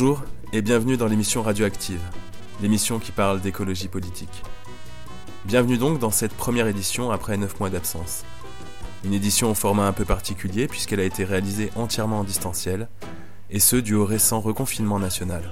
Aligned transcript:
Bonjour 0.00 0.22
et 0.52 0.62
bienvenue 0.62 0.96
dans 0.96 1.08
l'émission 1.08 1.42
Radioactive, 1.42 2.00
l'émission 2.62 3.00
qui 3.00 3.10
parle 3.10 3.40
d'écologie 3.40 3.88
politique. 3.88 4.44
Bienvenue 5.44 5.76
donc 5.76 5.98
dans 5.98 6.12
cette 6.12 6.34
première 6.34 6.68
édition 6.68 7.10
après 7.10 7.36
9 7.36 7.58
mois 7.58 7.68
d'absence. 7.68 8.24
Une 9.04 9.12
édition 9.12 9.50
au 9.50 9.54
format 9.54 9.88
un 9.88 9.92
peu 9.92 10.04
particulier 10.04 10.68
puisqu'elle 10.68 11.00
a 11.00 11.04
été 11.04 11.24
réalisée 11.24 11.72
entièrement 11.74 12.20
en 12.20 12.24
distanciel, 12.24 12.86
et 13.50 13.58
ce 13.58 13.74
dû 13.74 13.96
au 13.96 14.06
récent 14.06 14.38
reconfinement 14.38 15.00
national. 15.00 15.42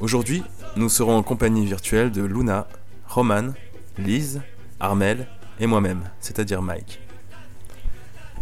Aujourd'hui, 0.00 0.42
nous 0.76 0.90
serons 0.90 1.16
en 1.16 1.22
compagnie 1.22 1.64
virtuelle 1.64 2.12
de 2.12 2.22
Luna, 2.22 2.68
Roman, 3.06 3.54
Lise, 3.96 4.42
Armel 4.80 5.28
et 5.60 5.66
moi-même, 5.66 6.10
c'est-à-dire 6.20 6.60
Mike. 6.60 7.00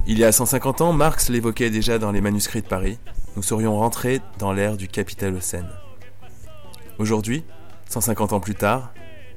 Il 0.08 0.18
y 0.18 0.24
a 0.24 0.32
150 0.32 0.80
ans, 0.80 0.92
Marx 0.92 1.28
l'évoquait 1.28 1.70
déjà 1.70 2.00
dans 2.00 2.10
les 2.10 2.20
manuscrits 2.20 2.62
de 2.62 2.66
Paris, 2.66 2.98
nous 3.36 3.42
serions 3.42 3.76
rentrés 3.76 4.20
dans 4.38 4.52
l'ère 4.52 4.76
du 4.76 4.88
capitalocène. 4.88 5.68
Aujourd'hui, 6.98 7.44
150 7.90 8.32
ans 8.32 8.40
plus 8.40 8.54
tard, 8.54 8.92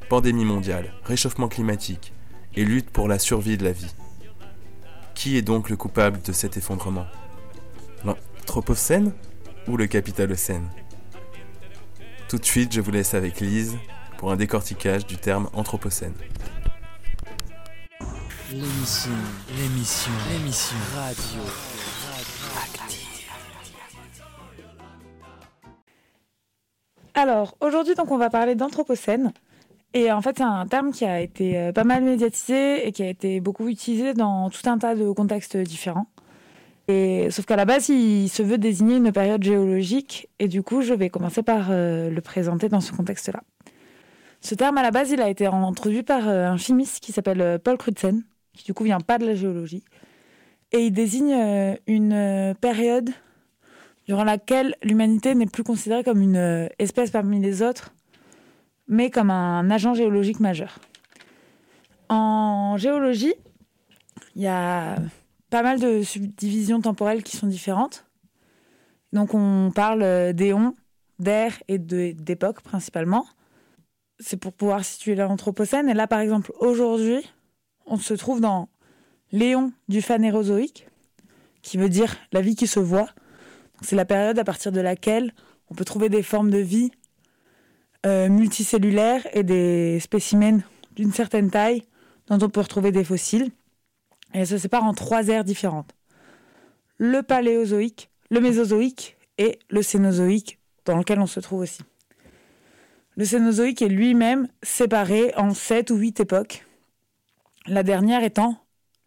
pandémie 0.08 0.46
mondiale, 0.46 0.94
réchauffement 1.04 1.50
climatique 1.50 2.14
et 2.56 2.64
lutte 2.64 2.90
pour 2.90 3.08
la 3.08 3.20
survie 3.20 3.58
de 3.58 3.66
la 3.66 3.74
vie. 3.74 3.94
Qui 5.14 5.38
est 5.38 5.42
donc 5.42 5.70
le 5.70 5.76
coupable 5.76 6.22
de 6.22 6.32
cet 6.32 6.56
effondrement? 6.56 7.06
L'anthropocène 8.06 9.12
ou 9.68 9.76
le 9.76 9.86
capitalocène 9.88 10.68
Tout 12.30 12.38
de 12.38 12.46
suite, 12.46 12.74
je 12.74 12.80
vous 12.80 12.92
laisse 12.92 13.14
avec 13.14 13.42
Lise 13.42 13.78
pour 14.18 14.32
un 14.32 14.38
décortiquage 14.38 15.06
du 15.06 15.18
terme 15.18 15.50
anthropocène. 15.54 16.14
Alors, 27.20 27.58
aujourd'hui, 27.60 27.96
donc, 27.96 28.12
on 28.12 28.18
va 28.18 28.30
parler 28.30 28.56
d'anthropocène. 28.56 29.34
Et 29.94 30.10
en 30.10 30.22
fait, 30.22 30.38
c'est 30.38 30.44
un 30.44 30.66
terme 30.68 30.94
qui 30.94 31.04
a 31.04 31.20
été 31.20 31.58
euh, 31.58 31.74
pas 31.74 31.84
mal 31.84 32.02
médiatisé 32.02 32.88
et 32.88 32.94
qui 32.94 33.04
a 33.04 33.10
été 33.10 33.42
beaucoup 33.42 33.68
utilisé 33.68 34.14
dans 34.14 34.50
tout 34.50 34.62
un 34.70 34.78
tas 34.78 34.96
de 34.96 35.12
contextes 35.12 35.58
différents. 35.58 36.08
Et, 36.88 37.30
sauf 37.30 37.46
qu'à 37.46 37.58
la 37.58 37.66
base, 37.66 37.90
il 37.90 38.30
se 38.30 38.42
veut 38.42 38.58
désigner 38.58 38.96
une 38.96 39.12
période 39.12 39.44
géologique. 39.44 40.30
Et 40.40 40.48
du 40.48 40.64
coup, 40.64 40.82
je 40.82 40.94
vais 40.94 41.10
commencer 41.10 41.44
par 41.44 41.72
euh, 41.72 42.10
le 42.10 42.22
présenter 42.22 42.70
dans 42.70 42.80
ce 42.80 42.94
contexte-là. 42.94 43.44
Ce 44.40 44.56
terme, 44.56 44.78
à 44.78 44.82
la 44.82 44.92
base, 44.92 45.12
il 45.12 45.22
a 45.22 45.30
été 45.30 45.46
introduit 45.46 46.04
par 46.04 46.30
euh, 46.30 46.48
un 46.48 46.56
chimiste 46.56 47.02
qui 47.02 47.12
s'appelle 47.12 47.60
Paul 47.62 47.78
Crutzen, 47.78 48.24
qui 48.54 48.64
du 48.64 48.74
coup 48.74 48.86
vient 48.86 49.02
pas 49.02 49.18
de 49.18 49.26
la 49.26 49.36
géologie. 49.36 49.84
Et 50.72 50.86
il 50.86 50.92
désigne 50.94 51.78
une 51.86 52.56
période 52.62 53.10
durant 54.10 54.24
laquelle 54.24 54.76
l'humanité 54.82 55.36
n'est 55.36 55.46
plus 55.46 55.64
considérée 55.64 56.04
comme 56.04 56.20
une 56.20 56.36
euh, 56.36 56.68
espèce 56.80 57.12
parmi 57.12 57.40
les 57.40 57.62
autres, 57.62 57.94
mais 58.88 59.12
comme 59.12 59.30
un 59.30 59.70
agent 59.70 59.94
géologique 59.94 60.40
majeur. 60.40 60.80
En 62.10 62.76
géologie, 62.76 63.36
il 64.36 64.42
y 64.42 64.48
a 64.48 64.96
pas 65.52 65.62
mal 65.62 65.80
de 65.80 66.02
subdivisions 66.02 66.82
temporelles 66.82 67.22
qui 67.22 67.38
sont 67.38 67.46
différentes. 67.46 68.08
Donc 69.14 69.36
on 69.36 69.72
parle 69.76 70.34
d'éons, 70.34 70.74
d'ères 71.20 71.62
et 71.68 71.78
d'époques 71.78 72.62
principalement. 72.62 73.28
C'est 74.20 74.38
pour 74.38 74.54
pouvoir 74.54 74.84
situer 74.84 75.14
l'Anthropocène. 75.14 75.88
Et 75.88 75.94
là, 75.94 76.08
par 76.08 76.22
exemple, 76.22 76.52
aujourd'hui, 76.60 77.22
on 77.86 77.98
se 77.98 78.16
trouve 78.16 78.42
dans 78.42 78.70
l'éon 79.32 79.72
du 79.88 80.02
Phanérozoïque, 80.02 80.88
qui 81.62 81.78
veut 81.78 81.90
dire 81.90 82.16
la 82.32 82.42
vie 82.42 82.56
qui 82.56 82.66
se 82.66 82.80
voit. 82.80 83.10
C'est 83.82 83.96
la 83.96 84.06
période 84.06 84.40
à 84.40 84.44
partir 84.44 84.72
de 84.72 84.82
laquelle 84.82 85.34
on 85.70 85.76
peut 85.76 85.86
trouver 85.86 86.10
des 86.10 86.24
formes 86.24 86.50
de 86.50 86.58
vie 86.58 86.92
euh, 88.06 88.30
multicellulaires 88.30 89.28
et 89.34 89.44
des 89.44 90.00
spécimens 90.00 90.62
d'une 90.96 91.12
certaine 91.12 91.50
taille 91.50 91.84
dont 92.28 92.40
on 92.42 92.50
peut 92.50 92.62
retrouver 92.62 92.92
des 92.92 93.04
fossiles. 93.04 93.52
Et 94.34 94.40
elles 94.40 94.48
se 94.48 94.58
séparent 94.58 94.86
en 94.86 94.94
trois 94.94 95.28
ères 95.28 95.44
différentes. 95.44 95.96
Le 96.98 97.22
paléozoïque, 97.22 98.10
le 98.30 98.40
mésozoïque 98.40 99.18
et 99.38 99.60
le 99.70 99.82
cénozoïque 99.82 100.60
dans 100.86 100.98
lequel 100.98 101.20
on 101.20 101.28
se 101.28 101.40
trouve 101.40 101.62
aussi. 101.62 101.82
Le 103.16 103.26
cénozoïque 103.26 103.82
est 103.82 103.90
lui-même 103.90 104.48
séparé 104.64 105.34
en 105.36 105.54
sept 105.54 105.92
ou 105.92 105.96
huit 105.96 106.20
époques. 106.20 106.66
La 107.68 107.84
dernière 107.84 108.24
étant 108.24 108.58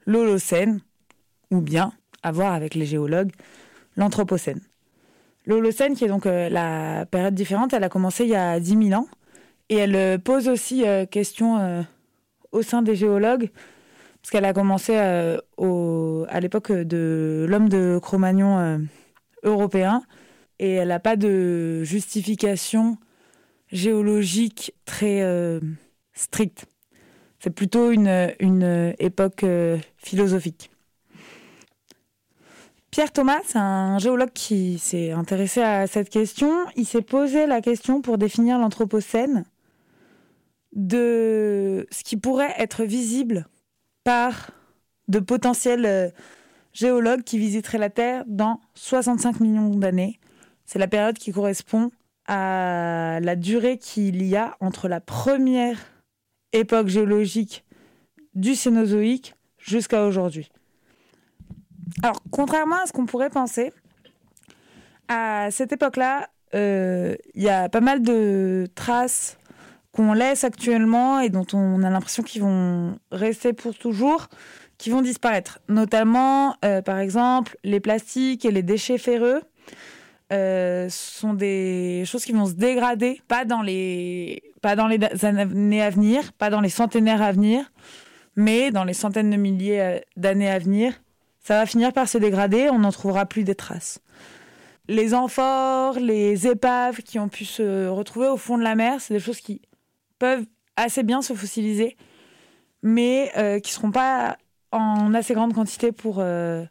l'Holocène, 0.06 0.80
ou 1.50 1.60
bien, 1.60 1.92
à 2.22 2.32
voir 2.32 2.52
avec 2.52 2.74
les 2.74 2.86
géologues, 2.86 3.32
l'Anthropocène. 3.96 4.60
L'Holocène, 5.46 5.94
qui 5.94 6.04
est 6.04 6.08
donc 6.08 6.26
euh, 6.26 6.48
la 6.48 7.04
période 7.06 7.34
différente, 7.34 7.72
elle 7.72 7.84
a 7.84 7.88
commencé 7.88 8.24
il 8.24 8.30
y 8.30 8.36
a 8.36 8.60
10 8.60 8.88
000 8.88 9.00
ans. 9.00 9.08
Et 9.68 9.76
elle 9.76 9.96
euh, 9.96 10.18
pose 10.18 10.48
aussi 10.48 10.86
euh, 10.86 11.04
question 11.06 11.84
au 12.52 12.62
sein 12.62 12.82
des 12.82 12.94
géologues, 12.94 13.50
parce 14.20 14.30
qu'elle 14.30 14.44
a 14.44 14.52
commencé 14.52 14.94
à 14.96 16.40
l'époque 16.40 16.70
de 16.70 17.46
l'homme 17.48 17.68
de 17.68 17.98
Cro-Magnon 18.00 18.86
européen. 19.42 20.02
Et 20.58 20.72
elle 20.74 20.88
n'a 20.88 21.00
pas 21.00 21.16
de 21.16 21.82
justification 21.82 22.98
géologique 23.72 24.74
très 24.84 25.22
stricte. 26.12 26.66
C'est 27.40 27.50
plutôt 27.50 27.90
une, 27.90 28.32
une 28.38 28.94
époque 28.98 29.46
philosophique. 29.96 30.71
Pierre 32.92 33.10
Thomas, 33.10 33.40
un 33.54 33.98
géologue 33.98 34.34
qui 34.34 34.78
s'est 34.78 35.12
intéressé 35.12 35.62
à 35.62 35.86
cette 35.86 36.10
question. 36.10 36.52
Il 36.76 36.84
s'est 36.84 37.00
posé 37.00 37.46
la 37.46 37.62
question 37.62 38.02
pour 38.02 38.18
définir 38.18 38.58
l'Anthropocène 38.58 39.46
de 40.72 41.86
ce 41.90 42.04
qui 42.04 42.18
pourrait 42.18 42.54
être 42.58 42.84
visible 42.84 43.46
par 44.04 44.50
de 45.08 45.20
potentiels 45.20 45.86
euh, 45.86 46.10
géologues 46.74 47.22
qui 47.22 47.38
visiteraient 47.38 47.78
la 47.78 47.88
Terre 47.88 48.24
dans 48.26 48.60
65 48.74 49.40
millions 49.40 49.70
d'années. 49.70 50.20
C'est 50.66 50.78
la 50.78 50.86
période 50.86 51.16
qui 51.16 51.32
correspond 51.32 51.90
à 52.26 53.20
la 53.22 53.36
durée 53.36 53.78
qu'il 53.78 54.22
y 54.22 54.36
a 54.36 54.54
entre 54.60 54.88
la 54.88 55.00
première 55.00 55.78
époque 56.52 56.88
géologique 56.88 57.64
du 58.34 58.54
Cénozoïque 58.54 59.34
jusqu'à 59.56 60.04
aujourd'hui. 60.04 60.50
Alors, 62.02 62.22
contrairement 62.30 62.76
à 62.82 62.86
ce 62.86 62.92
qu'on 62.92 63.06
pourrait 63.06 63.30
penser, 63.30 63.72
à 65.08 65.50
cette 65.50 65.72
époque-là, 65.72 66.28
euh, 66.54 67.16
il 67.34 67.42
y 67.42 67.48
a 67.48 67.68
pas 67.68 67.80
mal 67.80 68.02
de 68.02 68.66
traces 68.74 69.38
qu'on 69.92 70.12
laisse 70.12 70.44
actuellement 70.44 71.20
et 71.20 71.28
dont 71.28 71.46
on 71.52 71.82
a 71.82 71.90
l'impression 71.90 72.22
qu'ils 72.22 72.42
vont 72.42 72.98
rester 73.10 73.52
pour 73.52 73.74
toujours, 73.76 74.28
qui 74.78 74.90
vont 74.90 75.02
disparaître. 75.02 75.60
Notamment, 75.68 76.56
euh, 76.64 76.82
par 76.82 76.98
exemple, 76.98 77.56
les 77.62 77.80
plastiques 77.80 78.44
et 78.44 78.50
les 78.50 78.62
déchets 78.62 78.98
ferreux. 78.98 79.42
Euh, 80.32 80.88
sont 80.88 81.34
des 81.34 82.04
choses 82.06 82.24
qui 82.24 82.32
vont 82.32 82.46
se 82.46 82.54
dégrader, 82.54 83.20
pas 83.28 83.44
dans 83.44 83.60
les 83.60 84.42
pas 84.62 84.76
dans 84.76 84.86
les 84.86 84.98
années 85.26 85.82
à 85.82 85.90
venir, 85.90 86.32
pas 86.32 86.48
dans 86.48 86.62
les 86.62 86.70
centenaires 86.70 87.20
à 87.20 87.32
venir, 87.32 87.70
mais 88.34 88.70
dans 88.70 88.84
les 88.84 88.94
centaines 88.94 89.28
de 89.28 89.36
milliers 89.36 90.00
d'années 90.16 90.48
à 90.48 90.58
venir, 90.58 90.94
ça 91.42 91.58
va 91.58 91.66
finir 91.66 91.92
par 91.92 92.08
se 92.08 92.18
dégrader, 92.18 92.70
on 92.70 92.78
n'en 92.78 92.92
trouvera 92.92 93.26
plus 93.26 93.44
des 93.44 93.54
traces. 93.54 94.00
Les 94.88 95.14
amphores, 95.14 95.98
les 95.98 96.46
épaves 96.46 97.02
qui 97.02 97.18
ont 97.18 97.28
pu 97.28 97.44
se 97.44 97.88
retrouver 97.88 98.28
au 98.28 98.36
fond 98.36 98.58
de 98.58 98.62
la 98.62 98.74
mer, 98.74 99.00
c'est 99.00 99.14
des 99.14 99.20
choses 99.20 99.40
qui 99.40 99.62
peuvent 100.18 100.44
assez 100.76 101.02
bien 101.02 101.22
se 101.22 101.34
fossiliser, 101.34 101.96
mais 102.82 103.30
euh, 103.36 103.58
qui 103.58 103.70
ne 103.70 103.74
seront 103.74 103.90
pas 103.90 104.38
en 104.70 105.14
assez 105.14 105.34
grande 105.34 105.54
quantité 105.54 105.92
pour, 105.92 106.16
euh, 106.18 106.64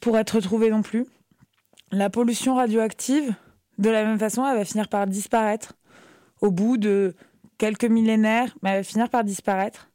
pour 0.00 0.18
être 0.18 0.36
retrouvées 0.36 0.70
non 0.70 0.82
plus. 0.82 1.06
La 1.90 2.10
pollution 2.10 2.54
radioactive, 2.54 3.34
de 3.78 3.90
la 3.90 4.04
même 4.04 4.18
façon, 4.18 4.46
elle 4.46 4.56
va 4.56 4.64
finir 4.64 4.88
par 4.88 5.06
disparaître 5.06 5.74
au 6.40 6.50
bout 6.50 6.76
de 6.76 7.14
quelques 7.58 7.84
millénaires, 7.84 8.56
mais 8.62 8.70
elle 8.70 8.76
va 8.78 8.82
finir 8.82 9.08
par 9.10 9.24
disparaître. 9.24 9.90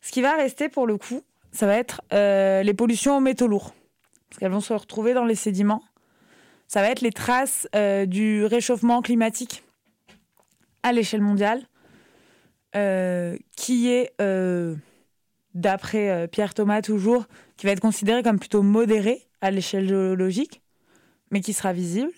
Ce 0.00 0.12
qui 0.12 0.22
va 0.22 0.34
rester 0.34 0.68
pour 0.68 0.86
le 0.86 0.96
coup, 0.96 1.22
ça 1.52 1.66
va 1.66 1.76
être 1.76 2.02
euh, 2.12 2.62
les 2.62 2.74
pollutions 2.74 3.16
aux 3.16 3.20
métaux 3.20 3.46
lourds, 3.46 3.74
parce 4.28 4.38
qu'elles 4.38 4.52
vont 4.52 4.60
se 4.60 4.72
retrouver 4.72 5.14
dans 5.14 5.24
les 5.24 5.34
sédiments. 5.34 5.82
Ça 6.66 6.82
va 6.82 6.90
être 6.90 7.00
les 7.00 7.12
traces 7.12 7.66
euh, 7.74 8.06
du 8.06 8.44
réchauffement 8.44 9.00
climatique 9.02 9.64
à 10.82 10.92
l'échelle 10.92 11.22
mondiale, 11.22 11.62
euh, 12.76 13.36
qui 13.56 13.88
est, 13.88 14.12
d'après 15.54 16.28
Pierre 16.28 16.54
Thomas 16.54 16.82
toujours, 16.82 17.26
qui 17.56 17.66
va 17.66 17.72
être 17.72 17.80
considéré 17.80 18.22
comme 18.22 18.38
plutôt 18.38 18.62
modéré 18.62 19.26
à 19.40 19.50
l'échelle 19.50 19.88
géologique, 19.88 20.62
mais 21.30 21.40
qui 21.40 21.52
sera 21.52 21.72
visible. 21.72 22.12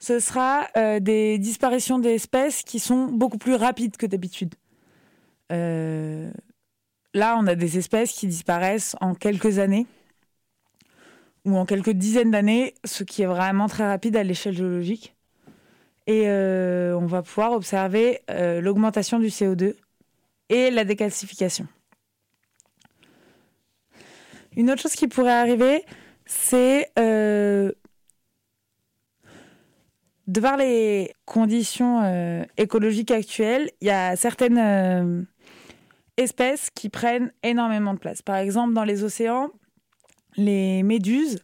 Ce 0.00 0.18
sera 0.20 0.66
des 1.00 1.38
disparitions 1.38 1.98
d'espèces 1.98 2.62
qui 2.62 2.78
sont 2.78 3.06
beaucoup 3.06 3.38
plus 3.38 3.54
rapides 3.54 3.96
que 3.96 4.06
d'habitude. 4.06 4.54
euh, 5.52 6.30
là, 7.14 7.36
on 7.38 7.46
a 7.46 7.54
des 7.54 7.78
espèces 7.78 8.12
qui 8.12 8.26
disparaissent 8.26 8.96
en 9.00 9.14
quelques 9.14 9.58
années 9.58 9.86
ou 11.44 11.56
en 11.56 11.64
quelques 11.64 11.90
dizaines 11.90 12.30
d'années, 12.30 12.74
ce 12.84 13.04
qui 13.04 13.22
est 13.22 13.26
vraiment 13.26 13.68
très 13.68 13.88
rapide 13.88 14.16
à 14.16 14.22
l'échelle 14.22 14.56
géologique. 14.56 15.14
Et 16.06 16.24
euh, 16.26 16.96
on 16.96 17.06
va 17.06 17.22
pouvoir 17.22 17.52
observer 17.52 18.20
euh, 18.30 18.60
l'augmentation 18.60 19.18
du 19.18 19.28
CO2 19.28 19.74
et 20.48 20.70
la 20.70 20.84
décalcification. 20.84 21.66
Une 24.56 24.70
autre 24.70 24.82
chose 24.82 24.94
qui 24.94 25.06
pourrait 25.06 25.32
arriver, 25.32 25.84
c'est 26.24 26.90
euh, 26.98 27.70
de 30.26 30.40
voir 30.40 30.56
les 30.56 31.12
conditions 31.26 32.46
écologiques 32.56 33.10
actuelles, 33.10 33.70
il 33.80 33.88
y 33.88 33.90
a 33.90 34.16
certaines 34.16 35.26
espèces 36.18 36.68
qui 36.74 36.90
prennent 36.90 37.32
énormément 37.42 37.94
de 37.94 37.98
place. 37.98 38.20
Par 38.20 38.36
exemple, 38.36 38.74
dans 38.74 38.84
les 38.84 39.04
océans, 39.04 39.50
les 40.36 40.82
méduses 40.82 41.38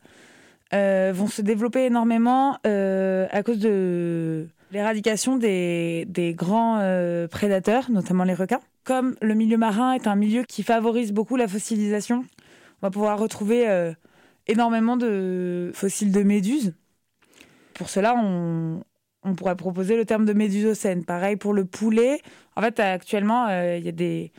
euh, 0.73 1.13
vont 1.15 1.29
se 1.29 1.43
développer 1.43 1.85
énormément 1.85 2.59
euh, 2.67 3.27
à 3.31 3.43
cause 3.43 3.59
de 3.59 4.49
l'éradication 4.73 5.37
des, 5.37 6.35
grands 6.37 6.79
euh, 6.81 7.29
prédateurs, 7.29 7.91
notamment 7.91 8.25
les 8.25 8.35
requins. 8.35 8.61
Comme 8.83 9.15
le 9.23 9.35
milieu 9.35 9.57
marin 9.57 9.93
est 9.93 10.07
un 10.07 10.17
milieu 10.17 10.43
qui 10.43 10.63
favorise 10.63 11.13
beaucoup 11.13 11.37
la 11.37 11.49
fossilisation, 11.49 12.25
on 12.83 12.87
va 12.87 12.91
pouvoir 12.91 13.19
retrouver 13.19 13.93
énormément 14.47 14.99
de 14.99 15.71
fossiles 15.73 16.13
de 16.13 16.23
méduses. 16.23 16.75
Pour 17.73 17.89
cela, 17.89 18.15
on, 18.15 18.83
pourrait 19.37 19.57
proposer 19.57 19.97
le 19.97 20.05
terme 20.05 20.27
de 20.27 20.35
médusocène. 20.35 21.03
Pareil 21.03 21.37
pour 21.37 21.55
le 21.55 21.65
poulet. 21.65 22.21
En 22.57 22.61
fait, 22.61 22.79
actuellement, 22.79 23.49
il 23.49 23.83
y 23.83 23.89
a 23.89 23.93
des 23.93 24.33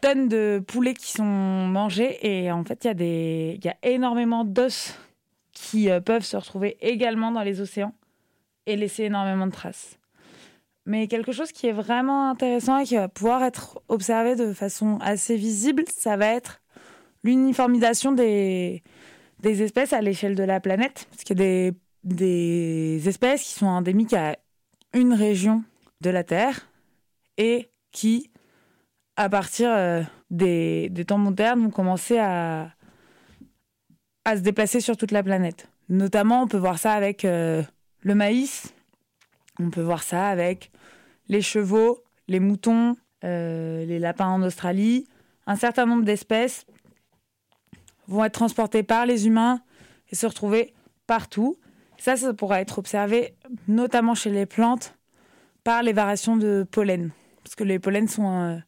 tonnes 0.00 0.28
de 0.28 0.62
poulets 0.66 0.94
qui 0.94 1.12
sont 1.12 1.24
mangés 1.24 2.18
et 2.26 2.50
en 2.52 2.64
fait, 2.64 2.84
il 2.84 2.86
y, 2.86 2.90
a 2.90 2.94
des- 2.94 3.60
y 3.62 3.68
a 3.68 3.76
énormément 3.82 4.44
d'os 4.44 4.94
qui 5.52 5.90
euh, 5.90 6.00
peuvent 6.00 6.24
se 6.24 6.36
retrouver 6.36 6.76
également 6.80 7.30
dans 7.32 7.42
les 7.42 7.60
océans 7.60 7.94
et 8.66 8.76
laisser 8.76 9.04
énormément 9.04 9.46
de 9.46 9.52
traces. 9.52 9.98
Mais 10.86 11.08
quelque 11.08 11.32
chose 11.32 11.52
qui 11.52 11.66
est 11.66 11.72
vraiment 11.72 12.30
intéressant 12.30 12.78
et 12.78 12.84
qui 12.84 12.96
va 12.96 13.08
pouvoir 13.08 13.42
être 13.42 13.80
observé 13.88 14.34
de 14.34 14.52
façon 14.52 14.98
assez 15.00 15.36
visible, 15.36 15.84
ça 15.88 16.16
va 16.16 16.26
être 16.26 16.60
l'uniformisation 17.22 18.12
des, 18.12 18.82
des 19.40 19.62
espèces 19.62 19.92
à 19.92 20.00
l'échelle 20.00 20.34
de 20.34 20.42
la 20.42 20.58
planète. 20.60 21.06
Parce 21.10 21.22
qu'il 21.24 21.38
y 21.38 21.42
a 21.42 21.44
des, 21.44 21.72
des 22.04 23.08
espèces 23.08 23.42
qui 23.42 23.50
sont 23.52 23.66
endémiques 23.66 24.14
à 24.14 24.36
une 24.94 25.12
région 25.12 25.62
de 26.00 26.10
la 26.10 26.24
Terre 26.24 26.66
et 27.36 27.70
qui, 27.92 28.29
à 29.20 29.28
partir 29.28 29.68
euh, 29.70 30.02
des, 30.30 30.90
temps 31.06 31.18
modernes, 31.18 31.64
vont 31.64 31.70
commencer 31.70 32.18
à, 32.18 32.70
se 34.26 34.40
déplacer 34.40 34.80
sur 34.80 34.96
toute 34.96 35.10
la 35.10 35.22
planète. 35.22 35.68
Notamment, 35.90 36.42
on 36.42 36.46
peut 36.46 36.56
voir 36.56 36.78
ça 36.78 36.94
avec 36.94 37.26
euh, 37.26 37.62
le 38.00 38.14
maïs, 38.14 38.72
on 39.58 39.68
peut 39.68 39.82
voir 39.82 40.02
ça 40.02 40.28
avec 40.28 40.70
les 41.28 41.42
chevaux, 41.42 42.02
les 42.28 42.40
moutons, 42.40 42.96
euh, 43.24 43.84
les 43.84 43.98
lapins 43.98 44.28
en 44.28 44.42
Australie. 44.42 45.06
Un 45.46 45.56
certain 45.56 45.84
nombre 45.84 46.04
d'espèces 46.04 46.64
vont 48.08 48.24
être 48.24 48.32
transportées 48.32 48.84
par 48.84 49.04
les 49.04 49.26
humains 49.26 49.60
et 50.08 50.14
se 50.14 50.26
retrouver 50.26 50.72
partout. 51.06 51.56
Ça, 51.98 52.16
ça 52.16 52.32
pourra 52.32 52.62
être 52.62 52.78
observé 52.78 53.34
notamment 53.68 54.14
chez 54.14 54.30
les 54.30 54.46
plantes 54.46 54.96
par 55.62 55.82
les 55.82 55.92
variations 55.92 56.38
de 56.38 56.66
pollen. 56.70 57.10
Parce 57.44 57.54
que 57.54 57.64
les 57.64 57.78
pollens 57.78 58.08
sont 58.08 58.62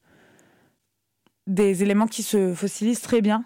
des 1.47 1.83
éléments 1.83 2.07
qui 2.07 2.23
se 2.23 2.55
fossilisent 2.55 3.01
très 3.01 3.21
bien. 3.21 3.45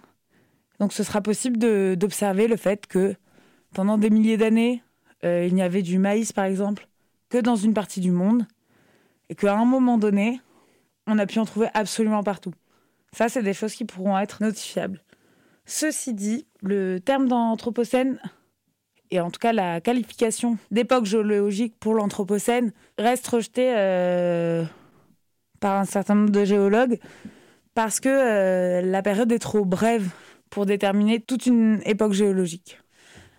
Donc 0.78 0.92
ce 0.92 1.02
sera 1.02 1.20
possible 1.20 1.58
d'observer 1.96 2.48
le 2.48 2.56
fait 2.56 2.86
que 2.86 3.14
pendant 3.72 3.98
des 3.98 4.10
milliers 4.10 4.36
d'années, 4.36 4.82
euh, 5.24 5.46
il 5.46 5.54
n'y 5.54 5.62
avait 5.62 5.82
du 5.82 5.98
maïs, 5.98 6.32
par 6.32 6.44
exemple, 6.44 6.88
que 7.28 7.38
dans 7.38 7.56
une 7.56 7.74
partie 7.74 8.00
du 8.00 8.10
monde, 8.10 8.46
et 9.28 9.34
qu'à 9.34 9.56
un 9.56 9.64
moment 9.64 9.98
donné, 9.98 10.40
on 11.06 11.18
a 11.18 11.26
pu 11.26 11.38
en 11.38 11.44
trouver 11.44 11.68
absolument 11.74 12.22
partout. 12.22 12.52
Ça, 13.12 13.28
c'est 13.28 13.42
des 13.42 13.54
choses 13.54 13.74
qui 13.74 13.84
pourront 13.84 14.18
être 14.18 14.42
notifiables. 14.42 15.02
Ceci 15.64 16.14
dit, 16.14 16.46
le 16.62 16.98
terme 16.98 17.28
d'anthropocène, 17.28 18.20
et 19.10 19.20
en 19.20 19.30
tout 19.30 19.38
cas 19.38 19.52
la 19.52 19.80
qualification 19.80 20.58
d'époque 20.70 21.06
géologique 21.06 21.76
pour 21.78 21.94
l'anthropocène, 21.94 22.72
reste 22.98 23.26
rejetée 23.26 23.72
euh, 23.76 24.64
par 25.60 25.80
un 25.80 25.84
certain 25.84 26.14
nombre 26.14 26.30
de 26.30 26.44
géologues 26.44 26.98
parce 27.76 28.00
que 28.00 28.08
euh, 28.08 28.80
la 28.80 29.02
période 29.02 29.30
est 29.30 29.38
trop 29.38 29.66
brève 29.66 30.08
pour 30.48 30.64
déterminer 30.64 31.20
toute 31.20 31.44
une 31.44 31.82
époque 31.84 32.14
géologique. 32.14 32.80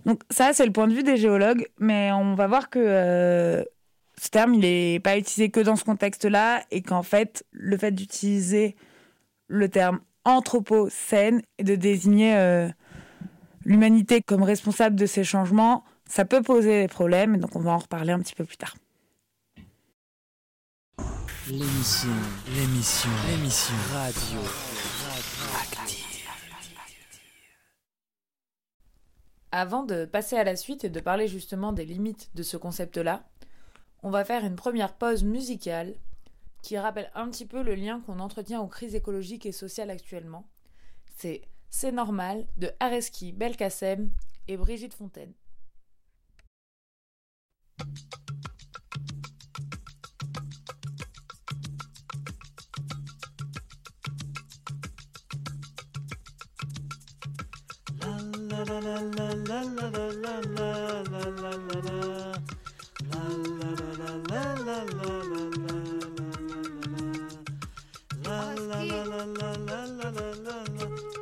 Donc 0.06 0.22
ça, 0.30 0.54
c'est 0.54 0.66
le 0.66 0.72
point 0.72 0.88
de 0.88 0.94
vue 0.94 1.02
des 1.02 1.18
géologues, 1.18 1.68
mais 1.80 2.12
on 2.12 2.36
va 2.36 2.46
voir 2.46 2.70
que 2.70 2.78
euh, 2.78 3.64
ce 4.22 4.30
terme, 4.30 4.54
il 4.54 4.60
n'est 4.60 5.00
pas 5.00 5.18
utilisé 5.18 5.50
que 5.50 5.60
dans 5.60 5.76
ce 5.76 5.84
contexte-là, 5.84 6.62
et 6.70 6.84
qu'en 6.84 7.02
fait, 7.02 7.46
le 7.52 7.78
fait 7.78 7.92
d'utiliser 7.92 8.76
le 9.48 9.70
terme 9.70 10.02
anthropocène 10.24 11.42
et 11.58 11.64
de 11.64 11.74
désigner 11.74 12.38
euh, 12.38 12.68
l'humanité 13.66 14.22
comme 14.22 14.44
responsable 14.44 14.96
de 14.96 15.08
ces 15.08 15.24
changements, 15.24 15.84
ça 16.06 16.26
peut 16.26 16.44
poser 16.44 16.84
des 16.84 16.88
problèmes, 16.88 17.38
donc 17.38 17.56
on 17.56 17.60
va 17.60 17.72
en 17.72 17.80
reparler 17.80 18.14
un 18.14 18.20
petit 18.20 18.36
peu 18.36 18.46
plus 18.46 18.58
tard. 18.58 18.76
L'émission, 21.50 22.10
l'émission, 22.56 23.10
l'émission 23.30 23.76
radio. 23.94 24.40
Avant 29.54 29.84
de 29.84 30.04
passer 30.04 30.36
à 30.36 30.44
la 30.44 30.58
suite 30.58 30.84
et 30.84 30.90
de 30.90 31.00
parler 31.00 31.30
justement 31.30 31.72
des 31.72 31.86
limites 31.86 32.30
de 32.36 32.44
ce 32.44 32.58
concept-là, 32.58 33.24
on 34.04 34.10
va 34.10 34.26
faire 34.26 34.44
une 34.44 34.58
première 34.58 34.94
pause 34.94 35.24
musicale 35.24 35.96
qui 36.64 36.78
rappelle 36.78 37.10
un 37.16 37.30
petit 37.30 37.46
peu 37.46 37.64
le 37.64 37.76
lien 37.76 38.02
qu'on 38.02 38.20
entretient 38.20 38.60
aux 38.60 38.68
crises 38.68 38.96
écologiques 38.96 39.46
et 39.46 39.54
sociales 39.54 39.90
actuellement. 39.90 40.46
C'est 41.16 41.44
C'est 41.70 41.94
normal 41.94 42.46
de 42.58 42.72
Areski 42.82 43.32
Belkacem 43.32 44.12
et 44.50 44.58
Brigitte 44.58 44.94
Fontaine. 44.94 45.32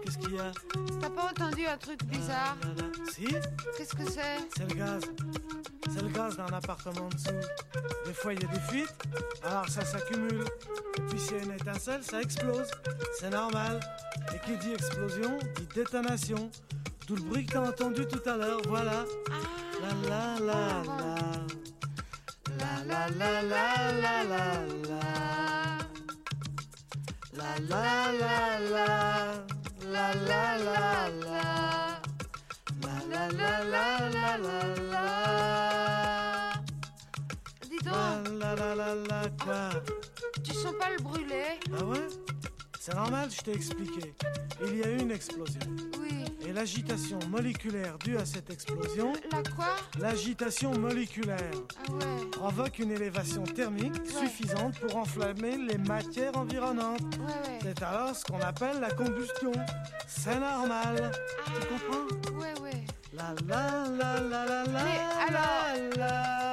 Qu'est-ce 0.04 0.18
qu'il 0.18 0.34
y 0.34 0.40
a 0.40 0.52
T'as 1.00 1.10
pas 1.10 1.30
entendu 1.30 1.68
un 1.68 1.78
truc 1.78 2.04
bizarre? 2.06 2.58
Si, 3.14 3.28
Qu'est-ce 3.78 3.96
que 3.96 4.10
c'est? 4.10 4.40
C'est 4.58 4.68
le 4.68 4.76
gaz. 4.76 5.04
C'est 5.94 6.02
le 6.02 6.10
gaz 6.10 6.38
d'un 6.38 6.48
appartement 6.48 7.06
en 7.06 7.10
dessous. 7.10 7.30
Des 8.08 8.14
fois, 8.14 8.34
il 8.34 8.42
y 8.42 8.46
a 8.46 8.48
des 8.48 8.60
fuites, 8.62 8.96
alors 9.44 9.70
ça 9.70 9.86
s'accumule. 9.86 10.46
Et 10.98 11.02
puis, 11.02 11.20
s'il 11.20 11.38
y 11.38 11.40
a 11.42 11.44
une 11.44 11.52
étincelle, 11.52 12.04
ça 12.04 12.22
explose. 12.22 12.72
C'est 13.20 13.30
normal. 13.30 13.80
Et 14.34 14.40
qui 14.46 14.58
dit 14.58 14.74
explosion, 14.74 15.38
dit 15.58 15.68
détonation. 15.76 16.50
Tout 17.08 17.16
le 17.16 17.22
bruit 17.22 17.46
que 17.46 17.54
t'as 17.54 17.68
entendu 17.68 18.06
tout 18.08 18.30
à 18.30 18.36
l'heure, 18.38 18.62
voilà. 18.68 19.06
La 19.82 19.90
la 20.10 20.40
la 20.40 20.84
la. 20.86 21.16
La 22.58 22.72
la 22.84 23.08
la 23.10 23.42
la 23.42 23.66
la 24.02 24.24
la 24.24 24.46
la. 24.90 25.04
La 27.34 27.52
la 27.70 28.12
la 28.22 28.60
la. 28.72 28.88
La 29.92 30.14
la 30.14 30.58
la 30.58 31.10
la. 31.24 31.42
La 32.82 32.96
la 33.10 33.24
la 33.30 33.52
la 33.70 34.38
la 34.38 34.60
la. 34.92 35.06
Dis 37.70 37.82
donc, 37.84 38.40
la 38.40 38.56
la 38.56 38.76
la 38.76 38.96
la 38.96 39.30
quoi 39.44 39.70
tu 40.44 40.54
sens 40.54 40.74
pas 40.80 40.90
le 40.96 41.02
brûler 41.02 41.60
Ah 41.80 41.86
ouais 41.86 42.08
C'est 42.80 42.94
normal, 42.94 43.30
je 43.32 43.42
t'ai 43.42 43.54
expliqué. 43.54 44.14
Il 44.66 44.78
y 44.78 44.84
a 44.84 44.92
eu 44.92 45.00
une 45.00 45.12
explosion. 45.12 45.60
Oui. 46.00 46.25
Et 46.48 46.54
l'agitation 46.54 47.18
moléculaire 47.30 47.98
due 48.04 48.18
à 48.18 48.26
cette 48.26 48.50
explosion, 48.52 49.14
La 49.32 49.42
quoi? 49.56 49.76
l'agitation 50.00 50.78
moléculaire, 50.78 51.40
Ah 51.88 51.92
ouais. 51.92 52.30
provoque 52.32 52.80
une 52.80 52.92
élévation 52.92 53.44
thermique 53.44 53.94
suffisante 54.08 54.80
pour 54.80 54.96
enflammer 54.98 55.58
les 55.58 55.78
matières 55.80 56.38
environnantes. 56.38 57.02
Ouais. 57.20 57.60
C'est 57.64 57.82
alors 57.84 58.16
ce 58.16 58.24
qu'on 58.26 58.40
appelle 58.42 58.80
la 58.80 58.92
combustion. 58.92 59.52
C'est 60.08 60.40
normal. 60.40 61.12
Tu 61.46 61.68
comprends? 61.68 62.40
Ouais, 62.40 62.54
ouais. 62.62 62.84
La 63.14 63.34
la 63.48 63.88
la 63.98 64.20
la 64.20 64.46
la 64.46 64.64
la 64.66 64.84
Mais 64.84 65.00
alors- 65.28 65.32
la 65.32 65.76
la 65.78 65.96
Mais 65.96 65.98
la 65.98 65.98
la 65.98 65.98
la 65.98 65.98
la 65.98 65.98
la 65.98 65.98
la 65.98 66.45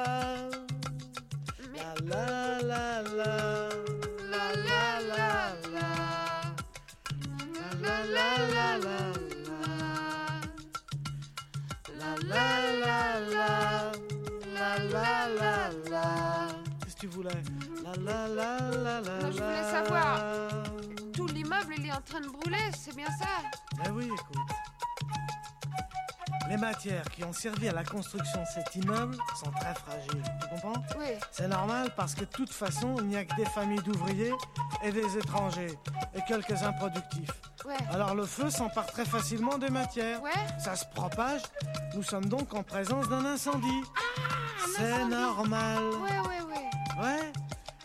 la 12.33 12.49
la 12.83 13.19
la 13.19 14.77
la 14.87 15.27
la 15.27 15.69
la 15.89 16.47
Qu'est-ce 16.83 16.95
que 16.95 16.99
tu 17.01 17.07
voulais? 17.07 17.29
La 17.83 17.93
la 17.95 18.27
la 18.27 18.59
la 18.71 19.01
la 19.01 19.19
Moi, 19.21 19.31
je 19.31 19.41
voulais 19.41 19.63
savoir. 19.71 20.23
Tout 21.13 21.27
l'immeuble, 21.27 21.75
il 21.77 21.87
est 21.87 21.91
en 21.91 22.01
train 22.01 22.21
de 22.21 22.27
brûler, 22.27 22.71
c'est 22.77 22.95
bien 22.95 23.07
ça? 23.07 23.27
Ben 23.77 23.91
oui, 23.93 24.05
écoute. 24.05 24.72
Les 26.49 26.57
matières 26.57 27.05
qui 27.09 27.23
ont 27.23 27.33
servi 27.33 27.69
à 27.69 27.71
la 27.71 27.83
construction 27.83 28.41
de 28.41 28.47
cet 28.47 28.75
immeuble 28.75 29.15
sont 29.35 29.49
très 29.51 29.73
fragiles. 29.73 30.23
Tu 30.41 30.47
comprends 30.49 30.81
Oui. 30.99 31.05
C'est 31.31 31.47
normal 31.47 31.89
parce 31.95 32.13
que 32.13 32.21
de 32.21 32.25
toute 32.25 32.51
façon, 32.51 32.95
il 32.99 33.07
n'y 33.07 33.15
a 33.17 33.23
que 33.25 33.35
des 33.35 33.45
familles 33.45 33.81
d'ouvriers 33.81 34.33
et 34.83 34.91
des 34.91 35.17
étrangers 35.17 35.77
et 36.13 36.21
quelques 36.27 36.61
improductifs. 36.63 37.31
Ouais. 37.65 37.77
Alors 37.91 38.13
le 38.13 38.25
feu 38.25 38.49
s'empare 38.49 38.85
très 38.87 39.05
facilement 39.05 39.57
des 39.57 39.69
matières. 39.69 40.21
Ouais 40.21 40.31
Ça 40.59 40.75
se 40.75 40.85
propage. 40.93 41.41
Nous 41.95 42.03
sommes 42.03 42.25
donc 42.25 42.53
en 42.53 42.61
présence 42.63 43.07
d'un 43.07 43.23
incendie. 43.25 43.81
C'est 44.75 44.91
incendie. 44.91 45.11
normal. 45.15 45.77
Ouais, 45.83 46.19
ouais, 46.19 46.41
ouais. 46.51 47.03
Ouais. 47.03 47.31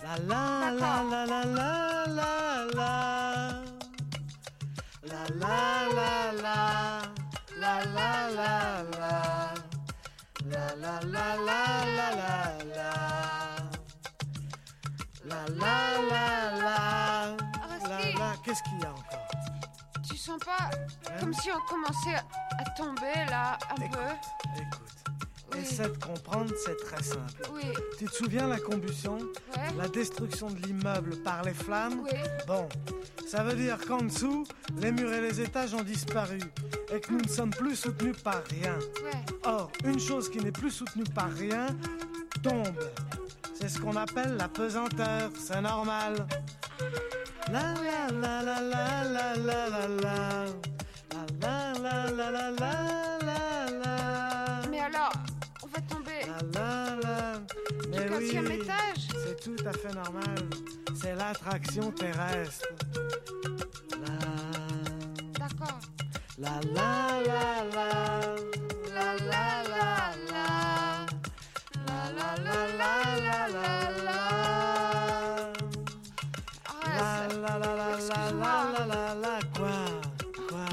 La 0.02 0.18
la 0.18 0.70
la 0.72 1.02
la 1.02 1.24
la 1.26 1.44
la 1.44 2.04
la 2.06 2.64
la. 2.74 3.50
La 5.04 5.28
la 5.36 5.94
la 5.94 6.42
la. 6.42 7.00
La 7.68 7.84
la 7.84 8.30
la 8.30 8.82
la. 8.98 9.54
La 10.46 10.66
la 10.82 10.94
la 11.14 11.26
la 11.48 11.60
la 11.98 12.08
la 12.20 12.32
la. 12.76 12.92
La 15.26 15.40
la 15.60 15.76
la 16.10 16.26
la. 16.64 16.78
Arrêtez. 17.62 18.12
La 18.14 18.18
la. 18.20 18.36
Qu'est-ce 18.42 18.62
qu'il 18.62 18.80
y 18.80 18.84
a 18.86 18.90
encore? 18.90 19.28
Tu 20.08 20.16
sens 20.16 20.40
pas 20.42 20.70
Hein? 21.10 21.16
comme 21.20 21.34
si 21.34 21.50
on 21.52 21.60
commençait 21.68 22.16
à 22.58 22.64
tomber 22.70 23.14
là, 23.28 23.58
un 23.70 23.74
peu? 23.76 23.82
écoute. 24.56 24.87
De 25.62 25.88
comprendre, 26.04 26.52
c'est 26.64 26.76
très 26.76 27.02
simple. 27.02 27.42
Oui, 27.52 27.62
Tu 27.98 28.04
te 28.06 28.12
souviens 28.14 28.46
la 28.46 28.58
combustion? 28.58 29.18
Ouais. 29.18 29.62
La 29.76 29.88
destruction 29.88 30.48
de 30.50 30.60
l'immeuble 30.64 31.16
par 31.24 31.42
les 31.42 31.52
flammes? 31.52 32.00
Oui, 32.04 32.10
Bon, 32.46 32.68
ça 33.26 33.42
veut 33.42 33.54
dire 33.54 33.76
qu'en 33.86 34.02
dessous, 34.02 34.44
les 34.80 34.92
murs 34.92 35.12
et 35.12 35.20
les 35.20 35.40
étages 35.40 35.74
ont 35.74 35.82
disparu 35.82 36.38
et 36.94 37.00
que 37.00 37.12
nous 37.12 37.20
ne 37.20 37.28
sommes 37.28 37.50
plus 37.50 37.74
soutenus 37.74 38.16
par 38.22 38.40
rien. 38.50 38.78
ouais. 39.04 39.20
Or, 39.44 39.70
une 39.84 39.98
chose 39.98 40.30
qui 40.30 40.38
n'est 40.38 40.52
plus 40.52 40.70
soutenue 40.70 41.04
par 41.14 41.30
rien 41.32 41.66
tombe. 42.42 42.78
C'est 43.60 43.68
ce 43.68 43.80
qu'on 43.80 43.96
appelle 43.96 44.36
la 44.36 44.48
pesanteur, 44.48 45.30
c'est 45.38 45.60
normal. 45.60 46.24
La 47.50 47.74
la 47.74 48.10
la 48.12 48.42
la 48.42 48.60
la 48.62 49.04
la 49.04 49.34
la 49.36 49.68
la 49.68 49.88
la. 49.88 50.44
La 51.42 51.72
la 51.72 51.72
la 51.80 52.10
la 52.10 52.30
la 52.30 52.30
la 52.30 52.50
la 52.50 53.07
Oui. 58.18 58.54
étage 58.54 59.08
C'est 59.24 59.40
tout 59.40 59.56
à 59.66 59.72
fait 59.72 59.94
normal. 59.94 60.36
C'est 61.00 61.14
l'attraction 61.14 61.90
terrestre. 61.92 62.66
La 64.00 64.18
D'accord. 65.38 65.78
la 66.38 66.60
la 66.74 67.22
la 67.24 67.64
la 67.74 67.90
la 68.94 69.14
la 69.16 69.52
la 69.68 69.96
la 70.28 70.44
la 71.86 72.28
la 72.36 72.58
la 72.76 72.78
la 72.78 72.98
la 73.18 73.18
la 73.18 73.18
la 73.18 73.28
la 73.28 73.48
la 73.48 73.98
la 77.58 77.76
la 77.76 77.94
Excuse-moi. 77.94 78.56
la 78.78 78.86
la 78.86 79.14
la 79.14 79.38
quoi 79.56 79.76
quoi 80.48 80.68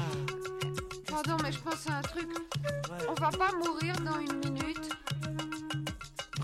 Pardon, 1.08 1.36
mais 1.42 1.52
je 1.52 1.58
pense 1.58 1.86
à 1.88 1.98
un 1.98 2.02
truc. 2.02 2.28
Ouais. 2.28 3.06
On 3.08 3.14
va 3.14 3.30
pas 3.30 3.52
mourir 3.52 3.94
dans 4.04 4.18
une 4.20 4.38
minute. 4.38 4.88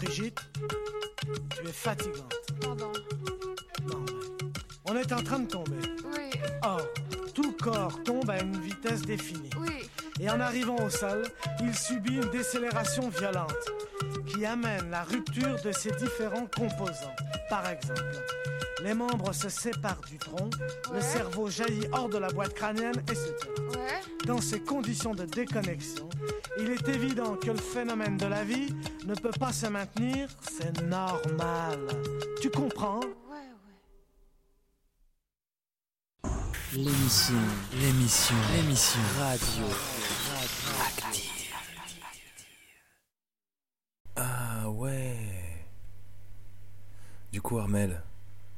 Brigitte, 0.02 0.40
tu 1.54 1.68
es 1.68 1.72
fatigante. 1.72 2.34
Pardon. 2.60 2.92
Non, 3.86 4.04
mais 4.04 4.90
on 4.90 4.96
est 4.96 5.12
en 5.12 5.22
train 5.22 5.38
de 5.40 5.46
tomber. 5.46 5.76
Oui, 6.06 6.40
Or, 6.64 6.80
tout 7.34 7.52
corps 7.52 8.02
tombe 8.02 8.28
à 8.28 8.40
une 8.42 8.60
vitesse 8.60 9.02
définie. 9.02 9.50
oui. 9.60 9.88
Et 10.22 10.30
en 10.30 10.38
arrivant 10.38 10.76
au 10.76 10.88
sol, 10.88 11.24
il 11.60 11.76
subit 11.76 12.14
une 12.14 12.30
décélération 12.30 13.08
violente 13.08 13.56
qui 14.28 14.46
amène 14.46 14.88
la 14.88 15.02
rupture 15.02 15.60
de 15.64 15.72
ses 15.72 15.90
différents 15.92 16.46
composants. 16.46 17.16
Par 17.50 17.68
exemple, 17.68 18.04
les 18.84 18.94
membres 18.94 19.32
se 19.32 19.48
séparent 19.48 20.00
du 20.08 20.18
tronc, 20.18 20.50
le 20.94 21.00
cerveau 21.00 21.50
jaillit 21.50 21.88
hors 21.92 22.08
de 22.08 22.18
la 22.18 22.28
boîte 22.28 22.54
crânienne, 22.54 23.02
etc. 23.08 23.32
Ouais. 23.72 24.00
Dans 24.24 24.40
ces 24.40 24.60
conditions 24.60 25.12
de 25.12 25.24
déconnexion, 25.24 26.08
il 26.56 26.70
est 26.70 26.88
évident 26.88 27.34
que 27.34 27.50
le 27.50 27.56
phénomène 27.56 28.16
de 28.16 28.26
la 28.26 28.44
vie 28.44 28.72
ne 29.04 29.14
peut 29.16 29.32
pas 29.38 29.52
se 29.52 29.66
maintenir, 29.66 30.28
c'est 30.40 30.82
normal. 30.82 31.80
Tu 32.40 32.48
comprends 32.48 33.00
Ouais, 33.00 33.48
ouais. 36.24 36.30
L'émission, 36.74 37.34
l'émission, 37.82 38.34
l'émission. 38.56 39.00
Radio. 39.18 39.64
Ah 44.16 44.70
ouais. 44.70 45.18
Du 47.30 47.42
coup, 47.42 47.58
Armel, 47.58 48.02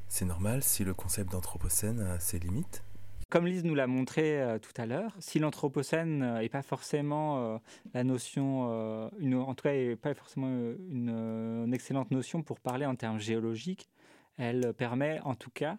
c'est 0.07 0.25
normal 0.27 0.63
si 0.63 0.85
le 0.85 0.95
concept 0.95 1.33
d'anthropocène 1.33 2.03
a 2.03 2.21
ses 2.21 2.39
limites? 2.39 2.85
Comme 3.31 3.49
Lise 3.49 3.65
nous 3.65 3.75
l'a 3.75 3.89
montré 3.89 4.41
euh, 4.41 4.61
tout 4.61 4.81
à 4.81 4.87
l'heure, 4.87 5.17
si 5.19 5.41
l'anthropocène 5.41 6.39
n'est 6.39 6.49
pas 6.49 6.63
forcément 6.63 7.39
euh, 7.39 7.59
la 7.95 8.05
notion, 8.05 8.71
euh, 8.71 9.09
en 9.35 9.55
tout 9.57 9.65
cas, 9.65 9.75
pas 10.01 10.15
forcément 10.15 10.47
euh, 10.47 10.77
euh, 11.09 11.65
une 11.65 11.75
excellente 11.75 12.13
notion 12.13 12.45
pour 12.45 12.61
parler 12.61 12.87
en 12.87 12.95
termes 12.95 13.19
géologiques, 13.19 13.89
elle 14.37 14.73
permet 14.73 15.21
en 15.25 15.35
tout 15.35 15.51
cas 15.51 15.79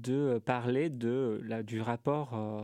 de 0.00 0.38
parler 0.44 0.90
de, 0.90 1.40
la- 1.44 1.62
du 1.62 1.80
rapport 1.80 2.34
euh, 2.34 2.62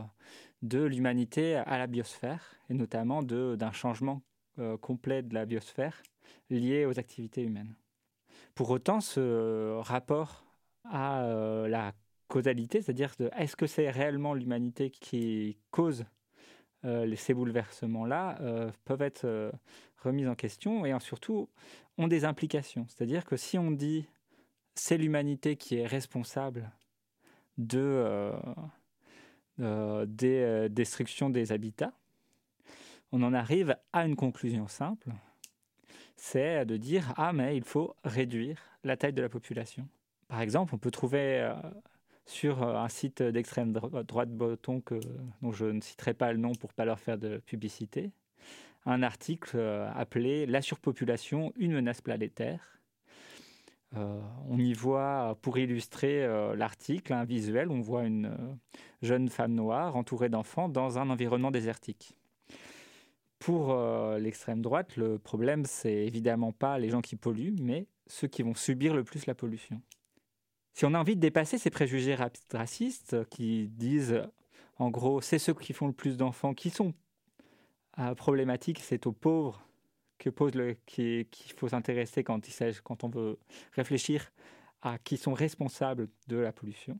de 0.61 0.83
l'humanité 0.83 1.55
à 1.55 1.77
la 1.77 1.87
biosphère, 1.87 2.55
et 2.69 2.73
notamment 2.73 3.23
d'un 3.23 3.71
changement 3.71 4.21
euh, 4.59 4.77
complet 4.77 5.21
de 5.21 5.33
la 5.33 5.45
biosphère 5.45 6.01
lié 6.49 6.85
aux 6.85 6.97
activités 6.99 7.43
humaines. 7.43 7.75
Pour 8.55 8.69
autant, 8.69 9.01
ce 9.01 9.77
rapport 9.79 10.45
à 10.85 11.23
euh, 11.23 11.67
la 11.67 11.93
causalité, 12.27 12.81
c'est-à-dire 12.81 13.13
est-ce 13.37 13.55
que 13.55 13.67
c'est 13.67 13.89
réellement 13.89 14.33
l'humanité 14.33 14.89
qui 14.89 15.57
cause 15.71 16.05
euh, 16.85 17.15
ces 17.15 17.33
bouleversements-là, 17.33 18.37
euh, 18.41 18.71
peuvent 18.85 19.01
être 19.01 19.25
euh, 19.25 19.51
remises 19.97 20.27
en 20.27 20.35
question 20.35 20.85
et 20.85 20.97
surtout 20.99 21.49
ont 21.97 22.07
des 22.07 22.25
implications. 22.25 22.85
C'est-à-dire 22.87 23.25
que 23.25 23.37
si 23.37 23.57
on 23.57 23.71
dit 23.71 24.07
c'est 24.75 24.97
l'humanité 24.97 25.55
qui 25.55 25.77
est 25.77 25.87
responsable 25.87 26.71
de, 27.57 27.79
euh, 27.79 28.31
euh, 29.59 30.05
des 30.07 30.41
euh, 30.41 30.69
destructions 30.69 31.29
des 31.29 31.51
habitats, 31.51 31.93
on 33.11 33.23
en 33.23 33.33
arrive 33.33 33.77
à 33.93 34.05
une 34.05 34.15
conclusion 34.15 34.67
simple, 34.67 35.09
c'est 36.17 36.65
de 36.65 36.77
dire 36.77 37.13
ah 37.17 37.33
mais 37.33 37.55
il 37.55 37.63
faut 37.63 37.95
réduire 38.03 38.61
la 38.83 38.97
taille 38.97 39.13
de 39.13 39.21
la 39.21 39.29
population. 39.29 39.87
Par 40.27 40.41
exemple, 40.41 40.73
on 40.75 40.77
peut 40.77 40.91
trouver 40.91 41.53
sur 42.25 42.63
un 42.63 42.89
site 42.89 43.21
d'extrême 43.21 43.71
dro- 43.71 44.03
droite 44.03 44.31
breton 44.31 44.81
que, 44.81 44.99
dont 45.41 45.51
je 45.51 45.65
ne 45.65 45.81
citerai 45.81 46.13
pas 46.13 46.33
le 46.33 46.39
nom 46.39 46.53
pour 46.55 46.73
pas 46.73 46.83
leur 46.83 46.99
faire 46.99 47.17
de 47.17 47.37
publicité, 47.37 48.11
un 48.85 49.03
article 49.03 49.59
appelé 49.93 50.45
La 50.45 50.61
surpopulation, 50.61 51.53
une 51.57 51.73
menace 51.73 52.01
planétaire. 52.01 52.74
Euh, 53.97 54.19
on 54.49 54.59
y 54.59 54.73
voit, 54.73 55.37
pour 55.41 55.57
illustrer 55.57 56.23
euh, 56.23 56.55
l'article, 56.55 57.13
un 57.13 57.23
visuel, 57.23 57.69
on 57.69 57.81
voit 57.81 58.03
une 58.03 58.25
euh, 58.25 58.53
jeune 59.01 59.29
femme 59.29 59.53
noire 59.53 59.95
entourée 59.95 60.29
d'enfants 60.29 60.69
dans 60.69 60.99
un 60.99 61.09
environnement 61.09 61.51
désertique. 61.51 62.15
Pour 63.39 63.77
l'extrême 64.17 64.63
droite, 64.63 64.97
le 64.97 65.19
problème, 65.19 65.65
c'est 65.65 65.93
évidemment 65.93 66.51
pas 66.51 66.79
les 66.79 66.89
gens 66.89 67.01
qui 67.01 67.15
polluent, 67.15 67.61
mais 67.61 67.85
ceux 68.07 68.27
qui 68.27 68.41
vont 68.41 68.55
subir 68.55 68.95
le 68.95 69.03
plus 69.03 69.27
la 69.27 69.35
pollution. 69.35 69.79
Si 70.73 70.83
on 70.83 70.95
a 70.95 70.99
envie 70.99 71.15
de 71.15 71.21
dépasser 71.21 71.59
ces 71.59 71.69
préjugés 71.69 72.17
racistes 72.51 73.23
qui 73.29 73.67
disent, 73.67 74.23
en 74.79 74.89
gros, 74.89 75.21
c'est 75.21 75.37
ceux 75.37 75.53
qui 75.53 75.73
font 75.73 75.85
le 75.85 75.93
plus 75.93 76.17
d'enfants 76.17 76.55
qui 76.55 76.71
sont 76.71 76.95
problématiques, 78.17 78.79
c'est 78.79 79.05
aux 79.05 79.11
pauvres 79.11 79.61
que 80.17 80.29
pose 80.29 80.55
le, 80.55 80.75
qui- 80.85 81.27
qu'il 81.31 81.53
faut 81.53 81.67
s'intéresser 81.67 82.23
quand, 82.23 82.41
on 83.03 83.09
veut 83.09 83.37
réfléchir 83.73 84.31
à 84.81 84.97
qui 84.97 85.17
sont 85.17 85.33
responsables 85.33 86.07
de 86.27 86.37
la 86.37 86.51
pollution. 86.51 86.99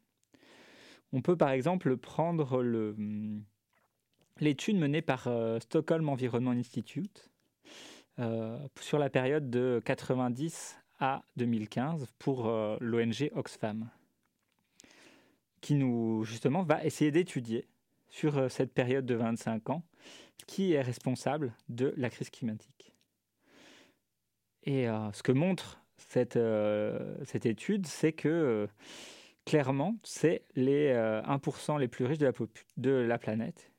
On 1.14 1.22
peut 1.22 1.38
par 1.38 1.52
exemple 1.52 1.98
prendre 1.98 2.60
hum, 2.60 3.44
l'étude 4.40 4.78
menée 4.78 5.02
par 5.02 5.28
euh, 5.28 5.60
Stockholm 5.60 6.10
Environment 6.10 6.52
Institute 6.52 7.30
euh, 8.20 8.58
sur 8.80 9.00
la 9.00 9.10
période 9.10 9.50
de 9.50 9.82
90 9.86 10.78
à 11.00 11.24
2015 11.38 12.08
pour 12.20 12.48
euh, 12.48 12.78
l'ONG 12.82 13.32
Oxfam, 13.36 13.90
qui 15.62 15.76
nous 15.76 16.24
justement 16.26 16.64
va 16.64 16.84
essayer 16.84 17.12
d'étudier 17.12 17.68
sur 18.10 18.50
cette 18.50 18.74
période 18.74 19.06
de 19.06 19.16
25 19.16 19.70
ans 19.70 19.84
qui 20.48 20.74
est 20.74 20.82
responsable 20.82 21.54
de 21.70 21.94
la 21.98 22.10
crise 22.10 22.30
climatique. 22.30 22.95
Et 24.66 24.88
euh, 24.90 25.12
ce 25.12 25.24
que 25.24 25.32
montre 25.32 25.82
cette, 25.98 26.40
cette 27.26 27.46
étude, 27.46 27.88
c'est 27.88 28.14
que 28.14 28.68
clairement, 29.46 29.96
c'est 30.04 30.44
les 30.56 30.94
1% 30.94 31.80
les 31.80 31.88
plus 31.88 32.06
riches 32.06 32.18
de 32.18 32.26
la, 32.26 32.34
de 32.78 32.92
la 32.92 33.18
planète 33.18 33.72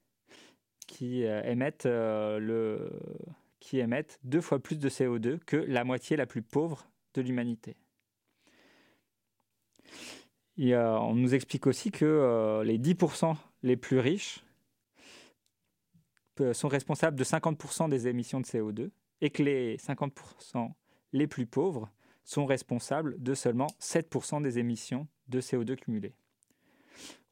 qui 0.87 1.23
émettent 1.25 1.87
le 1.87 2.91
qui 3.67 3.81
émettent 3.81 4.21
deux 4.23 4.41
fois 4.41 4.61
plus 4.61 4.79
de 4.79 4.89
CO2 4.89 5.41
que 5.41 5.57
la 5.57 5.83
moitié 5.83 6.17
la 6.17 6.27
plus 6.27 6.43
pauvre 6.43 6.89
de 7.15 7.21
l'humanité. 7.21 7.77
on 10.57 11.15
nous 11.15 11.35
explique 11.35 11.67
aussi 11.67 11.91
que 11.91 12.05
euh, 12.05 12.63
les 12.63 12.79
10% 12.79 13.37
les 13.65 13.77
plus 13.77 13.99
riches 13.99 14.45
sont 16.53 16.69
responsables 16.69 17.17
de 17.17 17.25
50% 17.25 17.89
des 17.89 18.09
émissions 18.09 18.41
de 18.41 18.47
CO2 18.47 18.91
et 19.21 19.31
que 19.31 19.43
les 19.43 19.77
50% 19.77 20.73
les 21.13 21.27
plus 21.27 21.47
pauvres 21.47 21.91
sont 22.25 22.47
responsables 22.47 23.23
de 23.23 23.35
seulement 23.35 23.69
7% 23.81 24.43
des 24.43 24.59
émissions 24.59 25.07
de 25.29 25.41
CO2 25.41 25.77
cumulées. 25.77 26.15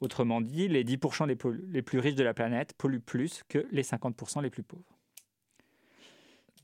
Autrement 0.00 0.41
dit, 0.41 0.69
les 0.69 0.85
10% 0.85 1.26
les, 1.26 1.83
plus 1.83 1.99
riches 1.99 2.14
de 2.14 2.25
la 2.25 2.35
planète 2.35 2.75
polluent 2.75 3.00
plus 3.00 3.43
que 3.49 3.67
les 3.71 3.83
50% 3.83 4.43
les 4.43 4.50
plus 4.50 4.62
pauvres 4.62 4.95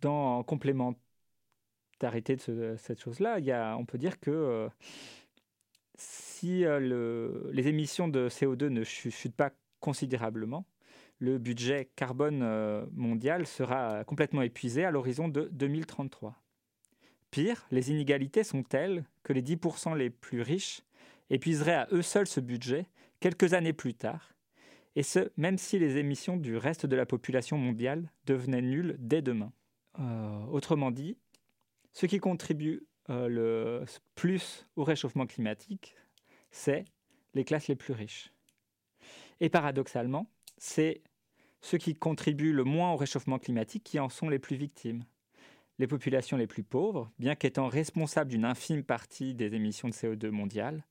dans 0.01 0.43
complémentarité 0.43 2.37
de 2.37 2.77
cette 2.79 3.01
chose-là, 3.01 3.77
on 3.79 3.85
peut 3.85 3.99
dire 3.99 4.19
que 4.21 4.31
euh, 4.31 4.69
si 5.97 6.65
euh, 6.65 7.51
les 7.53 7.69
émissions 7.69 8.09
de 8.09 8.29
CO2 8.29 8.69
ne 8.69 8.85
chutent 8.85 9.37
pas 9.37 9.51
considérablement, 9.81 10.65
le 11.21 11.39
budget 11.39 11.91
carbone 11.97 12.41
euh, 12.43 12.85
mondial 12.93 13.47
sera 13.47 14.05
complètement 14.05 14.43
épuisé 14.43 14.85
à 14.85 14.91
l'horizon 14.91 15.29
de 15.29 15.49
2033. 15.53 16.35
Pire, 17.31 17.67
les 17.71 17.91
inégalités 17.91 18.43
sont 18.43 18.63
telles 18.63 19.05
que 19.23 19.33
les 19.33 19.43
10% 19.43 19.97
les 19.97 20.11
plus 20.11 20.43
riches 20.43 20.83
épuiseraient 21.29 21.75
à 21.75 21.89
eux 21.93 22.03
seuls 22.03 22.27
ce 22.27 22.41
budget 22.41 22.87
quelques 23.21 23.55
années 23.55 23.75
plus 23.75 23.95
tard, 23.95 24.35
et 24.97 25.03
ce, 25.03 25.31
même 25.37 25.59
si 25.59 25.79
les 25.79 25.99
émissions 25.99 26.37
du 26.37 26.57
reste 26.57 26.87
de 26.87 26.97
la 26.97 27.07
population 27.07 27.59
mondiale 27.59 28.11
devenaient 28.27 28.63
nulles 28.63 28.97
dès 28.99 29.23
demain. 29.23 29.53
Euh, 29.99 30.45
autrement 30.47 30.91
dit, 30.91 31.17
ce 31.93 32.07
qui 32.07 32.19
contribue 32.19 32.87
euh, 33.11 33.29
le 33.29 33.85
plus 34.15 34.67
au 34.77 34.85
réchauffement 34.85 35.27
climatique, 35.27 35.95
c'est 36.51 36.85
les 37.35 37.45
classes 37.45 37.69
les 37.69 37.77
plus 37.77 37.93
riches. 37.93 38.33
Et 39.41 39.49
paradoxalement, 39.49 40.29
c'est 40.59 41.03
ceux 41.61 41.79
qui 41.79 41.95
contribuent 41.95 42.53
le 42.53 42.65
moins 42.65 42.93
au 42.93 42.97
réchauffement 42.97 43.39
climatique 43.39 43.85
qui 43.85 43.99
en 43.99 44.09
sont 44.09 44.29
les 44.29 44.39
plus 44.39 44.57
victimes. 44.57 45.05
Les 45.79 45.87
populations 45.87 46.37
les 46.37 46.47
plus 46.47 46.63
pauvres, 46.63 47.11
bien 47.19 47.35
qu'étant 47.35 47.69
responsables 47.69 48.31
d'une 48.31 48.45
infime 48.45 48.85
partie 48.85 49.35
des 49.35 49.55
émissions 49.55 49.89
de 49.89 49.95
CO2 49.95 50.29
mondiales, 50.31 50.85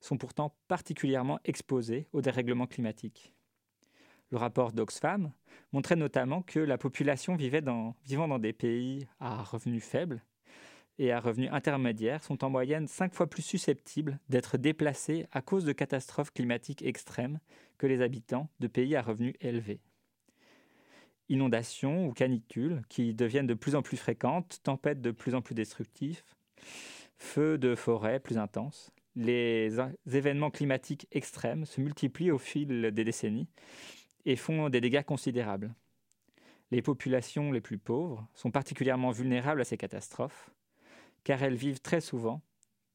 sont 0.00 0.16
pourtant 0.16 0.56
particulièrement 0.66 1.38
exposées 1.44 2.08
au 2.12 2.20
dérèglement 2.20 2.66
climatique. 2.66 3.32
Le 4.30 4.38
rapport 4.38 4.72
d'Oxfam 4.72 5.30
montrait 5.72 5.96
notamment 5.96 6.42
que 6.42 6.58
la 6.58 6.78
population 6.78 7.36
vivant 7.36 7.94
dans 8.28 8.38
des 8.38 8.52
pays 8.52 9.06
à 9.20 9.42
revenus 9.42 9.84
faibles 9.84 10.24
et 10.98 11.12
à 11.12 11.20
revenus 11.20 11.50
intermédiaires 11.52 12.24
sont 12.24 12.42
en 12.42 12.50
moyenne 12.50 12.88
cinq 12.88 13.14
fois 13.14 13.28
plus 13.28 13.42
susceptibles 13.42 14.18
d'être 14.28 14.58
déplacés 14.58 15.26
à 15.32 15.42
cause 15.42 15.64
de 15.64 15.72
catastrophes 15.72 16.32
climatiques 16.32 16.82
extrêmes 16.82 17.40
que 17.78 17.86
les 17.86 18.00
habitants 18.00 18.48
de 18.60 18.66
pays 18.66 18.96
à 18.96 19.02
revenus 19.02 19.34
élevés. 19.40 19.80
Inondations 21.32 22.06
ou 22.06 22.12
canicules 22.12 22.82
qui 22.90 23.14
deviennent 23.14 23.46
de 23.46 23.54
plus 23.54 23.74
en 23.74 23.80
plus 23.80 23.96
fréquentes, 23.96 24.60
tempêtes 24.62 25.00
de 25.00 25.12
plus 25.12 25.34
en 25.34 25.40
plus 25.40 25.54
destructives, 25.54 26.22
feux 27.16 27.56
de 27.56 27.74
forêt 27.74 28.20
plus 28.20 28.36
intenses. 28.36 28.90
Les 29.16 29.78
événements 30.06 30.50
climatiques 30.50 31.06
extrêmes 31.10 31.64
se 31.64 31.80
multiplient 31.80 32.32
au 32.32 32.38
fil 32.38 32.90
des 32.92 33.04
décennies 33.04 33.48
et 34.26 34.36
font 34.36 34.68
des 34.68 34.82
dégâts 34.82 35.04
considérables. 35.04 35.74
Les 36.70 36.82
populations 36.82 37.50
les 37.50 37.62
plus 37.62 37.78
pauvres 37.78 38.28
sont 38.34 38.50
particulièrement 38.50 39.10
vulnérables 39.10 39.62
à 39.62 39.64
ces 39.64 39.78
catastrophes, 39.78 40.50
car 41.24 41.42
elles 41.42 41.56
vivent 41.56 41.80
très 41.80 42.02
souvent 42.02 42.42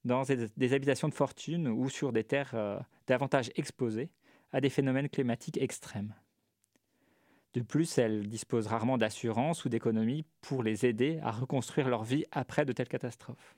dans 0.05 0.21
des 0.23 0.73
habitations 0.73 1.09
de 1.09 1.13
fortune 1.15 1.67
ou 1.67 1.89
sur 1.89 2.13
des 2.13 2.23
terres 2.23 2.53
euh, 2.53 2.79
davantage 3.07 3.51
exposées 3.55 4.11
à 4.51 4.61
des 4.61 4.69
phénomènes 4.69 5.09
climatiques 5.09 5.57
extrêmes. 5.57 6.13
De 7.53 7.61
plus, 7.61 7.97
elles 7.97 8.27
disposent 8.27 8.67
rarement 8.67 8.97
d'assurance 8.97 9.65
ou 9.65 9.69
d'économie 9.69 10.25
pour 10.41 10.63
les 10.63 10.85
aider 10.85 11.19
à 11.23 11.31
reconstruire 11.31 11.89
leur 11.89 12.03
vie 12.03 12.25
après 12.31 12.65
de 12.65 12.73
telles 12.73 12.87
catastrophes. 12.87 13.55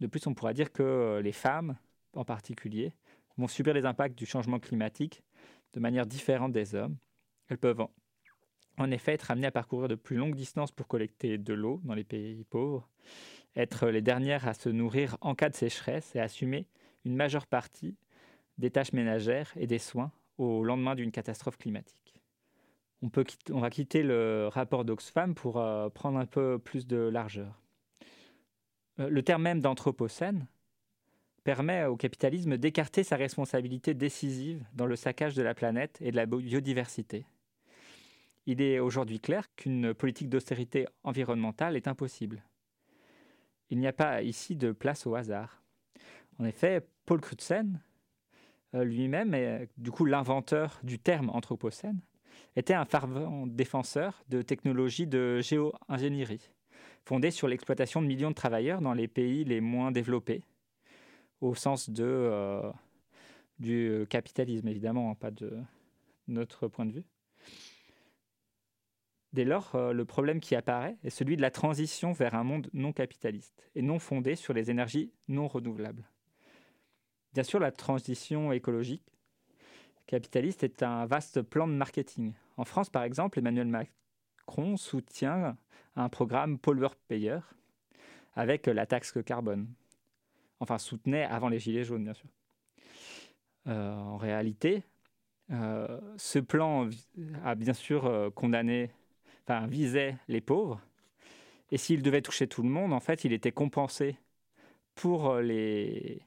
De 0.00 0.06
plus, 0.06 0.26
on 0.26 0.34
pourra 0.34 0.52
dire 0.52 0.72
que 0.72 1.20
les 1.22 1.32
femmes, 1.32 1.76
en 2.14 2.24
particulier, 2.24 2.94
vont 3.36 3.48
subir 3.48 3.74
les 3.74 3.84
impacts 3.84 4.16
du 4.16 4.26
changement 4.26 4.58
climatique 4.58 5.22
de 5.72 5.80
manière 5.80 6.06
différente 6.06 6.52
des 6.52 6.74
hommes. 6.74 6.96
Elles 7.48 7.58
peuvent 7.58 7.86
en 8.76 8.90
effet 8.90 9.12
être 9.12 9.30
amenées 9.30 9.46
à 9.46 9.52
parcourir 9.52 9.88
de 9.88 9.94
plus 9.94 10.16
longues 10.16 10.34
distances 10.34 10.72
pour 10.72 10.88
collecter 10.88 11.38
de 11.38 11.54
l'eau 11.54 11.80
dans 11.84 11.94
les 11.94 12.04
pays 12.04 12.44
pauvres, 12.44 12.88
être 13.56 13.88
les 13.88 14.02
dernières 14.02 14.48
à 14.48 14.54
se 14.54 14.68
nourrir 14.68 15.16
en 15.20 15.34
cas 15.34 15.48
de 15.48 15.54
sécheresse 15.54 16.14
et 16.14 16.20
assumer 16.20 16.66
une 17.04 17.14
majeure 17.16 17.46
partie 17.46 17.96
des 18.58 18.70
tâches 18.70 18.92
ménagères 18.92 19.52
et 19.56 19.66
des 19.66 19.78
soins 19.78 20.12
au 20.38 20.64
lendemain 20.64 20.94
d'une 20.94 21.12
catastrophe 21.12 21.58
climatique. 21.58 22.04
On, 23.52 23.60
va 23.60 23.70
quitter 23.70 24.02
le 24.02 24.48
rapport 24.50 24.84
d'Oxfam 24.84 25.34
pour 25.34 25.58
euh, 25.58 25.90
prendre 25.90 26.18
un 26.18 26.24
peu 26.24 26.58
plus 26.58 26.86
de 26.86 26.96
largeur. 26.96 27.60
Euh, 28.98 29.10
le 29.10 29.22
terme 29.22 29.42
même 29.42 29.60
d'anthropocène 29.60 30.46
permet 31.42 31.84
au 31.84 31.96
capitalisme 31.96 32.56
d'écarter 32.56 33.04
sa 33.04 33.16
responsabilité 33.16 33.92
décisive 33.92 34.64
dans 34.72 34.86
le 34.86 34.96
saccage 34.96 35.34
de 35.34 35.42
la 35.42 35.54
planète 35.54 35.98
et 36.00 36.10
de 36.10 36.16
la 36.16 36.24
biodiversité. 36.24 37.26
Il 38.46 38.62
est 38.62 38.78
aujourd'hui 38.78 39.20
clair 39.20 39.54
qu'une 39.54 39.92
politique 39.92 40.30
d'austérité 40.30 40.86
environnementale 41.02 41.76
est 41.76 41.88
impossible. 41.88 42.42
Il 43.68 43.78
n'y 43.78 43.86
a 43.86 43.92
pas 43.92 44.22
ici 44.22 44.56
de 44.56 44.72
place 44.72 45.06
au 45.06 45.14
hasard. 45.14 45.62
En 46.38 46.44
effet, 46.44 46.86
Paul 47.04 47.20
Crutzen, 47.20 47.80
lui-même, 48.82 49.34
est 49.34 49.68
du 49.78 49.90
coup 49.90 50.04
l'inventeur 50.04 50.80
du 50.82 50.98
terme 50.98 51.30
anthropocène, 51.30 52.00
était 52.56 52.74
un 52.74 52.84
fervent 52.84 53.46
défenseur 53.46 54.22
de 54.28 54.42
technologies 54.42 55.06
de 55.06 55.40
géo-ingénierie, 55.40 56.50
fondées 57.04 57.30
sur 57.30 57.48
l'exploitation 57.48 58.02
de 58.02 58.06
millions 58.06 58.30
de 58.30 58.34
travailleurs 58.34 58.80
dans 58.80 58.94
les 58.94 59.08
pays 59.08 59.44
les 59.44 59.60
moins 59.60 59.92
développés, 59.92 60.42
au 61.40 61.54
sens 61.54 61.90
euh, 61.98 62.72
du 63.58 64.06
capitalisme, 64.08 64.68
évidemment, 64.68 65.10
hein, 65.10 65.14
pas 65.14 65.30
de 65.30 65.58
notre 66.28 66.68
point 66.68 66.86
de 66.86 66.92
vue. 66.92 67.04
Dès 69.32 69.44
lors, 69.44 69.74
euh, 69.74 69.92
le 69.92 70.04
problème 70.04 70.38
qui 70.38 70.54
apparaît 70.54 70.96
est 71.02 71.10
celui 71.10 71.36
de 71.36 71.42
la 71.42 71.50
transition 71.50 72.12
vers 72.12 72.36
un 72.36 72.44
monde 72.44 72.70
non 72.72 72.92
capitaliste 72.92 73.68
et 73.74 73.82
non 73.82 73.98
fondé 73.98 74.36
sur 74.36 74.54
les 74.54 74.70
énergies 74.70 75.12
non 75.26 75.48
renouvelables. 75.48 76.08
Bien 77.34 77.42
sûr, 77.42 77.60
la 77.60 77.72
transition 77.72 78.52
écologique 78.52 79.02
capitaliste 80.06 80.62
est 80.64 80.82
un 80.82 81.06
vaste 81.06 81.42
plan 81.42 81.66
de 81.66 81.72
marketing. 81.72 82.32
En 82.56 82.64
France, 82.64 82.90
par 82.90 83.02
exemple, 83.02 83.38
Emmanuel 83.38 83.66
Macron 83.66 84.76
soutient 84.76 85.56
un 85.96 86.08
programme 86.08 86.58
pollueur-payeur 86.58 87.54
avec 88.36 88.66
la 88.66 88.86
taxe 88.86 89.14
carbone 89.24 89.66
enfin 90.60 90.78
soutenait 90.78 91.24
avant 91.24 91.48
les 91.48 91.58
Gilets 91.58 91.84
jaunes, 91.84 92.04
bien 92.04 92.14
sûr. 92.14 92.28
Euh, 93.66 93.94
en 93.94 94.16
réalité, 94.16 94.82
euh, 95.50 96.00
ce 96.16 96.38
plan 96.38 96.88
a 97.44 97.54
bien 97.54 97.72
sûr 97.72 98.06
euh, 98.06 98.30
condamné, 98.30 98.90
enfin 99.46 99.66
visait 99.66 100.16
les 100.28 100.40
pauvres, 100.40 100.80
et 101.70 101.78
s'il 101.78 102.02
devait 102.02 102.22
toucher 102.22 102.46
tout 102.46 102.62
le 102.62 102.68
monde, 102.68 102.92
en 102.92 103.00
fait, 103.00 103.24
il 103.24 103.32
était 103.32 103.52
compensé 103.52 104.16
pour 104.94 105.36
les 105.36 106.22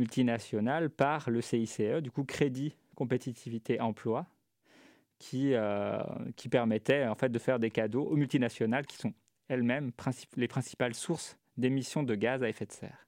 multinationales 0.00 0.90
par 0.90 1.30
le 1.30 1.40
CICE, 1.40 2.02
du 2.02 2.10
coup 2.10 2.24
Crédit 2.24 2.74
Compétitivité 2.96 3.80
Emploi, 3.80 4.26
qui, 5.18 5.54
qui 6.36 6.48
permettait 6.48 7.06
en 7.06 7.14
fait 7.14 7.28
de 7.28 7.38
faire 7.38 7.58
des 7.58 7.70
cadeaux 7.70 8.04
aux 8.04 8.16
multinationales 8.16 8.86
qui 8.86 8.96
sont 8.96 9.12
elles-mêmes 9.48 9.92
les 10.36 10.48
principales 10.48 10.94
sources 10.94 11.36
d'émissions 11.56 12.02
de 12.02 12.14
gaz 12.14 12.42
à 12.42 12.48
effet 12.48 12.66
de 12.66 12.72
serre. 12.72 13.06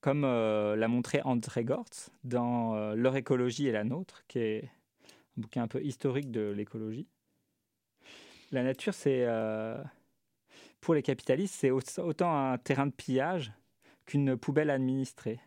comme 0.00 0.24
euh, 0.24 0.76
l'a 0.76 0.88
montré 0.88 1.20
André 1.24 1.64
Gortz 1.64 2.10
dans 2.24 2.74
euh, 2.74 2.94
Leur 2.94 3.16
écologie 3.16 3.66
et 3.66 3.72
la 3.72 3.84
nôtre, 3.84 4.24
qui 4.28 4.38
est 4.38 4.64
un 5.36 5.40
bouquin 5.42 5.62
un 5.62 5.68
peu 5.68 5.82
historique 5.82 6.30
de 6.30 6.50
l'écologie. 6.50 7.06
La 8.50 8.62
nature, 8.62 8.94
c'est 8.94 9.24
euh, 9.26 9.76
pour 10.80 10.94
les 10.94 11.02
capitalistes, 11.02 11.54
c'est 11.54 11.70
autant 11.70 12.34
un 12.34 12.58
terrain 12.58 12.86
de 12.86 12.92
pillage 12.92 13.52
qu'une 14.06 14.36
poubelle 14.36 14.70
administrée. 14.70 15.40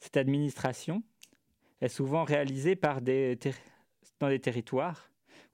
Cette 0.00 0.16
administration 0.16 1.02
est 1.80 1.88
souvent 1.88 2.24
réalisée 2.24 2.74
dans 2.74 3.00
des 4.28 4.40
territoires 4.40 5.10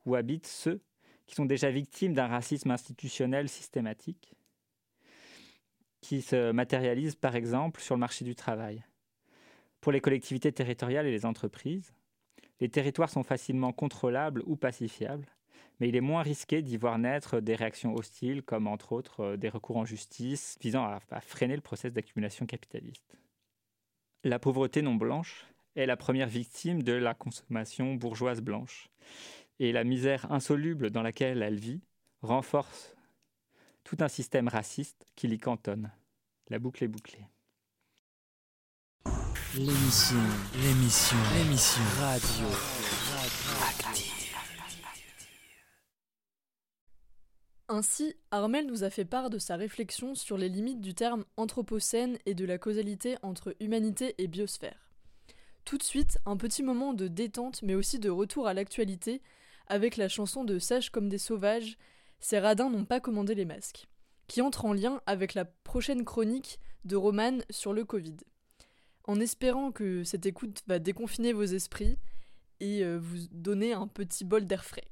où 0.07 0.15
habitent 0.15 0.47
ceux 0.47 0.81
qui 1.27 1.35
sont 1.35 1.45
déjà 1.45 1.71
victimes 1.71 2.15
d'un 2.15 2.27
racisme 2.27 2.71
institutionnel 2.71 3.49
systématique, 3.49 4.35
qui 6.01 6.23
se 6.23 6.53
matérialise 6.53 7.17
par 7.17 7.37
exemple 7.37 7.81
sur 7.81 7.95
le 7.95 8.01
marché 8.01 8.25
du 8.25 8.35
travail. 8.35 8.85
Pour 9.81 9.93
les 9.93 10.01
collectivités 10.01 10.53
territoriales 10.53 11.07
et 11.07 11.11
les 11.11 11.27
entreprises, 11.27 11.93
les 12.61 12.69
territoires 12.69 13.11
sont 13.11 13.23
facilement 13.23 13.73
contrôlables 13.73 14.43
ou 14.47 14.57
pacifiables, 14.57 15.29
mais 15.79 15.89
il 15.89 15.97
est 15.97 16.01
moins 16.01 16.23
risqué 16.23 16.63
d'y 16.63 16.77
voir 16.77 16.99
naître 16.99 17.41
des 17.41 17.55
réactions 17.55 17.95
hostiles, 17.95 18.43
comme 18.43 18.67
entre 18.67 18.93
autres 18.93 19.21
euh, 19.21 19.37
des 19.37 19.49
recours 19.49 19.77
en 19.77 19.85
justice 19.85 20.59
visant 20.61 20.85
à, 20.85 21.21
freiner 21.21 21.57
le 21.57 21.63
processus 21.63 21.93
d'accumulation 21.93 22.47
capitaliste. 22.47 23.17
La 24.25 24.39
pauvreté 24.39 24.83
non 24.83 24.97
blanche 24.97 25.47
est 25.77 25.87
la 25.87 25.97
première 25.97 26.29
victime 26.29 26.83
de 26.83 26.93
la 26.93 27.15
consommation 27.15 27.95
bourgeoise 27.95 28.41
blanche, 28.41 28.91
et 29.61 29.73
la 29.73 29.85
misère 29.85 30.31
insoluble 30.33 30.91
dans 30.91 31.03
laquelle 31.03 31.43
elle 31.43 31.59
vit 31.59 31.81
renforce 32.23 32.97
tout 33.85 33.97
un 34.01 34.09
système 34.09 34.49
raciste 34.49 35.07
qui 35.15 35.29
l'y 35.29 35.39
cantonne. 35.39 35.91
La 36.49 36.59
boucle 36.59 36.85
est 36.85 36.89
bouclée. 36.89 37.27
L'émission, 39.55 40.17
l'émission, 40.63 41.17
l'émission 41.37 41.83
radio. 42.01 42.78
Ainsi, 47.71 48.15
Armel 48.31 48.67
nous 48.67 48.83
a 48.83 48.89
fait 48.89 49.05
part 49.05 49.29
de 49.29 49.39
sa 49.39 49.57
réflexion 49.57 50.15
sur 50.15 50.39
les 50.39 50.49
limites 50.49 50.81
du 50.81 50.95
terme 50.95 51.27
anthropocène 51.37 52.19
et 52.25 52.35
de 52.35 52.47
la 52.47 52.57
causalité 52.57 53.17
entre 53.23 53.55
humanité 53.61 54.15
et 54.17 54.27
biosphère. 54.27 54.91
Tout 55.67 55.77
de 55.77 55.83
suite, 55.83 56.19
un 56.25 56.39
petit 56.39 56.63
moment 56.63 56.95
de 56.95 57.09
détente 57.09 57.61
mais 57.63 57.75
aussi 57.75 57.99
de 57.99 58.09
retour 58.09 58.47
à 58.47 58.55
l'actualité 58.55 59.21
avec 59.67 59.99
la 59.99 60.09
chanson 60.09 60.45
de 60.45 60.59
Sage 60.59 60.89
comme 60.89 61.11
des 61.11 61.19
sauvages, 61.19 61.77
Ces 62.21 62.39
radins 62.41 62.71
n'ont 62.71 62.87
pas 62.87 62.99
commandé 62.99 63.35
les 63.35 63.45
masques, 63.45 63.87
qui 64.27 64.41
entre 64.41 64.65
en 64.65 64.73
lien 64.73 65.03
avec 65.07 65.35
la 65.35 65.45
prochaine 65.45 66.05
chronique 66.05 66.59
de 66.85 66.97
Romane 66.97 67.45
sur 67.51 67.73
le 67.73 67.85
Covid. 67.85 68.17
En 69.05 69.21
espérant 69.21 69.71
que 69.71 70.03
cette 70.05 70.27
écoute 70.27 70.63
va 70.67 70.79
déconfiner 70.79 71.33
vos 71.33 71.45
esprits 71.45 71.99
et 72.61 72.83
euh, 72.83 72.99
vous 72.99 73.29
donner 73.31 73.73
un 73.73 73.87
petit 73.87 74.25
bol 74.25 74.47
d'air 74.47 74.65
frais. 74.65 74.89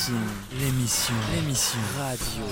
L'émission, 0.00 0.14
l'émission, 0.58 1.14
l'émission 1.34 1.80
radio. 1.98 2.44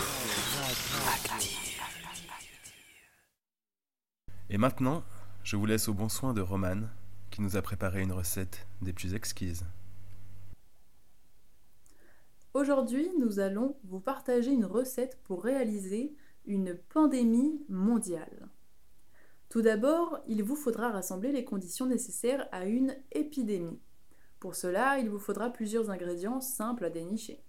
Et 4.51 4.59
maintenant, 4.59 5.03
je 5.45 5.57
vous 5.57 5.65
laisse 5.65 5.89
au 5.89 5.95
bon 5.95 6.11
soin 6.11 6.35
de 6.35 6.43
Romane, 6.43 6.91
qui 7.31 7.41
nous 7.41 7.57
a 7.57 7.63
préparé 7.63 8.03
une 8.03 8.13
recette 8.13 8.67
des 8.83 8.93
plus 8.93 9.15
exquises. 9.15 9.65
Aujourd'hui, 12.53 13.09
nous 13.19 13.39
allons 13.39 13.79
vous 13.85 14.01
partager 14.01 14.51
une 14.51 14.67
recette 14.67 15.19
pour 15.25 15.43
réaliser 15.43 16.15
une 16.45 16.75
pandémie 16.75 17.65
mondiale. 17.71 18.51
Tout 19.49 19.63
d'abord, 19.63 20.19
il 20.29 20.43
vous 20.43 20.57
faudra 20.57 20.91
rassembler 20.91 21.33
les 21.33 21.47
conditions 21.47 21.87
nécessaires 21.87 22.47
à 22.53 22.67
une 22.67 22.95
épidémie. 23.13 23.81
Pour 24.41 24.55
cela, 24.55 24.99
il 24.99 25.09
vous 25.11 25.19
faudra 25.19 25.51
plusieurs 25.51 25.91
ingrédients 25.91 26.41
simples 26.41 26.85
à 26.85 26.91
dénicher. 26.91 27.43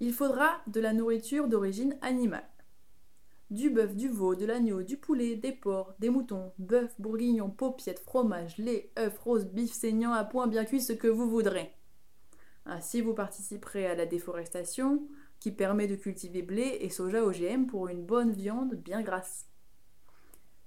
Il 0.00 0.12
faudra 0.12 0.60
de 0.66 0.80
la 0.80 0.92
nourriture 0.92 1.48
d'origine 1.48 1.96
animale. 2.02 2.48
Du 3.50 3.70
bœuf, 3.70 3.94
du 3.94 4.08
veau, 4.08 4.34
de 4.34 4.46
l'agneau, 4.46 4.82
du 4.82 4.96
poulet, 4.96 5.36
des 5.36 5.52
porcs, 5.52 5.94
des 5.98 6.10
moutons, 6.10 6.52
bœuf, 6.58 6.92
bourguignon, 6.98 7.50
paupiètes, 7.50 8.00
fromage, 8.00 8.56
lait, 8.58 8.90
œufs, 8.98 9.16
rose, 9.18 9.46
bif 9.46 9.72
saignant 9.72 10.12
à 10.12 10.24
point 10.24 10.46
bien 10.46 10.64
cuit, 10.64 10.80
ce 10.80 10.92
que 10.92 11.06
vous 11.06 11.28
voudrez. 11.28 11.72
Ainsi, 12.66 13.02
vous 13.02 13.14
participerez 13.14 13.86
à 13.86 13.94
la 13.94 14.06
déforestation 14.06 15.06
qui 15.38 15.52
permet 15.52 15.86
de 15.86 15.96
cultiver 15.96 16.42
blé 16.42 16.78
et 16.80 16.88
soja 16.88 17.22
OGM 17.22 17.66
pour 17.66 17.88
une 17.88 18.04
bonne 18.04 18.32
viande 18.32 18.74
bien 18.76 19.02
grasse. 19.02 19.46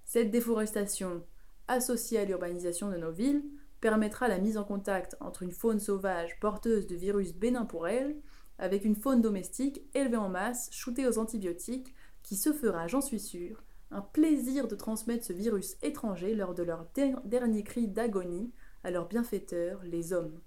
Cette 0.05 0.29
déforestation, 0.29 1.25
associée 1.67 2.19
à 2.19 2.25
l'urbanisation 2.25 2.91
de 2.91 2.97
nos 2.97 3.11
villes, 3.11 3.43
permettra 3.81 4.27
la 4.27 4.39
mise 4.39 4.57
en 4.57 4.63
contact 4.63 5.15
entre 5.19 5.43
une 5.43 5.51
faune 5.51 5.79
sauvage 5.79 6.39
porteuse 6.39 6.87
de 6.87 6.95
virus 6.95 7.33
bénins 7.33 7.65
pour 7.65 7.87
elle 7.87 8.15
avec 8.59 8.85
une 8.85 8.95
faune 8.95 9.21
domestique 9.21 9.83
élevée 9.93 10.17
en 10.17 10.29
masse, 10.29 10.69
shootée 10.71 11.07
aux 11.07 11.19
antibiotiques, 11.19 11.93
qui 12.23 12.35
se 12.35 12.51
fera, 12.51 12.87
j'en 12.87 13.01
suis 13.01 13.19
sûre, 13.19 13.63
un 13.91 14.01
plaisir 14.01 14.67
de 14.67 14.75
transmettre 14.75 15.25
ce 15.25 15.33
virus 15.33 15.77
étranger 15.81 16.35
lors 16.35 16.55
de 16.55 16.63
leur 16.63 16.87
der- 16.95 17.21
dernier 17.23 17.63
cri 17.63 17.87
d'agonie 17.87 18.51
à 18.83 18.91
leurs 18.91 19.07
bienfaiteurs, 19.07 19.81
les 19.83 20.11
hommes. 20.11 20.39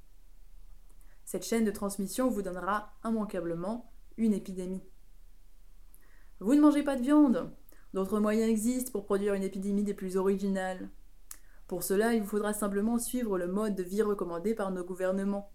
Cette 1.25 1.45
chaîne 1.47 1.65
de 1.65 1.71
transmission 1.71 2.29
vous 2.29 2.43
donnera 2.43 2.93
immanquablement 3.05 3.91
une 4.17 4.35
épidémie. 4.35 4.83
Vous 6.41 6.55
ne 6.55 6.61
mangez 6.61 6.83
pas 6.83 6.97
de 6.97 7.03
viande 7.03 7.53
D'autres 7.95 8.21
moyens 8.21 8.51
existent 8.51 8.93
pour 8.93 9.05
produire 9.05 9.35
une 9.35 9.43
épidémie 9.43 9.85
des 9.85 9.95
plus 9.95 10.17
originales. 10.17 10.89
Pour 11.71 11.85
cela, 11.85 12.15
il 12.15 12.23
vous 12.23 12.27
faudra 12.27 12.53
simplement 12.53 12.99
suivre 12.99 13.39
le 13.39 13.47
mode 13.47 13.77
de 13.77 13.85
vie 13.85 14.03
recommandé 14.03 14.57
par 14.57 14.73
nos 14.73 14.83
gouvernements. 14.83 15.53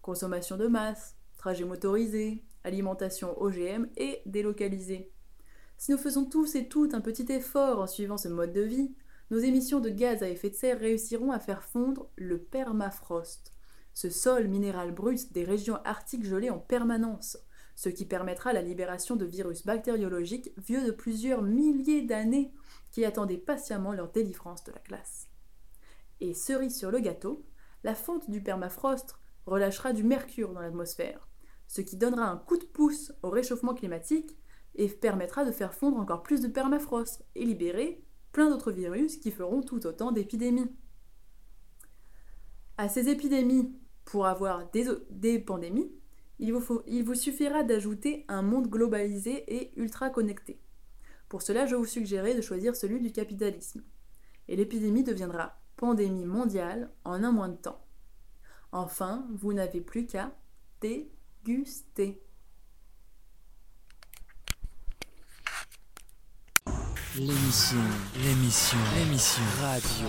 Consommation 0.00 0.56
de 0.56 0.66
masse, 0.66 1.14
trajet 1.36 1.66
motorisé, 1.66 2.42
alimentation 2.64 3.38
OGM 3.38 3.86
et 3.98 4.22
délocalisée. 4.24 5.12
Si 5.76 5.90
nous 5.90 5.98
faisons 5.98 6.24
tous 6.24 6.54
et 6.54 6.68
toutes 6.68 6.94
un 6.94 7.02
petit 7.02 7.30
effort 7.30 7.82
en 7.82 7.86
suivant 7.86 8.16
ce 8.16 8.28
mode 8.28 8.54
de 8.54 8.62
vie, 8.62 8.94
nos 9.30 9.36
émissions 9.36 9.80
de 9.80 9.90
gaz 9.90 10.22
à 10.22 10.30
effet 10.30 10.48
de 10.48 10.54
serre 10.54 10.78
réussiront 10.78 11.32
à 11.32 11.38
faire 11.38 11.62
fondre 11.62 12.08
le 12.16 12.38
permafrost, 12.38 13.52
ce 13.92 14.08
sol 14.08 14.48
minéral 14.48 14.92
brut 14.92 15.34
des 15.34 15.44
régions 15.44 15.80
arctiques 15.84 16.24
gelées 16.24 16.48
en 16.48 16.60
permanence, 16.60 17.36
ce 17.76 17.90
qui 17.90 18.06
permettra 18.06 18.54
la 18.54 18.62
libération 18.62 19.16
de 19.16 19.26
virus 19.26 19.66
bactériologiques 19.66 20.50
vieux 20.56 20.86
de 20.86 20.92
plusieurs 20.92 21.42
milliers 21.42 22.00
d'années 22.00 22.54
qui 22.90 23.04
attendaient 23.04 23.36
patiemment 23.36 23.92
leur 23.92 24.10
délivrance 24.10 24.64
de 24.64 24.72
la 24.72 24.80
glace. 24.80 25.27
Et 26.20 26.34
cerise 26.34 26.76
sur 26.76 26.90
le 26.90 27.00
gâteau, 27.00 27.46
la 27.84 27.94
fonte 27.94 28.30
du 28.30 28.42
permafrost 28.42 29.16
relâchera 29.46 29.92
du 29.92 30.02
mercure 30.02 30.52
dans 30.52 30.60
l'atmosphère, 30.60 31.28
ce 31.66 31.80
qui 31.80 31.96
donnera 31.96 32.28
un 32.28 32.36
coup 32.36 32.58
de 32.58 32.64
pouce 32.64 33.12
au 33.22 33.30
réchauffement 33.30 33.74
climatique 33.74 34.36
et 34.74 34.88
permettra 34.88 35.44
de 35.44 35.52
faire 35.52 35.74
fondre 35.74 35.98
encore 35.98 36.22
plus 36.22 36.40
de 36.40 36.48
permafrost 36.48 37.24
et 37.34 37.44
libérer 37.44 38.04
plein 38.32 38.50
d'autres 38.50 38.72
virus 38.72 39.16
qui 39.16 39.30
feront 39.30 39.62
tout 39.62 39.86
autant 39.86 40.12
d'épidémies. 40.12 40.70
À 42.76 42.88
ces 42.88 43.08
épidémies, 43.08 43.74
pour 44.04 44.26
avoir 44.26 44.70
des, 44.70 45.38
pandémies, 45.40 45.92
il 46.38 46.52
vous, 46.52 47.14
suffira 47.14 47.64
d'ajouter 47.64 48.24
un 48.28 48.42
monde 48.42 48.68
globalisé 48.68 49.44
et 49.52 49.72
ultra 49.78 50.10
connecté. 50.10 50.60
Pour 51.28 51.42
cela, 51.42 51.66
je 51.66 51.74
vous 51.74 51.84
suggérerai 51.84 52.34
de 52.34 52.40
choisir 52.40 52.76
celui 52.76 53.00
du 53.00 53.12
capitalisme. 53.12 53.82
Et 54.46 54.56
l'épidémie 54.56 55.04
deviendra 55.04 55.60
pandémie 55.78 56.26
mondiale 56.26 56.90
en 57.04 57.22
un 57.22 57.32
mois 57.32 57.48
de 57.48 57.54
temps. 57.54 57.80
Enfin, 58.72 59.24
vous 59.40 59.52
n'avez 59.54 59.80
plus 59.80 60.06
qu'à 60.06 60.32
déguster. 60.80 62.20
L'émission, 67.16 67.78
l'émission, 68.22 68.78
l'émission 68.96 69.42
radio. 69.60 70.08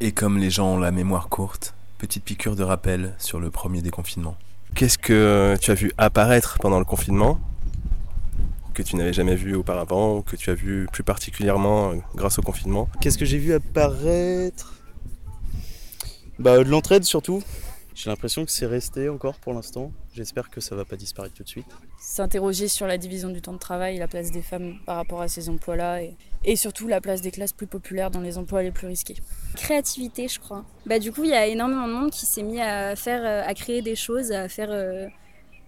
Et 0.00 0.12
comme 0.12 0.38
les 0.38 0.50
gens 0.50 0.74
ont 0.74 0.78
la 0.78 0.90
mémoire 0.90 1.28
courte, 1.28 1.74
petite 1.98 2.24
piqûre 2.24 2.56
de 2.56 2.62
rappel 2.62 3.14
sur 3.18 3.40
le 3.40 3.50
premier 3.50 3.80
déconfinement. 3.80 4.36
Qu'est-ce 4.74 4.98
que 4.98 5.56
tu 5.60 5.70
as 5.70 5.74
vu 5.74 5.92
apparaître 5.96 6.58
pendant 6.58 6.78
le 6.78 6.84
confinement? 6.84 7.40
Que 8.76 8.82
tu 8.82 8.96
n'avais 8.96 9.14
jamais 9.14 9.34
vu 9.34 9.54
auparavant 9.54 10.18
ou 10.18 10.22
que 10.22 10.36
tu 10.36 10.50
as 10.50 10.54
vu 10.54 10.86
plus 10.92 11.02
particulièrement 11.02 11.92
euh, 11.92 11.94
grâce 12.14 12.38
au 12.38 12.42
confinement 12.42 12.90
Qu'est-ce 13.00 13.16
que 13.16 13.24
j'ai 13.24 13.38
vu 13.38 13.54
apparaître? 13.54 14.74
Bah 16.38 16.58
de 16.58 16.68
l'entraide 16.68 17.04
surtout. 17.04 17.42
J'ai 17.94 18.10
l'impression 18.10 18.44
que 18.44 18.50
c'est 18.50 18.66
resté 18.66 19.08
encore 19.08 19.36
pour 19.36 19.54
l'instant. 19.54 19.90
J'espère 20.12 20.50
que 20.50 20.60
ça 20.60 20.76
va 20.76 20.84
pas 20.84 20.96
disparaître 20.96 21.34
tout 21.34 21.42
de 21.42 21.48
suite. 21.48 21.64
s'interroger 21.98 22.68
sur 22.68 22.86
la 22.86 22.98
division 22.98 23.30
du 23.30 23.40
temps 23.40 23.54
de 23.54 23.58
travail, 23.58 23.96
la 23.96 24.06
place 24.08 24.30
des 24.30 24.42
femmes 24.42 24.74
par 24.84 24.96
rapport 24.96 25.22
à 25.22 25.28
ces 25.28 25.48
emplois-là 25.48 26.02
et, 26.02 26.14
et 26.44 26.56
surtout 26.56 26.86
la 26.88 27.00
place 27.00 27.22
des 27.22 27.30
classes 27.30 27.54
plus 27.54 27.66
populaires 27.66 28.10
dans 28.10 28.20
les 28.20 28.36
emplois 28.36 28.62
les 28.62 28.72
plus 28.72 28.86
risqués. 28.86 29.16
Créativité, 29.54 30.28
je 30.28 30.38
crois. 30.38 30.66
Bah, 30.84 30.98
du 30.98 31.10
coup, 31.10 31.24
il 31.24 31.30
y 31.30 31.34
a 31.34 31.46
énormément 31.46 31.88
de 31.88 31.92
monde 31.94 32.10
qui 32.10 32.26
s'est 32.26 32.42
mis 32.42 32.60
à 32.60 32.94
faire, 32.96 33.22
euh, 33.24 33.48
à 33.50 33.54
créer 33.54 33.80
des 33.80 33.96
choses, 33.96 34.30
à 34.30 34.50
faire, 34.50 34.68
euh, 34.70 35.06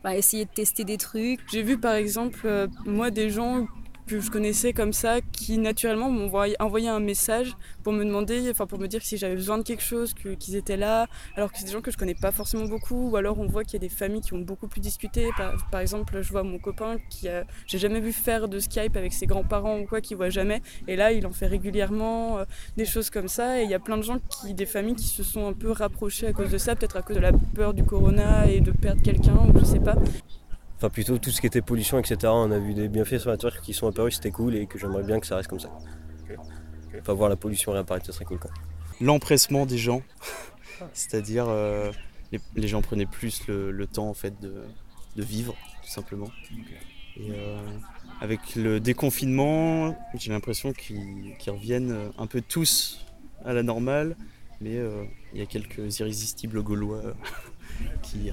bah, 0.03 0.17
essayer 0.17 0.45
de 0.45 0.51
tester 0.51 0.85
des 0.85 0.97
trucs. 0.97 1.41
J'ai 1.51 1.63
vu 1.63 1.79
par 1.79 1.95
exemple, 1.95 2.41
euh, 2.45 2.67
moi, 2.87 3.11
des 3.11 3.31
gens 3.31 3.67
que 4.09 4.21
je 4.21 4.31
connaissais 4.31 4.73
comme 4.73 4.93
ça 4.93 5.21
qui 5.21 5.59
naturellement 5.59 6.11
m'ont 6.11 6.31
envoyé, 6.59 6.89
un 6.89 7.01
message 7.01 7.55
pour 7.83 7.93
me 7.93 8.05
demander, 8.05 8.51
enfin 8.51 8.67
pour 8.67 8.79
me 8.79 8.89
dire 8.89 9.03
si 9.03 9.19
j'avais 9.19 9.35
besoin 9.35 9.59
de 9.59 9.63
quelque 9.63 9.83
chose, 9.83 10.15
qu'ils 10.15 10.57
étaient 10.57 10.77
là, 10.77 11.07
alors 11.37 11.53
que 11.53 11.59
c'est 11.59 11.67
des 11.67 11.73
gens 11.73 11.83
que 11.83 11.91
je 11.91 11.99
connais 11.99 12.15
pas 12.15 12.33
forcément 12.33 12.65
beaucoup, 12.65 13.11
ou 13.11 13.17
alors 13.17 13.39
on 13.39 13.47
voit 13.47 13.65
qu'il 13.65 13.75
y 13.75 13.77
a 13.77 13.87
des 13.87 13.95
familles 13.95 14.23
qui 14.23 14.33
ont 14.33 14.39
beaucoup 14.39 14.67
plus 14.67 14.81
discuté. 14.81 15.29
Par, 15.71 15.81
exemple, 15.81 16.23
je 16.23 16.33
vois 16.33 16.43
mon 16.43 16.59
copain 16.59 16.97
qui 17.11 17.29
a, 17.29 17.45
j'ai 17.67 17.79
jamais 17.79 18.01
vu 18.01 18.13
faire 18.13 18.49
de 18.49 18.59
Skype 18.59 18.97
avec 18.97 19.13
ses 19.13 19.27
grands-parents 19.27 19.81
ou 19.81 19.87
quoi, 19.87 20.01
qui 20.01 20.15
voit 20.15 20.31
jamais, 20.31 20.63
et 20.87 20.97
là 20.97 21.13
il 21.13 21.27
en 21.27 21.33
fait 21.33 21.47
régulièrement, 21.47 22.39
euh, 22.39 22.45
des 22.77 22.87
choses 22.87 23.11
comme 23.11 23.29
ça, 23.29 23.61
et 23.61 23.65
il 23.65 23.71
y 23.71 23.75
a 23.75 23.79
plein 23.79 23.99
de 23.99 24.03
gens 24.03 24.19
qui, 24.31 24.55
des 24.55 24.67
familles 24.67 24.97
qui 24.97 25.09
se 25.09 25.23
sont 25.23 25.47
un 25.47 25.53
peu 25.53 25.71
rapprochées 25.71 26.27
à 26.27 26.33
cause 26.33 26.51
de 26.51 26.59
ça, 26.59 26.75
peut-être 26.75 26.97
à 26.97 27.03
cause 27.03 27.17
de 27.17 27.23
la 27.23 27.33
peur 27.55 27.75
du 27.75 27.85
corona 27.85 28.51
et 28.51 28.61
de 28.61 28.71
perdre 28.71 29.03
quelqu'un, 29.03 29.37
ou 29.37 29.59
je 29.59 29.65
sais 29.65 29.81
pas. 29.81 29.97
Enfin, 30.79 30.91
plutôt 30.91 31.19
tout 31.19 31.31
ce 31.31 31.41
qui 31.41 31.49
était 31.49 31.61
pollution, 31.61 31.99
etc. 31.99 32.17
On 32.27 32.53
a 32.53 32.59
vu 32.61 32.73
des 32.73 32.89
bienfaits 32.89 33.19
sur 33.19 33.31
la 33.31 33.37
Terre 33.37 33.61
qui 33.61 33.75
sont 33.75 33.89
apparus, 33.89 34.15
c'était 34.15 34.31
cool 34.31 34.55
et 34.55 34.67
que 34.67 34.79
j'aimerais 34.79 35.03
bien 35.03 35.19
que 35.19 35.27
ça 35.27 35.35
reste 35.35 35.49
comme 35.49 35.59
ça. 35.59 35.71
Enfin, 37.01 37.15
voir 37.15 37.29
la 37.29 37.35
pollution 37.35 37.73
réapparaître, 37.73 38.07
ce 38.07 38.13
serait 38.13 38.25
cool 38.25 38.39
quoi. 38.39 38.53
L'empressement 39.01 39.67
des 39.67 39.77
gens, 39.77 40.03
c'est-à-dire 40.93 41.47
euh, 41.49 41.91
les, 42.31 42.41
les 42.55 42.69
gens 42.69 42.81
prenaient 42.81 43.07
plus 43.07 43.47
le, 43.49 43.73
le 43.73 43.87
temps 43.89 44.09
en 44.09 44.15
fait 44.15 44.41
de, 44.41 44.63
de 45.17 45.23
vivre 45.23 45.57
tout 45.83 45.91
simplement. 45.91 46.31
Et 47.17 47.33
euh, 47.33 47.59
avec 48.21 48.55
le 48.55 48.79
déconfinement, 48.79 49.99
j'ai 50.15 50.31
l'impression 50.31 50.73
qu'ils 50.73 51.35
reviennent 51.49 52.13
un 52.17 52.27
peu 52.29 52.41
tous 52.41 53.05
à 53.45 53.53
la 53.53 53.65
normale, 53.65 54.17
mais 54.61 54.77
euh, 54.77 55.05
il 55.33 55.41
y 55.41 55.43
a 55.43 55.47
quelques 55.47 55.99
irrésistibles 55.99 56.63
gaulois 56.63 57.03
qui, 58.03 58.31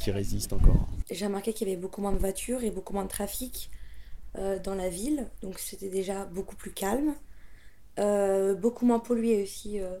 qui 0.00 0.10
résistent 0.10 0.54
encore. 0.54 0.86
J'ai 1.10 1.26
remarqué 1.26 1.52
qu'il 1.52 1.68
y 1.68 1.72
avait 1.72 1.80
beaucoup 1.80 2.00
moins 2.00 2.12
de 2.12 2.18
voitures 2.18 2.64
et 2.64 2.70
beaucoup 2.70 2.92
moins 2.92 3.04
de 3.04 3.08
trafic 3.08 3.70
euh, 4.38 4.58
dans 4.58 4.74
la 4.74 4.88
ville, 4.88 5.28
donc 5.42 5.58
c'était 5.58 5.88
déjà 5.88 6.24
beaucoup 6.24 6.56
plus 6.56 6.72
calme. 6.72 7.14
Euh, 7.98 8.54
beaucoup 8.54 8.86
moins 8.86 8.98
pollué 9.00 9.42
aussi. 9.42 9.80
euh, 9.80 9.98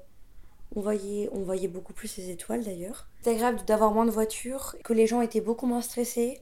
on, 0.74 0.80
voyait, 0.80 1.28
on 1.32 1.42
voyait 1.42 1.68
beaucoup 1.68 1.92
plus 1.92 2.16
les 2.16 2.30
étoiles 2.30 2.64
d'ailleurs. 2.64 3.08
C'est 3.22 3.32
agréable 3.32 3.60
d'avoir 3.66 3.92
moins 3.92 4.06
de 4.06 4.10
voitures, 4.10 4.76
que 4.84 4.92
les 4.92 5.06
gens 5.06 5.20
étaient 5.20 5.40
beaucoup 5.40 5.66
moins 5.66 5.82
stressés, 5.82 6.40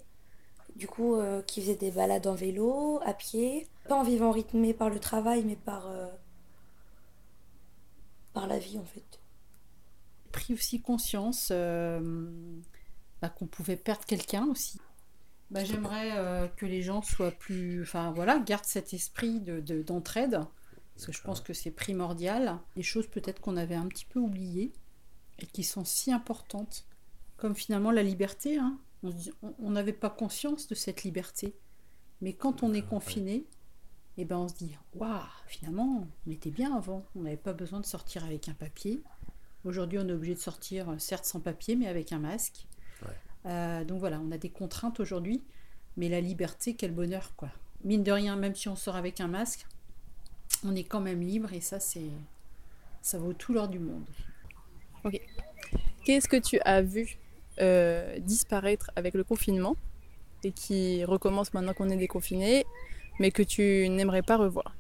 du 0.77 0.87
coup, 0.87 1.17
euh, 1.17 1.43
qui 1.43 1.61
faisaient 1.61 1.75
des 1.77 1.91
balades 1.91 2.27
en 2.27 2.35
vélo, 2.35 3.01
à 3.05 3.15
pied, 3.15 3.67
pas 3.89 3.97
en 3.97 4.05
vivant 4.05 4.31
rythmé 4.31 4.75
par 4.75 4.91
le 4.91 5.01
travail, 5.01 5.43
mais 5.45 5.57
par, 5.57 5.89
euh, 5.89 6.07
par 8.35 8.47
la 8.47 8.59
vie 8.59 8.79
en 8.79 8.85
fait. 8.85 9.21
pris 10.31 10.55
aussi 10.55 10.81
conscience 10.81 11.49
euh, 11.51 12.01
bah, 13.23 13.29
qu'on 13.29 13.47
pouvait 13.47 13.77
perdre 13.77 14.05
quelqu'un 14.05 14.47
aussi. 14.47 14.79
Bah, 15.51 15.65
J'aimerais 15.65 16.13
euh, 16.19 16.49
que 16.49 16.67
les 16.67 16.83
gens 16.83 17.03
soient 17.03 17.31
plus. 17.33 17.83
Enfin 17.83 18.13
voilà, 18.13 18.39
gardent 18.39 18.65
cet 18.67 18.93
esprit 18.95 19.41
de- 19.41 19.61
de- 19.61 19.83
d'entraide, 19.83 20.41
parce 20.95 21.07
que 21.07 21.13
je 21.13 21.23
pense 21.23 21.41
que 21.41 21.53
c'est 21.55 21.71
primordial. 21.71 22.59
Des 22.77 22.83
choses 22.83 23.07
peut-être 23.09 23.41
qu'on 23.41 23.57
avait 23.57 23.75
un 23.75 23.87
petit 23.89 24.05
peu 24.05 24.21
oubliées 24.21 24.73
et 25.39 25.47
qui 25.47 25.65
sont 25.65 25.85
si 25.85 26.13
importantes, 26.13 26.87
comme 27.37 27.55
finalement 27.55 27.91
la 27.93 28.03
liberté. 28.03 28.59
hein. 28.59 28.79
On 29.61 29.71
n'avait 29.71 29.93
pas 29.93 30.11
conscience 30.11 30.67
de 30.69 30.75
cette 30.75 31.05
liberté. 31.05 31.55
Mais 32.21 32.33
quand 32.33 32.63
on 32.65 32.75
est 32.75 32.83
confiné, 32.83 33.47
eh 34.17 34.25
ben 34.25 34.37
on 34.39 34.49
se 34.49 34.55
dit 34.57 34.77
Waouh, 34.95 35.23
finalement, 35.47 36.09
on 36.27 36.31
était 36.31 36.51
bien 36.51 36.77
avant. 36.77 37.07
On 37.15 37.23
n'avait 37.23 37.37
pas 37.37 37.53
besoin 37.53 37.81
de 37.81 37.87
sortir 37.87 38.25
avec 38.25 38.49
un 38.49 38.55
papier. 38.55 39.03
Aujourd'hui, 39.65 39.99
on 39.99 40.09
est 40.09 40.13
obligé 40.13 40.35
de 40.35 40.41
sortir, 40.41 40.95
certes 40.99 41.25
sans 41.25 41.41
papier, 41.41 41.77
mais 41.77 41.87
avec 41.89 42.13
un 42.13 42.19
masque. 42.19 42.67
Euh, 43.47 43.85
donc 43.85 44.01
voilà, 44.01 44.21
on 44.21 44.31
a 44.33 44.39
des 44.39 44.51
contraintes 44.51 45.01
aujourd'hui, 45.01 45.43
mais 45.97 46.09
la 46.09 46.21
liberté, 46.21 46.75
quel 46.75 46.93
bonheur, 46.93 47.33
quoi. 47.37 47.49
Mine 47.85 48.03
de 48.03 48.13
rien, 48.13 48.37
même 48.37 48.55
si 48.55 48.69
on 48.69 48.77
sort 48.77 48.97
avec 48.97 49.21
un 49.21 49.29
masque, 49.29 49.67
on 50.65 50.75
est 50.75 50.85
quand 50.85 51.01
même 51.01 51.21
libre 51.21 51.53
et 51.53 51.61
ça, 51.61 51.81
c'est, 51.81 52.11
ça 53.03 53.19
vaut 53.19 53.33
tout 53.33 53.53
l'or 53.53 53.69
du 53.69 53.79
monde. 53.79 54.05
Ok. 55.05 55.21
Qu'est-ce 56.05 56.29
que 56.29 56.37
tu 56.37 56.59
as 56.61 56.83
vu 56.83 57.19
euh, 57.61 58.19
disparaître 58.19 58.91
avec 58.97 59.15
le 59.15 59.25
confinement 59.25 59.77
et 60.43 60.53
qui 60.53 61.05
recommence 61.05 61.55
maintenant 61.55 61.75
qu'on 61.75 61.91
est 61.91 61.97
déconfiné, 61.97 62.65
mais 63.19 63.31
que 63.31 63.43
tu 63.43 63.89
n'aimerais 63.89 64.23
pas 64.23 64.37
revoir? 64.37 64.75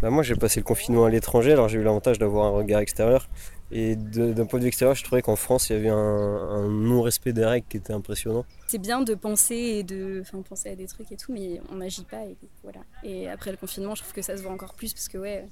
Bah, 0.00 0.10
moi 0.10 0.24
j'ai 0.24 0.34
passé 0.34 0.58
le 0.58 0.64
confinement 0.64 1.04
à 1.04 1.10
l'étranger, 1.10 1.52
alors 1.52 1.68
j'ai 1.68 1.78
eu 1.78 1.82
l'avantage 1.84 2.18
d'avoir 2.18 2.46
un 2.46 2.50
regard 2.50 2.80
extérieur 2.80 3.28
Et 3.74 3.96
d'un 3.96 4.44
point 4.44 4.58
de 4.58 4.64
vue 4.64 4.68
extérieur, 4.68 4.94
je 4.94 5.02
trouvais 5.02 5.22
qu'en 5.22 5.34
France, 5.34 5.70
il 5.70 5.72
y 5.72 5.76
avait 5.76 5.88
un, 5.88 5.96
un 5.96 6.68
non-respect 6.68 7.32
des 7.32 7.46
règles 7.46 7.66
qui 7.66 7.78
était 7.78 7.94
impressionnant. 7.94 8.44
C'est 8.66 8.78
bien 8.78 9.00
de 9.00 9.14
penser 9.14 9.54
et 9.54 9.82
de 9.82 10.20
enfin, 10.20 10.42
penser 10.42 10.68
à 10.68 10.76
des 10.76 10.86
trucs 10.86 11.10
et 11.10 11.16
tout, 11.16 11.32
mais 11.32 11.62
on 11.70 11.76
n'agit 11.76 12.04
pas. 12.04 12.22
Et, 12.26 12.36
voilà. 12.62 12.80
et 13.02 13.30
après 13.30 13.50
le 13.50 13.56
confinement, 13.56 13.94
je 13.94 14.02
trouve 14.02 14.12
que 14.12 14.20
ça 14.20 14.36
se 14.36 14.42
voit 14.42 14.52
encore 14.52 14.74
plus 14.74 14.92
parce 14.92 15.08
que, 15.08 15.16
ouais, 15.16 15.46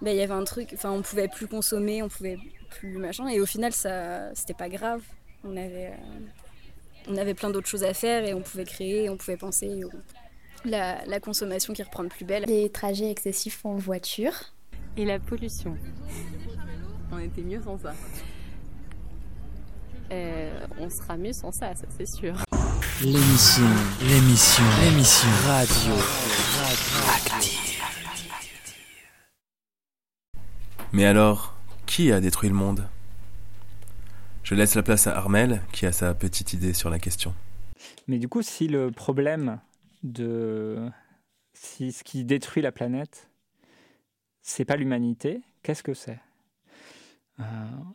bah, 0.00 0.12
il 0.12 0.16
y 0.16 0.22
avait 0.22 0.32
un 0.32 0.44
truc, 0.44 0.70
enfin, 0.72 0.90
on 0.90 1.02
pouvait 1.02 1.28
plus 1.28 1.46
consommer, 1.46 2.02
on 2.02 2.08
pouvait 2.08 2.38
plus 2.70 2.96
machin. 2.96 3.28
Et 3.28 3.40
au 3.40 3.46
final, 3.46 3.74
ça, 3.74 4.34
c'était 4.34 4.54
pas 4.54 4.70
grave. 4.70 5.02
On 5.44 5.50
avait, 5.50 5.88
euh, 5.88 7.08
on 7.08 7.16
avait 7.18 7.34
plein 7.34 7.50
d'autres 7.50 7.68
choses 7.68 7.84
à 7.84 7.92
faire 7.92 8.24
et 8.24 8.32
on 8.32 8.40
pouvait 8.40 8.64
créer, 8.64 9.10
on 9.10 9.18
pouvait 9.18 9.36
penser. 9.36 9.82
La, 10.64 11.04
la 11.04 11.20
consommation 11.20 11.74
qui 11.74 11.82
reprend 11.82 12.04
de 12.04 12.08
plus 12.08 12.24
belle. 12.24 12.44
Les 12.46 12.70
trajets 12.70 13.10
excessifs 13.10 13.66
en 13.66 13.76
voiture. 13.76 14.32
Et 14.96 15.04
la 15.04 15.18
pollution. 15.18 15.76
On 17.14 17.18
était 17.20 17.42
mieux 17.42 17.62
sans 17.62 17.78
ça. 17.78 17.94
Euh, 20.10 20.66
on 20.80 20.90
sera 20.90 21.16
mieux 21.16 21.32
sans 21.32 21.52
ça, 21.52 21.72
ça 21.76 21.86
c'est 21.96 22.06
sûr. 22.06 22.34
L'émission, 23.00 23.62
l'émission, 24.00 24.64
l'émission 24.82 25.28
radio. 25.46 25.94
Mais 30.92 31.04
alors, 31.04 31.54
qui 31.86 32.10
a 32.10 32.20
détruit 32.20 32.48
le 32.48 32.56
monde? 32.56 32.88
Je 34.42 34.56
laisse 34.56 34.74
la 34.74 34.82
place 34.82 35.06
à 35.06 35.16
Armel, 35.16 35.62
qui 35.70 35.86
a 35.86 35.92
sa 35.92 36.14
petite 36.14 36.52
idée 36.52 36.72
sur 36.72 36.90
la 36.90 36.98
question. 36.98 37.32
Mais 38.08 38.18
du 38.18 38.28
coup, 38.28 38.42
si 38.42 38.66
le 38.66 38.90
problème 38.90 39.60
de. 40.02 40.90
Si 41.52 41.92
ce 41.92 42.02
qui 42.02 42.24
détruit 42.24 42.62
la 42.62 42.72
planète, 42.72 43.30
c'est 44.42 44.64
pas 44.64 44.74
l'humanité, 44.74 45.42
qu'est-ce 45.62 45.84
que 45.84 45.94
c'est? 45.94 46.18
Euh, 47.40 47.42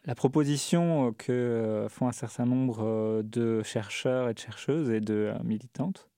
La 0.06 0.16
proposition 0.16 1.14
que 1.14 1.32
euh, 1.32 1.90
font 1.90 2.08
un 2.08 2.12
certain 2.12 2.46
nombre 2.46 2.84
euh, 2.84 3.24
de 3.24 3.64
chercheurs 3.64 4.30
et 4.30 4.34
de 4.34 4.40
chercheuses 4.40 4.90
et 4.90 5.00
de 5.00 5.34
euh, 5.34 5.44
militantes, 5.44 6.10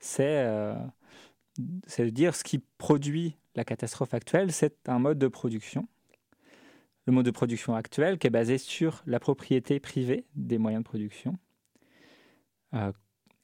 c'est 0.00 0.44
euh, 0.44 0.74
de 1.58 2.08
dire 2.10 2.34
ce 2.34 2.44
qui 2.44 2.58
produit 2.78 3.36
la 3.54 3.64
catastrophe 3.64 4.14
actuelle, 4.14 4.52
c'est 4.52 4.88
un 4.88 4.98
mode 4.98 5.18
de 5.18 5.28
production. 5.28 5.88
Le 7.06 7.12
mode 7.12 7.24
de 7.24 7.30
production 7.30 7.74
actuel 7.74 8.18
qui 8.18 8.26
est 8.26 8.30
basé 8.30 8.58
sur 8.58 9.02
la 9.06 9.20
propriété 9.20 9.78
privée 9.80 10.24
des 10.34 10.58
moyens 10.58 10.82
de 10.82 10.88
production. 10.88 11.38
Euh, 12.74 12.92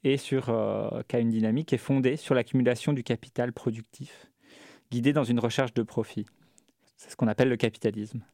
et 0.05 0.17
sur, 0.17 0.49
euh, 0.51 1.03
qui 1.07 1.15
a 1.15 1.21
une 1.21 1.31
dynamique 1.31 1.69
qui 1.69 1.77
est 1.77 1.79
fondée 1.79 2.17
sur 2.17 2.35
l'accumulation 2.35 2.93
du 2.93 3.05
capital 3.05 3.53
productif, 3.53 4.27
guidé 4.91 5.13
dans 5.13 5.23
une 5.23 5.39
recherche 5.39 5.73
de 5.75 5.85
profit. 5.85 6.27
C'est 6.97 7.11
ce 7.11 7.17
qu'on 7.17 7.29
appelle 7.29 7.49
le 7.49 7.57
capitalisme. 7.57 8.25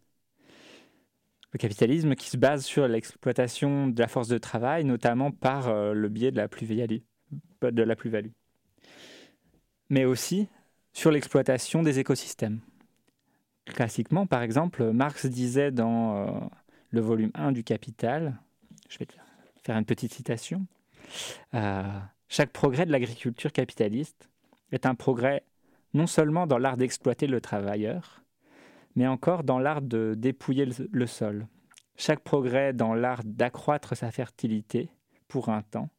Le 1.52 1.58
capitalisme 1.58 2.14
qui 2.14 2.28
se 2.28 2.36
base 2.36 2.64
sur 2.64 2.86
l'exploitation 2.88 3.88
de 3.88 3.98
la 3.98 4.08
force 4.08 4.28
de 4.28 4.38
travail, 4.38 4.84
notamment 4.84 5.30
par 5.30 5.68
euh, 5.68 5.94
le 5.94 6.08
biais 6.08 6.30
de 6.30 6.36
la 6.36 6.48
plus-value, 6.48 6.98
de 7.62 7.82
la 7.82 7.96
plus-value, 7.96 8.30
mais 9.88 10.04
aussi 10.04 10.48
sur 10.92 11.10
l'exploitation 11.10 11.82
des 11.82 11.98
écosystèmes. 11.98 12.60
Classiquement, 13.64 14.26
par 14.26 14.42
exemple, 14.42 14.92
Marx 14.92 15.26
disait 15.26 15.70
dans 15.70 16.16
euh, 16.16 16.30
le 16.90 17.00
volume 17.00 17.30
1 17.34 17.52
du 17.52 17.64
Capital, 17.64 18.38
je 18.88 18.98
vais 18.98 19.06
faire 19.62 19.76
une 19.76 19.84
petite 19.84 20.12
citation, 20.12 20.66
euh, 21.54 21.82
chaque 22.28 22.50
progrès 22.50 22.86
de 22.86 22.92
l'agriculture 22.92 23.52
capitaliste 23.52 24.28
est 24.72 24.86
un 24.86 24.94
progrès 24.94 25.44
non 25.94 26.06
seulement 26.06 26.46
dans 26.46 26.58
l'art 26.58 26.76
d'exploiter 26.76 27.26
le 27.26 27.40
travailleur, 27.40 28.22
mais 28.94 29.06
encore 29.06 29.44
dans 29.44 29.58
l'art 29.58 29.82
de 29.82 30.14
dépouiller 30.16 30.68
le, 30.90 31.06
sol. 31.06 31.46
Chaque 31.96 32.20
progrès 32.20 32.72
dans 32.72 32.94
l'art 32.94 33.22
d'accroître 33.24 33.96
sa 33.96 34.10
fertilité 34.10 34.90
pour 35.28 35.48
un 35.48 35.62
temps, 35.62 35.90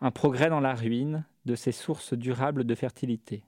un 0.00 0.10
progrès 0.10 0.50
dans 0.50 0.60
la 0.60 0.74
ruine 0.74 1.24
de 1.44 1.54
ses 1.54 1.72
sources 1.72 2.12
durables 2.12 2.64
de 2.64 2.74
fertilité. 2.74 3.44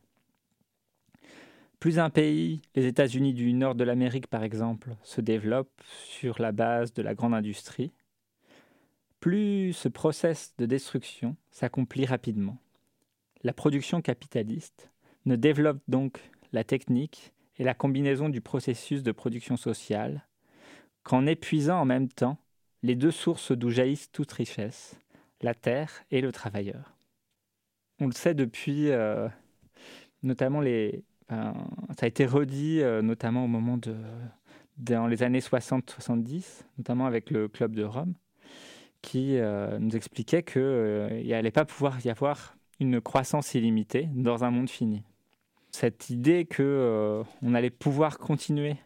Plus 1.81 1.99
un 1.99 2.11
pays, 2.11 2.63
les 2.75 2.87
États-Unis 2.87 3.35
du 3.35 3.53
nord 3.53 3.75
de 3.75 3.85
l'Amérique 3.85 4.27
par 4.27 4.43
exemple, 4.43 4.97
se 5.03 5.21
développe 5.21 5.71
sur 5.85 6.41
la 6.41 6.53
base 6.53 6.93
de 6.93 7.03
la 7.03 7.15
grande 7.15 7.35
industrie, 7.35 7.93
plus 9.21 9.73
ce 9.73 9.89
process 9.89 10.55
de 10.59 10.67
destruction 10.67 11.37
s'accomplit 11.51 12.07
rapidement. 12.07 12.59
La 13.43 13.53
production 13.53 14.01
capitaliste 14.01 14.91
ne 15.27 15.37
développe 15.37 15.81
donc 15.89 16.21
la 16.53 16.65
technique 16.65 17.33
et 17.59 17.65
la 17.65 17.75
combinaison 17.75 18.29
du 18.29 18.41
processus 18.41 19.03
de 19.03 19.13
production 19.13 19.57
sociale 19.57 20.27
qu'en 21.03 21.27
épuisant 21.27 21.81
en 21.81 21.85
même 21.85 22.09
temps 22.09 22.39
les 22.83 22.95
deux 22.95 23.11
sources 23.11 23.53
d'où 23.53 23.71
jaillissent 23.71 24.13
toute 24.13 24.31
richesse, 24.33 24.97
la 25.43 25.55
terre 25.55 26.05
et 26.11 26.21
le 26.21 26.33
travailleur. 26.33 26.95
On 28.01 28.07
le 28.07 28.13
sait 28.13 28.35
depuis 28.35 28.91
euh, 28.91 29.29
notamment 30.23 30.61
les... 30.61 31.05
ben, 31.29 31.55
ça 31.99 32.07
a 32.07 32.09
été 32.09 32.27
redit 32.27 32.81
euh, 32.81 33.03
notamment 33.03 33.45
au 33.45 33.49
moment 33.49 33.77
de... 33.77 33.97
dans 34.77 35.09
les 35.09 35.23
années 35.23 35.41
60-70, 35.41 36.65
notamment 36.79 37.07
avec 37.07 37.31
le 37.31 37.49
Club 37.49 37.75
de 37.75 37.83
Rome, 37.83 38.15
qui 39.03 39.39
euh, 39.39 39.79
nous 39.79 39.97
expliquait 39.97 40.45
qu'il 40.45 41.29
n'allait 41.29 41.51
pas 41.51 41.65
pouvoir 41.65 42.05
y 42.05 42.11
avoir 42.11 42.57
une 42.81 43.01
croissance 43.01 43.55
illimitée 43.55 44.09
dans 44.15 44.45
un 44.45 44.51
monde 44.51 44.71
fini. 44.71 45.03
Cette 45.81 46.11
idée 46.11 46.45
que 46.45 46.65
euh, 46.65 47.23
allait 47.55 47.71
pouvoir 47.71 48.19
continuer, 48.19 48.79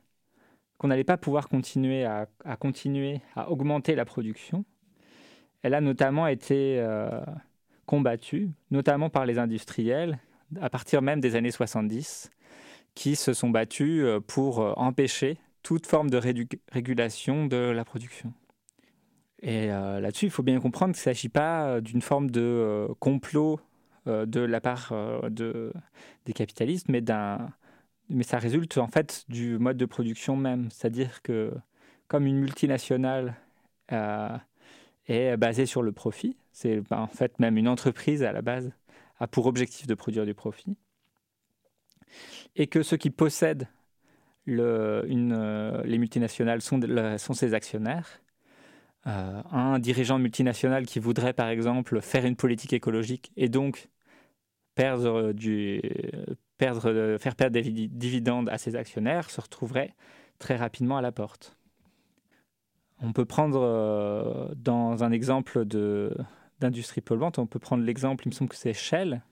qu'on 0.77 0.89
n'allait 0.89 1.05
pas 1.05 1.17
pouvoir 1.17 1.49
continuer 1.49 2.05
à, 2.05 2.27
continuer 2.61 3.23
à 3.35 3.51
augmenter 3.51 3.95
la 3.95 4.05
production, 4.05 4.67
elle 5.63 5.73
a 5.73 5.81
notamment 5.81 6.27
été 6.27 6.77
euh, 6.81 7.23
combattue, 7.87 8.51
notamment 8.71 9.09
par 9.09 9.25
les 9.25 9.39
industriels, 9.39 10.19
à 10.61 10.69
partir 10.69 11.01
même 11.01 11.19
des 11.19 11.35
années 11.35 11.51
70, 11.51 12.31
qui 12.95 13.17
se 13.17 13.33
sont 13.33 13.49
battus 13.49 14.05
euh, 14.05 14.21
pour 14.21 14.59
empêcher 14.79 15.39
toute 15.63 15.87
forme 15.87 16.11
de 16.11 16.21
régulation 16.71 17.47
de 17.47 17.57
la 17.57 17.87
production. 17.87 18.35
Et 19.41 19.69
là-dessus, 19.69 20.27
il 20.27 20.31
faut 20.31 20.43
bien 20.43 20.61
comprendre 20.61 20.93
qu'il 20.93 21.01
ne 21.01 21.15
s'agit 21.15 21.31
pas 21.31 21.81
d'une 21.81 22.03
forme 22.03 22.31
de 22.31 22.87
complot 23.01 23.61
de 24.07 24.41
la 24.41 24.61
part 24.61 24.91
euh, 24.93 25.29
de, 25.31 25.73
des 26.27 26.33
capitalistes, 26.33 26.89
mais, 26.89 27.03
ça 28.23 28.39
résulte 28.39 28.79
en 28.79 28.89
fait 28.89 29.25
du 29.29 29.59
mode 29.59 29.77
de 29.77 29.87
production 29.87 30.37
même. 30.37 30.71
C'est-à-dire 30.71 31.23
que 31.23 31.53
comme 32.09 32.27
une 32.27 32.41
multinationale 32.41 33.37
euh, 33.93 34.37
est 35.07 35.37
basée 35.37 35.67
sur 35.67 35.83
le 35.83 35.93
profit, 35.93 36.37
c'est 36.53 36.81
ben, 36.91 36.99
en 36.99 37.07
fait 37.07 37.39
même 37.39 37.57
une 37.57 37.69
entreprise 37.69 38.23
à 38.23 38.33
la 38.33 38.43
base 38.43 38.73
a 39.19 39.27
pour 39.27 39.47
objectif 39.47 39.87
de 39.87 39.95
produire 39.95 40.27
du 40.27 40.35
profit, 40.35 40.77
et 42.57 42.67
que 42.67 42.83
ceux 42.83 42.97
qui 42.97 43.11
possèdent 43.11 43.69
euh, 44.49 45.83
les 45.85 45.99
multinationales 45.99 46.61
sont, 46.61 46.79
le- 46.79 47.17
ses 47.17 47.55
actionnaires, 47.55 48.21
euh, 49.07 49.43
un 49.51 49.79
dirigeant 49.79 50.19
multinational 50.19 50.87
qui 50.87 50.99
voudrait, 50.99 51.33
par 51.33 51.49
exemple, 51.49 52.01
faire 52.01 52.25
une 52.25 52.37
politique 52.37 52.73
écologique 52.73 53.33
et 53.37 53.49
donc 53.49 53.89
perdre 54.75 55.33
du, 55.33 55.83
perdre, 56.59 56.89
euh, 56.91 57.19
faire 57.19 57.35
perdre 57.35 57.61
des 57.61 57.63
dividendes 57.89 58.49
à 58.49 58.59
ses 58.59 58.77
actionnaires 58.77 59.31
se 59.31 59.41
retrouverait 59.41 59.95
très 60.39 60.57
rapidement 60.57 60.97
à 60.97 61.03
la 61.03 61.13
porte. 61.13 61.57
On 63.03 63.13
peut 63.13 63.25
prendre, 63.25 63.61
euh, 63.61 64.49
dans 64.57 65.03
un 65.03 65.11
exemple 65.11 65.65
d'industrie 66.61 67.01
polluante, 67.01 67.39
on 67.39 67.47
peut 67.47 67.59
prendre 67.59 67.83
l'exemple, 67.85 68.27
il 68.27 68.31
me 68.31 68.35
semble 68.35 68.51
que 68.51 68.57
c'est 68.57 68.73
Shell, 68.73 69.23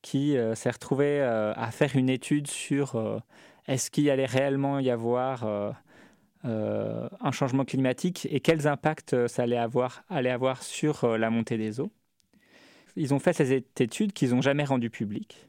qui 0.00 0.36
euh, 0.36 0.54
s'est 0.54 0.70
retrouvé 0.70 1.20
euh, 1.20 1.52
à 1.54 1.70
faire 1.70 1.96
une 1.96 2.08
étude 2.08 2.46
sur 2.46 2.96
euh, 2.96 3.18
est-ce 3.66 3.90
qu'il 3.90 4.08
allait 4.10 4.26
réellement 4.26 4.78
y 4.78 4.90
avoir 4.90 5.44
euh, 5.44 5.72
euh, 6.44 7.08
un 7.20 7.30
changement 7.32 7.64
climatique 7.64 8.28
et 8.30 8.40
quels 8.40 8.66
impacts 8.66 9.14
euh, 9.14 9.28
ça 9.28 9.44
allait 9.44 9.56
avoir, 9.56 10.04
allait 10.10 10.30
avoir 10.30 10.62
sur 10.62 11.04
euh, 11.04 11.16
la 11.18 11.30
montée 11.30 11.56
des 11.56 11.80
eaux. 11.80 11.90
Ils 12.96 13.14
ont 13.14 13.18
fait 13.18 13.32
cette 13.32 13.80
étude 13.80 14.12
qu'ils 14.12 14.30
n'ont 14.30 14.42
jamais 14.42 14.64
rendue 14.64 14.90
publique. 14.90 15.48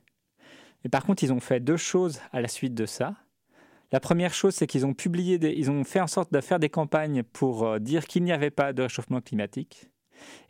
Et 0.84 0.90
par 0.90 1.04
contre, 1.04 1.24
ils 1.24 1.34
ont 1.34 1.40
fait 1.40 1.60
deux 1.60 1.78
choses 1.78 2.22
à 2.32 2.42
la 2.42 2.48
suite 2.48 2.76
de 2.76 2.86
ça. 2.86 3.16
La 3.92 4.00
première 4.00 4.34
chose, 4.34 4.54
c'est 4.56 4.68
qu'ils 4.68 4.86
ont 4.86 4.94
publié, 4.94 5.38
des- 5.38 5.54
ils 5.54 5.72
ont 5.72 5.84
fait 5.84 6.00
en 6.00 6.08
sorte 6.08 6.34
de 6.34 6.42
faire 6.42 6.60
des 6.60 6.70
campagnes 6.70 7.24
pour 7.24 7.66
euh, 7.66 7.80
dire 7.80 8.06
qu'il 8.06 8.24
n'y 8.24 8.32
avait 8.32 8.52
pas 8.52 8.74
de 8.74 8.84
réchauffement 8.84 9.22
climatique. 9.22 9.90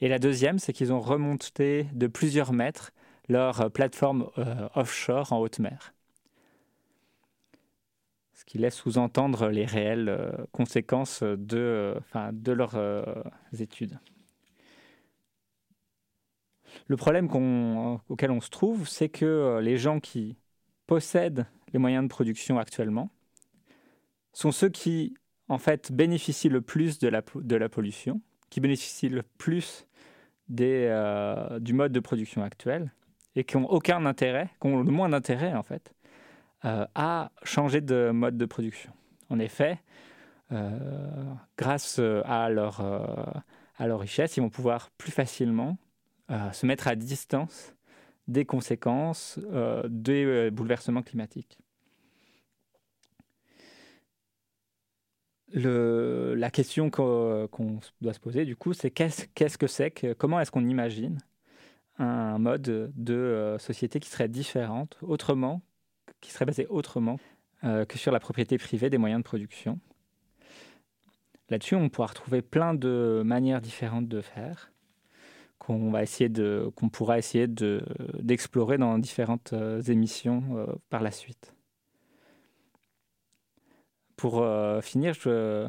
Et 0.01 0.07
la 0.07 0.19
deuxième, 0.19 0.59
c'est 0.59 0.73
qu'ils 0.73 0.93
ont 0.93 0.99
remonté 1.01 1.87
de 1.93 2.07
plusieurs 2.07 2.53
mètres 2.53 2.91
leur 3.27 3.61
euh, 3.61 3.69
plateforme 3.69 4.29
euh, 4.37 4.67
offshore 4.75 5.33
en 5.33 5.39
haute 5.39 5.59
mer 5.59 5.93
ce 8.33 8.43
qui 8.43 8.57
laisse 8.57 8.75
sous-entendre 8.75 9.47
les 9.47 9.65
réelles 9.65 10.45
conséquences 10.51 11.23
de, 11.23 11.95
leurs 12.45 12.77
études. 13.57 13.97
Le 16.87 16.97
problème 16.97 17.29
auquel 18.09 18.31
on 18.31 18.41
se 18.41 18.49
trouve, 18.49 18.87
c'est 18.87 19.09
que 19.09 19.25
euh, 19.25 19.61
les 19.61 19.77
gens 19.77 19.99
qui 19.99 20.37
possèdent 20.87 21.45
les 21.73 21.79
moyens 21.79 22.03
de 22.03 22.09
production 22.09 22.59
actuellement 22.59 23.09
sont 24.33 24.51
ceux 24.51 24.69
qui 24.69 25.15
en 25.47 25.57
fait, 25.57 25.91
bénéficient 25.91 26.49
le 26.49 26.61
plus 26.61 26.99
de 26.99 27.07
la, 27.07 27.21
pollution, 27.69 28.21
qui 28.49 28.59
bénéficient 28.59 29.09
le 29.09 29.23
plus 29.37 29.87
euh, 30.59 31.59
du 31.59 31.73
mode 31.73 31.91
de 31.91 31.99
production 31.99 32.43
actuel 32.43 32.91
et 33.35 33.43
qui 33.43 33.57
n'ont 33.57 33.67
aucun 33.67 34.05
intérêt, 34.05 34.49
qui 34.59 34.67
ont 34.67 34.81
le 34.81 34.91
moins 34.91 35.09
d'intérêt 35.09 35.53
en 35.53 35.63
fait, 35.63 35.93
euh, 36.65 36.85
à 36.95 37.31
changer 37.43 37.81
de 37.81 38.11
mode 38.11 38.37
de 38.37 38.45
production. 38.45 38.91
En 39.29 39.39
effet, 39.39 39.79
grâce 41.57 41.99
à 41.99 42.49
leur 42.49 43.99
richesse, 43.99 44.37
ils 44.37 44.41
vont 44.41 44.49
pouvoir 44.49 44.91
plus 44.97 45.11
facilement 45.11 45.77
se 46.29 46.65
mettre 46.65 46.87
à 46.87 46.95
distance 46.95 47.75
des 48.27 48.45
conséquences 48.45 49.39
des 49.87 50.49
bouleversements 50.51 51.03
climatiques. 51.03 51.59
La 55.53 56.49
question 56.51 56.89
qu'on 56.89 57.79
doit 58.01 58.13
se 58.13 58.19
poser, 58.19 58.45
du 58.45 58.55
coup, 58.55 58.73
c'est 58.73 58.91
qu'est-ce 58.91 59.57
que 59.57 59.67
c'est 59.67 59.91
que, 59.91 60.13
Comment 60.13 60.39
est-ce 60.39 60.51
qu'on 60.51 60.67
imagine 60.67 61.19
un 61.97 62.37
mode 62.39 62.91
de 62.93 63.13
euh, 63.13 63.57
société 63.57 64.01
qui 64.01 64.09
serait 64.09 64.27
différente, 64.27 64.97
autrement, 65.01 65.61
qui 66.19 66.31
serait 66.31 66.45
basé 66.45 66.67
autrement 66.67 67.19
euh, 67.63 67.85
que 67.85 67.97
sur 67.97 68.11
la 68.11 68.19
propriété 68.19 68.57
privée 68.57 68.89
des 68.89 68.97
moyens 68.97 69.21
de 69.21 69.23
production? 69.23 69.79
Là-dessus, 71.49 71.75
on 71.75 71.89
pourra 71.89 72.07
retrouver 72.07 72.41
plein 72.41 72.73
de 72.73 73.21
manières 73.23 73.61
différentes 73.61 74.09
de 74.09 74.19
faire 74.19 74.73
qu'on 75.59 75.91
va 75.91 76.03
essayer 76.03 76.29
de, 76.29 76.71
qu'on 76.75 76.89
pourra 76.89 77.17
essayer 77.17 77.47
de, 77.47 77.83
d'explorer 78.19 78.77
dans 78.77 78.99
différentes 78.99 79.53
euh, 79.53 79.81
émissions 79.81 80.67
par 80.89 81.01
la 81.01 81.11
suite 81.11 81.55
pour 84.15 84.41
euh, 84.41 84.81
finir, 84.81 85.13
je 85.13 85.67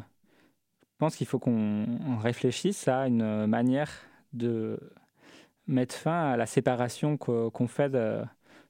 pense 0.97 1.15
qu'il 1.15 1.27
faut 1.27 1.39
qu'on 1.39 2.17
réfléchisse 2.17 2.87
à 2.87 3.07
une 3.07 3.45
manière 3.47 3.91
de 4.33 4.79
mettre 5.67 5.95
fin 5.95 6.31
à 6.31 6.37
la 6.37 6.45
séparation 6.45 7.17
qu'on 7.17 7.67
fait 7.67 7.91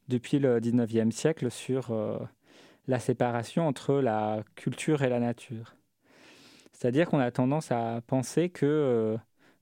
depuis 0.07 0.39
le 0.39 0.59
19e 0.59 1.11
siècle 1.11 1.51
sur 1.51 1.91
euh, 1.91 2.17
la 2.87 2.99
séparation 2.99 3.67
entre 3.67 3.95
la 3.95 4.43
culture 4.55 5.03
et 5.03 5.09
la 5.09 5.19
nature. 5.19 5.75
C'est-à-dire 6.73 7.09
qu'on 7.09 7.19
a 7.19 7.31
tendance 7.31 7.71
à 7.71 8.01
penser 8.07 8.49
que 8.49 9.17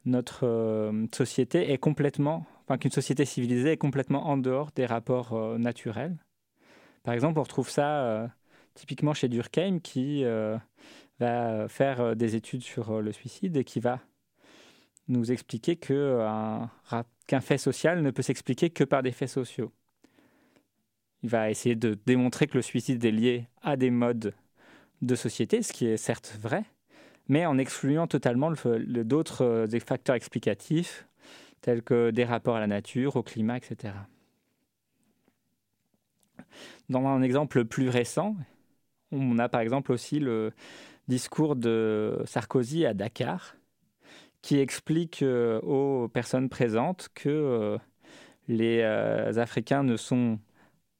euh, 0.07 0.91
notre 0.91 1.15
société 1.15 1.71
est 1.71 1.77
complètement, 1.77 2.45
enfin 2.63 2.77
qu'une 2.77 2.91
société 2.91 3.25
civilisée 3.25 3.71
est 3.71 3.77
complètement 3.77 4.27
en 4.27 4.37
dehors 4.37 4.71
des 4.75 4.85
rapports 4.85 5.57
naturels. 5.57 6.17
Par 7.03 7.13
exemple, 7.13 7.39
on 7.39 7.43
retrouve 7.43 7.69
ça 7.69 8.29
typiquement 8.75 9.13
chez 9.13 9.27
Durkheim, 9.27 9.79
qui 9.79 10.23
euh, 10.23 10.57
va 11.19 11.67
faire 11.67 12.01
euh, 12.01 12.15
des 12.15 12.35
études 12.35 12.61
sur 12.61 12.91
euh, 12.91 13.01
le 13.01 13.11
suicide 13.11 13.57
et 13.57 13.63
qui 13.63 13.79
va 13.79 14.01
nous 15.07 15.31
expliquer 15.31 15.75
qu'un 15.75 16.69
fait 17.41 17.57
social 17.57 18.01
ne 18.01 18.11
peut 18.11 18.21
s'expliquer 18.21 18.69
que 18.69 18.83
par 18.83 19.01
des 19.01 19.11
faits 19.11 19.29
sociaux. 19.29 19.71
Il 21.23 21.29
va 21.29 21.49
essayer 21.49 21.75
de 21.75 21.97
démontrer 22.05 22.47
que 22.47 22.55
le 22.55 22.61
suicide 22.61 23.03
est 23.03 23.11
lié 23.11 23.47
à 23.61 23.77
des 23.77 23.91
modes 23.91 24.33
de 25.01 25.15
société, 25.15 25.61
ce 25.61 25.73
qui 25.73 25.85
est 25.85 25.97
certes 25.97 26.37
vrai, 26.41 26.65
mais 27.27 27.45
en 27.45 27.57
excluant 27.57 28.07
totalement 28.07 28.51
d'autres 28.51 29.67
facteurs 29.85 30.15
explicatifs, 30.15 31.07
tels 31.61 31.81
que 31.81 32.11
des 32.11 32.23
rapports 32.23 32.55
à 32.55 32.59
la 32.59 32.67
nature, 32.67 33.15
au 33.15 33.23
climat, 33.23 33.57
etc. 33.57 33.93
Dans 36.89 37.05
un 37.07 37.21
exemple 37.21 37.65
plus 37.65 37.89
récent, 37.89 38.35
on 39.11 39.39
a 39.39 39.49
par 39.49 39.61
exemple 39.61 39.91
aussi 39.91 40.19
le 40.19 40.51
discours 41.07 41.55
de 41.55 42.21
Sarkozy 42.25 42.85
à 42.85 42.93
Dakar, 42.93 43.55
qui 44.41 44.59
explique 44.59 45.23
euh, 45.23 45.59
aux 45.61 46.07
personnes 46.07 46.49
présentes 46.49 47.09
que 47.15 47.29
euh, 47.29 47.77
les 48.47 48.81
euh, 48.81 49.33
Africains 49.37 49.83
ne 49.83 49.97
sont 49.97 50.39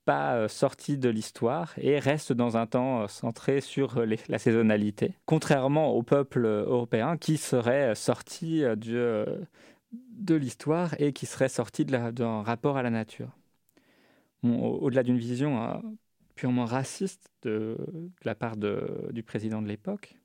pas 0.06 0.48
sortis 0.48 0.98
de 0.98 1.10
l'histoire 1.10 1.74
et 1.78 2.00
restent 2.00 2.34
dans 2.34 2.58
un 2.58 2.68
temps 2.68 3.08
centré 3.08 3.60
sur 3.62 4.04
la 4.30 4.38
saisonnalité, 4.38 5.16
contrairement 5.26 5.90
au 5.90 6.04
peuple 6.04 6.46
européen 6.46 7.18
qui 7.18 7.38
serait 7.38 7.96
sorti 7.96 8.62
de, 8.62 9.26
de 9.92 10.36
l'histoire 10.36 10.96
et 11.00 11.14
qui 11.14 11.26
serait 11.26 11.50
sorti 11.50 11.86
d'un 11.86 12.44
rapport 12.44 12.78
à 12.78 12.84
la 12.84 12.90
nature. 12.90 13.30
Au-delà 14.44 15.04
d'une 15.04 15.18
vision 15.18 15.62
hein, 15.62 15.82
purement 16.36 16.66
raciste 16.66 17.32
de, 17.44 17.78
la 18.24 18.36
part 18.36 18.58
du 18.58 19.24
président 19.24 19.62
de 19.62 19.68
l'époque. 19.68 20.16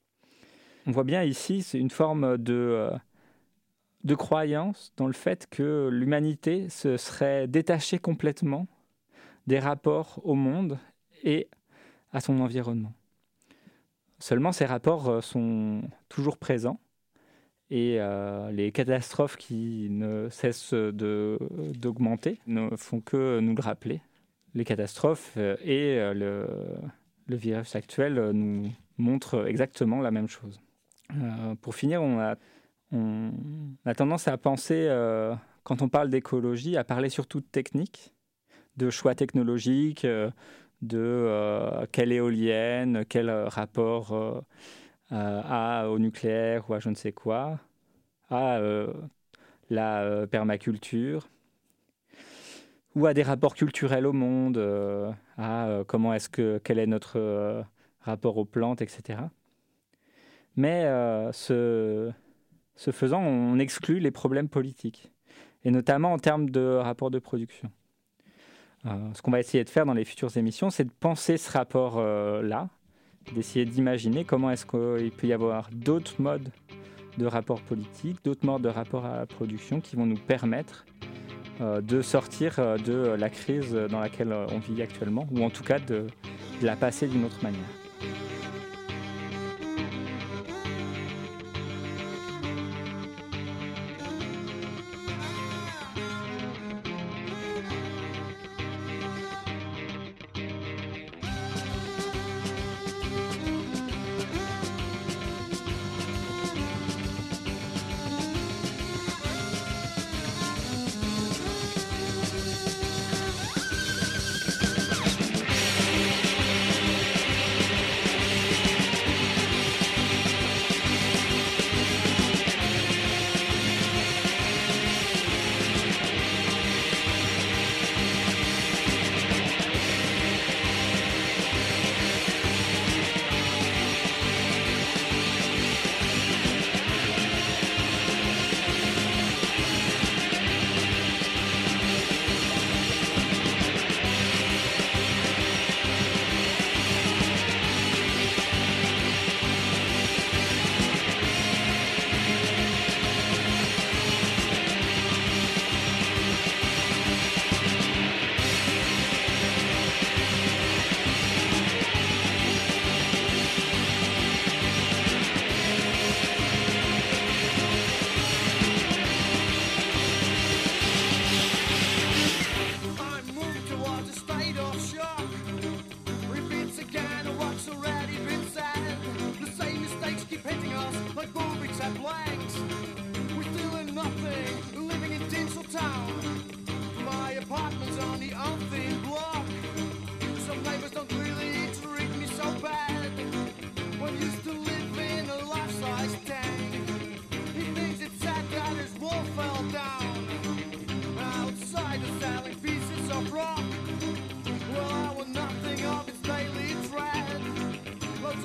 On 0.86 0.90
voit 0.90 1.04
bien 1.04 1.22
ici 1.22 1.64
une 1.74 1.90
forme 1.90 2.36
de, 2.38 2.54
euh, 2.54 2.90
de 4.04 4.14
croyance 4.14 4.92
dans 4.96 5.06
le 5.06 5.12
fait 5.12 5.46
que 5.50 5.88
l'humanité 5.92 6.68
se 6.68 6.96
serait 6.96 7.46
détachée 7.46 7.98
complètement 7.98 8.66
des 9.50 9.58
rapports 9.58 10.20
au 10.22 10.34
monde 10.34 10.78
et 11.24 11.48
à 12.12 12.20
son 12.20 12.40
environnement. 12.40 12.92
Seulement, 14.20 14.52
ces 14.52 14.64
rapports 14.64 15.08
euh, 15.08 15.20
sont 15.20 15.82
toujours 16.08 16.38
présents 16.38 16.78
et 17.68 17.96
euh, 17.98 18.52
les 18.52 18.70
catastrophes 18.70 19.36
qui 19.36 19.88
ne 19.90 20.28
cessent 20.30 20.72
d'augmenter 20.72 22.38
ne 22.46 22.76
font 22.76 23.00
que 23.00 23.40
nous 23.40 23.56
le 23.56 23.62
rappeler 23.62 24.00
les 24.54 24.64
catastrophes 24.64 25.34
euh, 25.36 25.56
et 25.64 25.96
le, 26.14 26.46
le, 27.26 27.36
virus 27.36 27.74
actuel 27.74 28.30
nous 28.30 28.70
montrent 28.98 29.48
exactement 29.48 30.00
la 30.00 30.12
même 30.12 30.28
chose. 30.28 30.60
pour 31.60 31.74
finir, 31.74 32.02
on 32.02 32.20
a, 32.20 32.36
on 32.92 33.32
a, 33.84 33.94
tendance 33.94 34.28
à 34.28 34.36
penser, 34.36 34.88
quand 35.64 35.82
on 35.82 35.88
parle 35.88 36.10
d'écologie, 36.10 36.76
à 36.76 36.84
parler 36.84 37.08
surtout 37.08 37.40
de 37.40 37.46
technique, 37.46 38.12
de 38.76 38.90
choix 38.90 39.14
technologiques, 39.14 40.06
de 40.82 41.86
quelle 41.92 42.12
éolienne, 42.12 43.04
quel 43.08 43.30
rapport 43.30 44.44
à, 45.10 45.88
au 45.88 45.98
nucléaire 45.98 46.68
ou 46.68 46.74
à 46.74 46.80
je 46.80 46.88
ne 46.88 46.94
sais 46.94 47.12
quoi, 47.12 47.58
à 48.30 48.60
la 49.68 50.26
permaculture 50.30 51.28
ou 52.94 53.06
à 53.06 53.14
des 53.14 53.22
rapports 53.22 53.54
culturels 53.54 54.06
au 54.06 54.12
monde, 54.12 54.58
euh, 54.58 55.12
à 55.36 55.68
euh, 55.68 55.84
comment 55.84 56.12
est-ce 56.12 56.28
que 56.28 56.60
quel 56.62 56.78
est 56.78 56.86
notre 56.86 57.18
euh, 57.18 57.62
rapport 58.00 58.36
aux 58.36 58.44
plantes, 58.44 58.82
etc. 58.82 59.20
Mais 60.56 60.84
ce, 61.32 62.10
ce, 62.74 62.90
faisant, 62.90 63.22
on 63.22 63.58
exclut 63.58 64.00
les 64.00 64.10
problèmes 64.10 64.48
politiques, 64.48 65.12
et 65.64 65.70
notamment 65.70 66.12
en 66.12 66.18
termes 66.18 66.50
de 66.50 66.76
rapport 66.76 67.10
de 67.10 67.18
production. 67.18 67.70
Ce 68.84 69.22
qu'on 69.22 69.30
va 69.30 69.40
essayer 69.40 69.62
de 69.64 69.68
faire 69.68 69.84
dans 69.84 69.94
les 69.94 70.04
futures 70.04 70.36
émissions, 70.36 70.70
c'est 70.70 70.84
de 70.84 70.92
penser 71.00 71.36
ce 71.36 71.50
rapport-là, 71.50 72.68
d'essayer 73.34 73.64
d'imaginer 73.64 74.24
comment 74.24 74.50
est-ce 74.50 74.64
qu'il 74.64 75.10
peut 75.10 75.26
y 75.26 75.32
avoir 75.32 75.68
d'autres 75.72 76.20
modes 76.20 76.50
de 77.18 77.26
rapport 77.26 77.60
politique, 77.60 78.18
d'autres 78.24 78.46
modes 78.46 78.62
de 78.62 78.68
rapport 78.68 79.04
à 79.04 79.16
la 79.16 79.26
production 79.26 79.80
qui 79.80 79.96
vont 79.96 80.06
nous 80.06 80.16
permettre 80.16 80.86
euh, 81.60 81.80
de 81.82 82.00
sortir 82.00 82.58
euh, 82.58 82.78
de 82.78 83.16
la 83.18 83.28
crise 83.28 83.74
dans 83.74 84.00
laquelle 84.00 84.32
euh, 84.32 84.46
on 84.50 84.58
vit 84.58 84.80
actuellement, 84.80 85.26
ou 85.30 85.44
en 85.44 85.50
tout 85.50 85.62
cas 85.62 85.78
de 85.78 86.06
la 86.62 86.74
passer 86.74 87.06
d'une 87.06 87.24
autre 87.24 87.42
manière. 87.42 87.79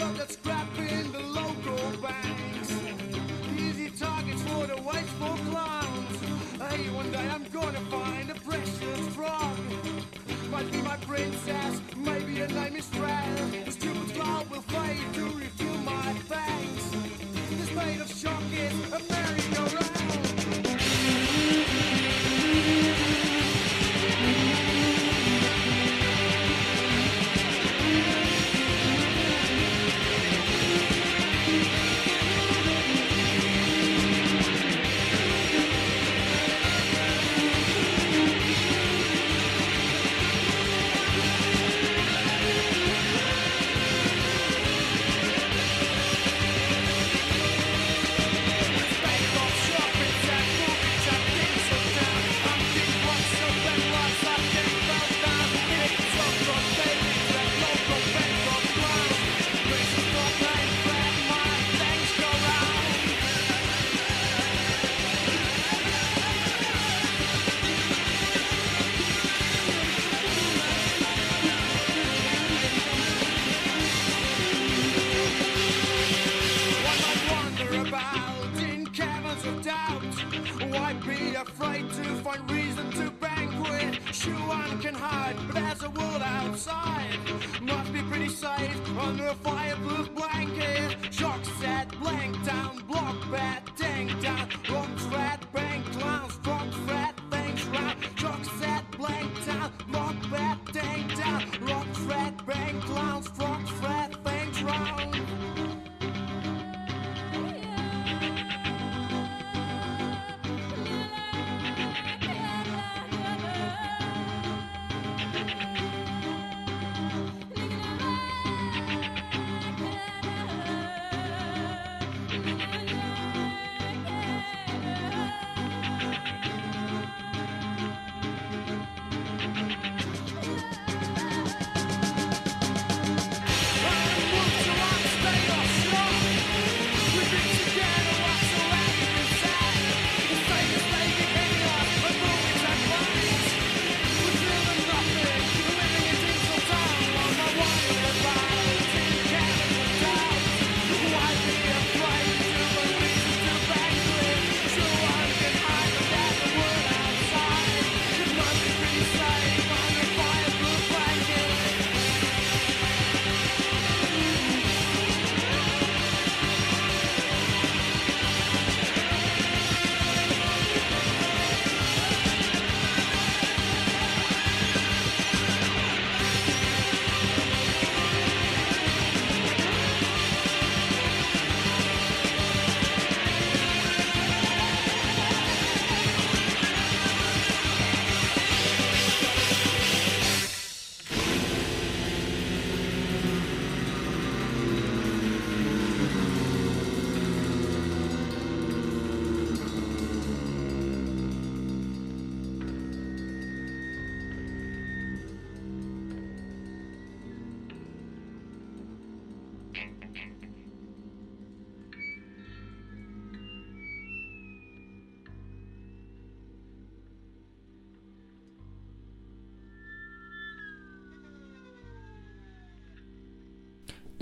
of 0.01 0.17
the 0.17 0.27
scratch. 0.33 0.54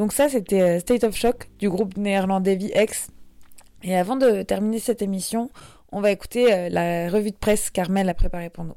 Donc 0.04 0.12
ça, 0.12 0.28
c'était 0.28 0.62
euh, 0.62 0.80
State 0.82 1.06
of 1.06 1.16
Shock 1.16 1.50
du 1.60 1.70
groupe 1.70 1.96
néerlandais 1.96 2.58
VX. 2.58 3.08
Et 3.84 3.96
avant 3.96 4.18
de 4.18 4.42
terminer 4.42 4.80
cette 4.80 5.02
émission, 5.02 5.50
on 5.94 6.02
va 6.02 6.12
écouter 6.12 6.54
euh, 6.54 6.68
la 6.68 7.10
revue 7.10 7.32
de 7.32 7.38
presse 7.38 7.70
qu'Armel 7.70 8.10
a 8.10 8.14
préparée 8.14 8.50
pour 8.50 8.66
nous. 8.66 8.76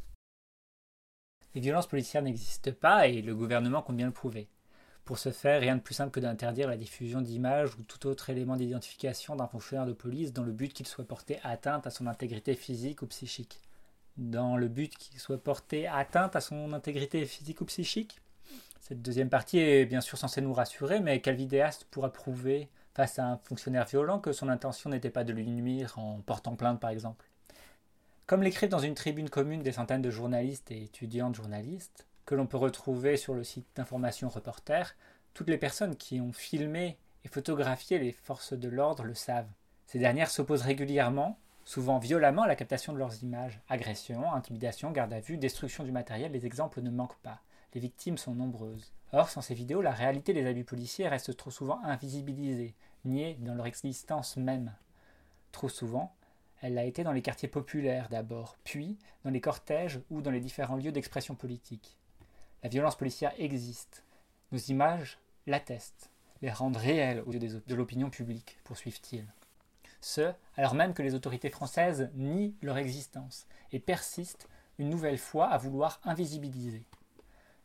Les 1.56 1.60
violences 1.60 1.88
policières 1.88 2.22
n'existent 2.22 2.70
pas 2.70 3.08
et 3.08 3.22
le 3.22 3.34
gouvernement 3.34 3.82
compte 3.82 3.96
bien 3.96 4.06
le 4.06 4.12
prouver. 4.12 4.46
Pour 5.04 5.18
ce 5.18 5.32
faire, 5.32 5.60
rien 5.60 5.74
de 5.74 5.80
plus 5.80 5.94
simple 5.94 6.12
que 6.12 6.20
d'interdire 6.20 6.68
la 6.68 6.76
diffusion 6.76 7.20
d'images 7.20 7.74
ou 7.74 7.82
tout 7.82 8.06
autre 8.06 8.30
élément 8.30 8.54
d'identification 8.54 9.34
d'un 9.34 9.48
fonctionnaire 9.48 9.86
de 9.86 9.94
police 9.94 10.32
dans 10.32 10.44
le 10.44 10.52
but 10.52 10.72
qu'il 10.72 10.86
soit 10.86 11.08
porté 11.08 11.40
atteinte 11.42 11.88
à 11.88 11.90
son 11.90 12.06
intégrité 12.06 12.54
physique 12.54 13.02
ou 13.02 13.06
psychique. 13.08 13.62
Dans 14.16 14.56
le 14.56 14.68
but 14.68 14.96
qu'il 14.96 15.18
soit 15.18 15.42
porté 15.42 15.88
atteinte 15.88 16.36
à 16.36 16.40
son 16.40 16.72
intégrité 16.72 17.26
physique 17.26 17.62
ou 17.62 17.64
psychique? 17.64 18.20
Cette 18.88 19.02
deuxième 19.02 19.30
partie 19.30 19.58
est 19.58 19.84
bien 19.84 20.00
sûr 20.00 20.16
censée 20.16 20.40
nous 20.40 20.52
rassurer, 20.52 21.00
mais 21.00 21.20
quel 21.20 21.34
vidéaste 21.34 21.88
pourra 21.90 22.12
prouver 22.12 22.68
face 22.94 23.18
à 23.18 23.26
un 23.26 23.36
fonctionnaire 23.38 23.84
violent 23.84 24.20
que 24.20 24.30
son 24.30 24.48
intention 24.48 24.90
n'était 24.90 25.10
pas 25.10 25.24
de 25.24 25.32
lui 25.32 25.48
nuire 25.48 25.98
en 25.98 26.20
portant 26.24 26.54
plainte 26.54 26.78
par 26.78 26.90
exemple? 26.90 27.28
Comme 28.28 28.44
l'écrivent 28.44 28.68
dans 28.70 28.78
une 28.78 28.94
tribune 28.94 29.28
commune 29.28 29.64
des 29.64 29.72
centaines 29.72 30.02
de 30.02 30.10
journalistes 30.12 30.70
et 30.70 30.84
étudiantes 30.84 31.34
journalistes, 31.34 32.06
que 32.26 32.36
l'on 32.36 32.46
peut 32.46 32.58
retrouver 32.58 33.16
sur 33.16 33.34
le 33.34 33.42
site 33.42 33.66
d'information 33.74 34.28
Reporter, 34.28 34.94
toutes 35.34 35.50
les 35.50 35.58
personnes 35.58 35.96
qui 35.96 36.20
ont 36.20 36.32
filmé 36.32 36.96
et 37.24 37.28
photographié 37.28 37.98
les 37.98 38.12
forces 38.12 38.52
de 38.52 38.68
l'ordre 38.68 39.02
le 39.02 39.14
savent. 39.14 39.50
Ces 39.86 39.98
dernières 39.98 40.30
s'opposent 40.30 40.62
régulièrement, 40.62 41.40
souvent 41.64 41.98
violemment, 41.98 42.42
à 42.42 42.46
la 42.46 42.54
captation 42.54 42.92
de 42.92 42.98
leurs 42.98 43.20
images. 43.24 43.60
Agression, 43.68 44.32
intimidation, 44.32 44.92
garde 44.92 45.12
à 45.12 45.18
vue, 45.18 45.38
destruction 45.38 45.82
du 45.82 45.90
matériel, 45.90 46.30
les 46.30 46.46
exemples 46.46 46.82
ne 46.82 46.90
manquent 46.90 47.18
pas. 47.24 47.40
Les 47.74 47.80
victimes 47.80 48.18
sont 48.18 48.34
nombreuses. 48.34 48.92
Or, 49.12 49.28
sans 49.28 49.40
ces 49.40 49.54
vidéos, 49.54 49.82
la 49.82 49.92
réalité 49.92 50.32
des 50.32 50.46
abus 50.46 50.64
policiers 50.64 51.08
reste 51.08 51.36
trop 51.36 51.50
souvent 51.50 51.80
invisibilisée, 51.84 52.74
niée 53.04 53.36
dans 53.40 53.54
leur 53.54 53.66
existence 53.66 54.36
même. 54.36 54.74
Trop 55.52 55.68
souvent, 55.68 56.14
elle 56.60 56.74
l'a 56.74 56.84
été 56.84 57.04
dans 57.04 57.12
les 57.12 57.22
quartiers 57.22 57.48
populaires 57.48 58.08
d'abord, 58.08 58.56
puis 58.64 58.98
dans 59.24 59.30
les 59.30 59.40
cortèges 59.40 60.00
ou 60.10 60.22
dans 60.22 60.30
les 60.30 60.40
différents 60.40 60.76
lieux 60.76 60.92
d'expression 60.92 61.34
politique. 61.34 61.98
La 62.62 62.68
violence 62.68 62.96
policière 62.96 63.32
existe. 63.38 64.04
Nos 64.52 64.58
images 64.58 65.18
l'attestent, 65.46 66.10
les 66.42 66.50
rendent 66.50 66.76
réelles 66.76 67.22
aux 67.26 67.32
yeux 67.32 67.62
de 67.66 67.74
l'opinion 67.74 68.10
publique, 68.10 68.58
poursuivent-ils. 68.64 69.26
Ce, 70.00 70.32
alors 70.56 70.74
même 70.74 70.94
que 70.94 71.02
les 71.02 71.14
autorités 71.14 71.50
françaises 71.50 72.10
nient 72.14 72.54
leur 72.62 72.78
existence 72.78 73.46
et 73.72 73.80
persistent 73.80 74.48
une 74.78 74.90
nouvelle 74.90 75.18
fois 75.18 75.48
à 75.48 75.58
vouloir 75.58 76.00
invisibiliser. 76.04 76.84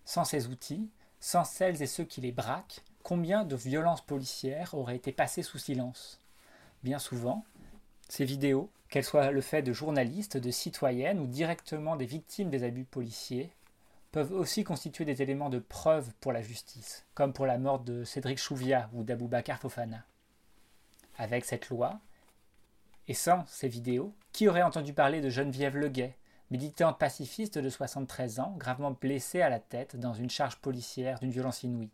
Sans 0.05 0.25
ces 0.25 0.47
outils, 0.47 0.89
sans 1.19 1.43
celles 1.43 1.81
et 1.81 1.87
ceux 1.87 2.03
qui 2.03 2.21
les 2.21 2.31
braquent, 2.31 2.81
combien 3.03 3.43
de 3.43 3.55
violences 3.55 4.01
policières 4.01 4.73
auraient 4.73 4.95
été 4.95 5.11
passées 5.11 5.43
sous 5.43 5.57
silence? 5.57 6.19
Bien 6.83 6.99
souvent, 6.99 7.45
ces 8.09 8.25
vidéos, 8.25 8.69
qu'elles 8.89 9.05
soient 9.05 9.31
le 9.31 9.41
fait 9.41 9.61
de 9.61 9.71
journalistes, 9.71 10.37
de 10.37 10.51
citoyennes 10.51 11.19
ou 11.19 11.27
directement 11.27 11.95
des 11.95 12.05
victimes 12.05 12.49
des 12.49 12.63
abus 12.63 12.83
policiers, 12.83 13.51
peuvent 14.11 14.33
aussi 14.33 14.63
constituer 14.63 15.05
des 15.05 15.21
éléments 15.21 15.49
de 15.49 15.59
preuve 15.59 16.11
pour 16.19 16.33
la 16.33 16.41
justice, 16.41 17.05
comme 17.13 17.31
pour 17.31 17.45
la 17.45 17.57
mort 17.57 17.79
de 17.79 18.03
Cédric 18.03 18.37
Chouviat 18.37 18.89
ou 18.93 19.03
d'Aboubacar 19.03 19.59
Fofana. 19.59 20.03
Avec 21.17 21.45
cette 21.45 21.69
loi, 21.69 21.99
et 23.07 23.13
sans 23.13 23.45
ces 23.47 23.67
vidéos, 23.67 24.13
qui 24.33 24.47
aurait 24.47 24.61
entendu 24.61 24.93
parler 24.93 25.21
de 25.21 25.29
Geneviève 25.29 25.77
Leguet, 25.77 26.15
militante 26.51 26.99
pacifiste 26.99 27.57
de 27.57 27.69
73 27.69 28.41
ans, 28.41 28.53
gravement 28.57 28.91
blessée 28.91 29.41
à 29.41 29.49
la 29.49 29.61
tête 29.61 29.95
dans 29.95 30.13
une 30.13 30.29
charge 30.29 30.57
policière 30.57 31.17
d'une 31.19 31.31
violence 31.31 31.63
inouïe 31.63 31.89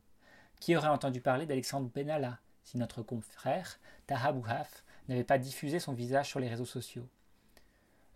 Qui 0.59 0.75
aurait 0.75 0.87
entendu 0.87 1.21
parler 1.21 1.45
d'Alexandre 1.45 1.91
Benalla, 1.93 2.39
si 2.63 2.79
notre 2.79 3.03
confrère, 3.03 3.79
Taha 4.07 4.31
Bouhaf, 4.31 4.83
n'avait 5.07 5.23
pas 5.23 5.37
diffusé 5.37 5.79
son 5.79 5.93
visage 5.93 6.27
sur 6.27 6.39
les 6.39 6.49
réseaux 6.49 6.65
sociaux? 6.65 7.07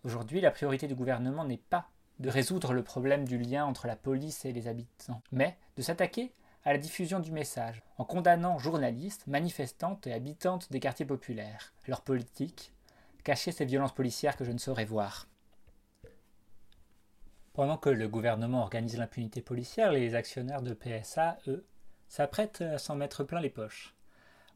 Aujourd'hui, 0.02 0.40
la 0.40 0.50
priorité 0.50 0.88
du 0.88 0.96
gouvernement 0.96 1.44
n'est 1.44 1.58
pas 1.58 1.88
de 2.18 2.28
résoudre 2.28 2.72
le 2.72 2.82
problème 2.82 3.24
du 3.24 3.38
lien 3.38 3.64
entre 3.64 3.86
la 3.86 3.94
police 3.94 4.44
et 4.44 4.52
les 4.52 4.66
habitants, 4.66 5.22
mais 5.30 5.56
de 5.76 5.82
s'attaquer 5.82 6.32
à 6.64 6.72
la 6.72 6.78
diffusion 6.78 7.20
du 7.20 7.30
message, 7.30 7.82
en 7.98 8.04
condamnant 8.04 8.58
journalistes, 8.58 9.28
manifestantes 9.28 10.08
et 10.08 10.12
habitantes 10.12 10.72
des 10.72 10.80
quartiers 10.80 11.06
populaires, 11.06 11.72
leur 11.86 12.00
politique, 12.00 12.72
cacher 13.22 13.52
ces 13.52 13.64
violences 13.64 13.94
policières 13.94 14.36
que 14.36 14.44
je 14.44 14.52
ne 14.52 14.58
saurais 14.58 14.84
voir. 14.84 15.28
Pendant 17.52 17.76
que 17.76 17.90
le 17.90 18.08
gouvernement 18.08 18.62
organise 18.62 18.96
l'impunité 18.96 19.42
policière, 19.42 19.92
les 19.92 20.14
actionnaires 20.14 20.62
de 20.62 20.72
PSA, 20.72 21.36
eux, 21.48 21.66
s'apprêtent 22.08 22.62
à 22.62 22.78
s'en 22.78 22.96
mettre 22.96 23.24
plein 23.24 23.40
les 23.40 23.50
poches. 23.50 23.94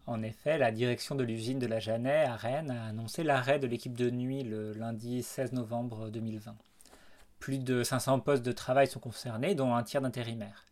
En 0.06 0.22
effet, 0.22 0.56
la 0.56 0.70
direction 0.72 1.14
de 1.14 1.24
l'usine 1.24 1.58
de 1.58 1.66
la 1.66 1.78
Jeannet 1.80 2.24
à 2.24 2.36
Rennes 2.36 2.70
a 2.70 2.86
annoncé 2.86 3.22
l'arrêt 3.22 3.58
de 3.58 3.66
l'équipe 3.66 3.96
de 3.96 4.08
nuit 4.08 4.44
le 4.44 4.72
lundi 4.72 5.22
16 5.22 5.52
novembre 5.52 6.10
2020. 6.10 6.56
Plus 7.38 7.58
de 7.58 7.82
500 7.82 8.20
postes 8.20 8.44
de 8.44 8.52
travail 8.52 8.86
sont 8.86 9.00
concernés, 9.00 9.54
dont 9.54 9.74
un 9.74 9.82
tiers 9.82 10.00
d'intérimaires. 10.00 10.64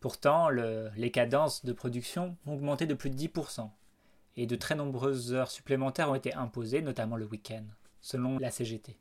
Pourtant, 0.00 0.50
le- 0.50 0.90
les 0.96 1.10
cadences 1.10 1.64
de 1.64 1.72
production 1.72 2.36
ont 2.46 2.54
augmenté 2.54 2.86
de 2.86 2.94
plus 2.94 3.10
de 3.10 3.16
10%, 3.16 3.72
et 4.36 4.46
de 4.46 4.54
très 4.54 4.74
nombreuses 4.76 5.32
heures 5.32 5.50
supplémentaires 5.50 6.10
ont 6.10 6.14
été 6.14 6.34
imposées, 6.34 6.82
notamment 6.82 7.16
le 7.16 7.26
week-end, 7.26 7.64
selon 8.00 8.38
la 8.38 8.50
CGT. 8.50 8.96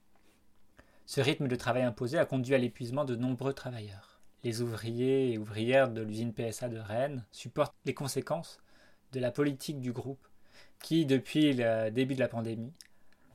Ce 1.06 1.22
rythme 1.22 1.48
de 1.48 1.56
travail 1.56 1.84
imposé 1.84 2.18
a 2.18 2.26
conduit 2.26 2.56
à 2.56 2.58
l'épuisement 2.58 3.06
de 3.06 3.16
nombreux 3.16 3.54
travailleurs. 3.54 4.22
Les 4.44 4.62
ouvriers 4.62 5.32
et 5.32 5.38
ouvrières 5.38 5.90
de 5.90 6.02
l'usine 6.02 6.34
PSA 6.34 6.70
de 6.70 6.78
Rennes 6.78 7.26
supportent 7.32 7.76
les 7.86 7.94
conséquences 7.94 8.60
de 9.12 9.20
la 9.20 9.32
politique 9.32 9.80
du 9.80 9.92
groupe 9.92 10.28
qui, 10.82 11.06
depuis 11.06 11.54
le 11.54 11.90
début 11.90 12.16
de 12.16 12.20
la 12.20 12.28
pandémie, 12.28 12.74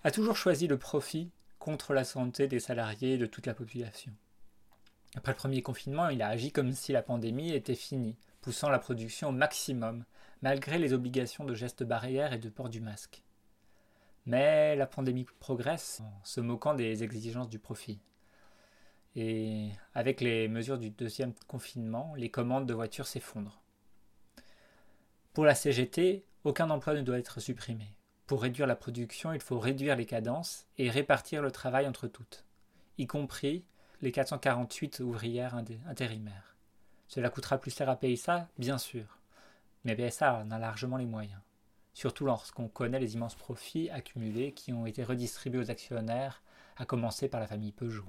a 0.05 0.11
toujours 0.11 0.37
choisi 0.37 0.67
le 0.67 0.79
profit 0.79 1.31
contre 1.59 1.93
la 1.93 2.05
santé 2.05 2.47
des 2.47 2.61
salariés 2.61 3.15
et 3.15 3.19
de 3.19 3.27
toute 3.27 3.47
la 3.47 3.55
population. 3.55 4.13
Après 5.17 5.33
le 5.33 5.37
premier 5.39 5.63
confinement, 5.63 6.09
il 6.09 6.23
a 6.23 6.29
agi 6.29 6.53
comme 6.53 6.73
si 6.73 6.93
la 6.93 7.03
pandémie 7.03 7.53
était 7.53 7.75
finie, 7.75 8.17
poussant 8.41 8.69
la 8.69 8.79
production 8.79 9.29
au 9.29 9.33
maximum, 9.33 10.05
malgré 10.43 10.79
les 10.79 10.93
obligations 10.93 11.45
de 11.45 11.55
gestes 11.55 11.85
barrières 11.85 12.33
et 12.33 12.39
de 12.39 12.49
port 12.49 12.69
du 12.69 12.81
masque. 12.81 13.23
Mais 14.29 14.77
la 14.77 14.87
pandémie 14.87 15.25
progresse 15.41 16.03
en 16.03 16.23
se 16.23 16.43
moquant 16.43 16.75
des 16.75 17.03
exigences 17.03 17.49
du 17.49 17.59
profit. 17.59 17.99
Et 19.17 19.71
avec 19.95 20.21
les 20.21 20.49
mesures 20.49 20.77
du 20.77 20.91
deuxième 20.91 21.33
confinement, 21.47 22.13
les 22.15 22.31
commandes 22.31 22.67
de 22.67 22.75
voitures 22.75 23.07
s'effondrent. 23.07 23.63
Pour 25.33 25.47
la 25.47 25.55
CGT, 25.55 26.27
aucun 26.45 26.69
emploi 26.69 26.93
ne 26.93 27.01
doit 27.01 27.19
être 27.19 27.41
supprimé. 27.41 27.95
Pour 28.27 28.43
réduire 28.43 28.67
la 28.67 28.77
production, 28.77 29.33
il 29.33 29.41
faut 29.41 29.59
réduire 29.59 29.97
les 29.97 30.05
cadences 30.05 30.67
et 30.77 30.91
répartir 30.91 31.41
le 31.41 31.51
travail 31.51 31.89
entre 31.89 32.07
toutes, 32.07 32.45
y 32.99 33.07
compris 33.07 33.65
les 34.03 34.13
448 34.13 35.01
ouvrières 35.01 35.55
intérimaires. 35.87 36.55
Cela 37.07 37.31
coûtera 37.31 37.57
plus 37.57 37.75
cher 37.75 37.89
à 37.89 37.97
PSA, 37.97 38.47
bien 38.59 38.77
sûr, 38.77 39.19
mais 39.85 39.97
PSA 39.97 40.43
en 40.43 40.51
a 40.51 40.59
largement 40.59 40.99
les 40.99 41.07
moyens, 41.07 41.41
surtout 41.99 42.25
lorsqu'on 42.25 42.69
connaît 42.69 43.01
les 43.01 43.15
immenses 43.15 43.35
profits 43.35 43.91
accumulés 43.91 44.53
qui 44.53 44.73
ont 44.73 44.87
été 44.87 45.03
redistribués 45.03 45.59
aux 45.59 45.71
actionnaires, 45.73 46.45
à 46.77 46.85
commencer 46.85 47.29
par 47.29 47.41
la 47.41 47.49
famille 47.49 47.73
Peugeot. 47.73 48.07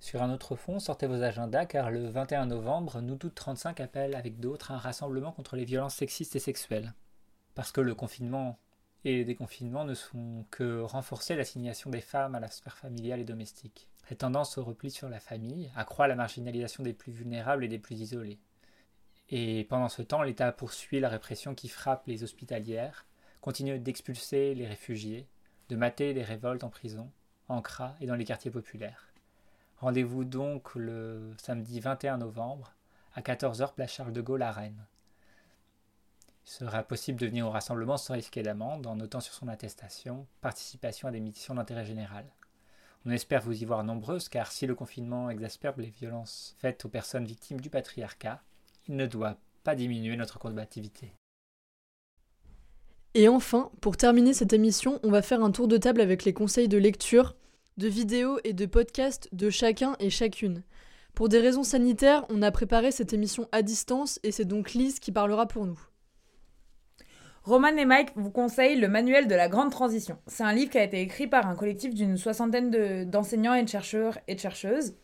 Sur 0.00 0.20
un 0.20 0.32
autre 0.32 0.56
fond, 0.56 0.80
sortez 0.80 1.06
vos 1.06 1.22
agendas 1.22 1.66
car 1.66 1.92
le 1.92 2.08
21 2.08 2.46
novembre, 2.46 3.00
nous 3.02 3.14
toutes 3.14 3.36
35 3.36 3.78
appelle 3.78 4.16
avec 4.16 4.40
d'autres 4.40 4.72
un 4.72 4.78
rassemblement 4.78 5.30
contre 5.30 5.54
les 5.54 5.64
violences 5.64 5.94
sexistes 5.94 6.34
et 6.34 6.40
sexuelles. 6.40 6.92
Parce 7.54 7.70
que 7.70 7.80
le 7.80 7.94
confinement 7.94 8.58
et 9.04 9.14
les 9.14 9.24
déconfinements 9.24 9.84
ne 9.84 9.94
font 9.94 10.44
que 10.50 10.80
renforcer 10.80 11.36
l'assignation 11.36 11.90
des 11.90 12.00
femmes 12.00 12.34
à 12.34 12.40
la 12.40 12.50
sphère 12.50 12.76
familiale 12.76 13.20
et 13.20 13.24
domestique. 13.24 13.86
Cette 14.08 14.18
tendance 14.18 14.58
au 14.58 14.64
repli 14.64 14.90
sur 14.90 15.08
la 15.08 15.20
famille 15.20 15.70
accroît 15.76 16.08
la 16.08 16.16
marginalisation 16.16 16.82
des 16.82 16.94
plus 16.94 17.12
vulnérables 17.12 17.62
et 17.62 17.68
des 17.68 17.78
plus 17.78 18.00
isolés. 18.00 18.40
Et 19.28 19.64
pendant 19.64 19.88
ce 19.88 20.02
temps, 20.02 20.22
l'État 20.22 20.52
poursuit 20.52 21.00
la 21.00 21.08
répression 21.08 21.54
qui 21.54 21.68
frappe 21.68 22.06
les 22.06 22.22
hospitalières, 22.22 23.06
continue 23.40 23.78
d'expulser 23.78 24.54
les 24.54 24.66
réfugiés, 24.66 25.26
de 25.68 25.76
mater 25.76 26.12
les 26.12 26.22
révoltes 26.22 26.64
en 26.64 26.70
prison, 26.70 27.10
en 27.48 27.60
CRA 27.60 27.96
et 28.00 28.06
dans 28.06 28.14
les 28.14 28.24
quartiers 28.24 28.50
populaires. 28.50 29.08
Rendez-vous 29.78 30.24
donc 30.24 30.74
le 30.74 31.34
samedi 31.38 31.80
21 31.80 32.18
novembre 32.18 32.72
à 33.14 33.20
14h 33.20 33.74
place 33.74 33.92
Charles 33.92 34.12
de 34.12 34.20
Gaulle 34.20 34.42
à 34.42 34.52
Rennes. 34.52 34.86
Il 36.46 36.50
sera 36.50 36.82
possible 36.82 37.18
de 37.18 37.26
venir 37.26 37.46
au 37.46 37.50
rassemblement 37.50 37.96
sans 37.96 38.14
risquer 38.14 38.42
d'amende 38.42 38.86
en 38.86 38.96
notant 38.96 39.20
sur 39.20 39.34
son 39.34 39.48
attestation 39.48 40.26
participation 40.40 41.08
à 41.08 41.10
des 41.10 41.20
missions 41.20 41.54
d'intérêt 41.54 41.84
général. 41.84 42.24
On 43.04 43.10
espère 43.10 43.42
vous 43.42 43.60
y 43.60 43.64
voir 43.64 43.84
nombreuses 43.84 44.28
car 44.28 44.52
si 44.52 44.66
le 44.66 44.74
confinement 44.74 45.28
exacerbe 45.28 45.80
les 45.80 45.90
violences 45.90 46.54
faites 46.58 46.84
aux 46.84 46.88
personnes 46.88 47.24
victimes 47.24 47.60
du 47.60 47.68
patriarcat, 47.68 48.42
il 48.88 48.96
ne 48.96 49.06
doit 49.06 49.36
pas 49.64 49.74
diminuer 49.74 50.16
notre 50.16 50.38
combativité. 50.38 51.12
Et 53.14 53.28
enfin, 53.28 53.70
pour 53.80 53.96
terminer 53.96 54.34
cette 54.34 54.52
émission, 54.52 55.00
on 55.02 55.10
va 55.10 55.22
faire 55.22 55.42
un 55.42 55.50
tour 55.50 55.68
de 55.68 55.78
table 55.78 56.00
avec 56.00 56.24
les 56.24 56.34
conseils 56.34 56.68
de 56.68 56.76
lecture, 56.76 57.34
de 57.78 57.88
vidéos 57.88 58.38
et 58.44 58.52
de 58.52 58.66
podcasts 58.66 59.28
de 59.32 59.50
chacun 59.50 59.96
et 60.00 60.10
chacune. 60.10 60.62
Pour 61.14 61.30
des 61.30 61.40
raisons 61.40 61.64
sanitaires, 61.64 62.26
on 62.28 62.42
a 62.42 62.50
préparé 62.50 62.90
cette 62.90 63.14
émission 63.14 63.48
à 63.52 63.62
distance 63.62 64.20
et 64.22 64.32
c'est 64.32 64.44
donc 64.44 64.74
Lise 64.74 65.00
qui 65.00 65.12
parlera 65.12 65.46
pour 65.46 65.64
nous. 65.66 65.80
Roman 67.44 67.68
et 67.76 67.84
Mike 67.86 68.10
vous 68.16 68.30
conseillent 68.30 68.78
le 68.78 68.88
manuel 68.88 69.28
de 69.28 69.34
la 69.34 69.48
grande 69.48 69.70
transition. 69.70 70.18
C'est 70.26 70.42
un 70.42 70.52
livre 70.52 70.70
qui 70.70 70.78
a 70.78 70.84
été 70.84 71.00
écrit 71.00 71.26
par 71.26 71.46
un 71.46 71.54
collectif 71.54 71.94
d'une 71.94 72.18
soixantaine 72.18 72.70
de- 72.70 73.04
d'enseignants 73.04 73.54
et 73.54 73.62
de 73.62 73.68
chercheurs 73.68 74.18
et 74.26 74.34
de 74.34 74.40
chercheuses. 74.40 74.94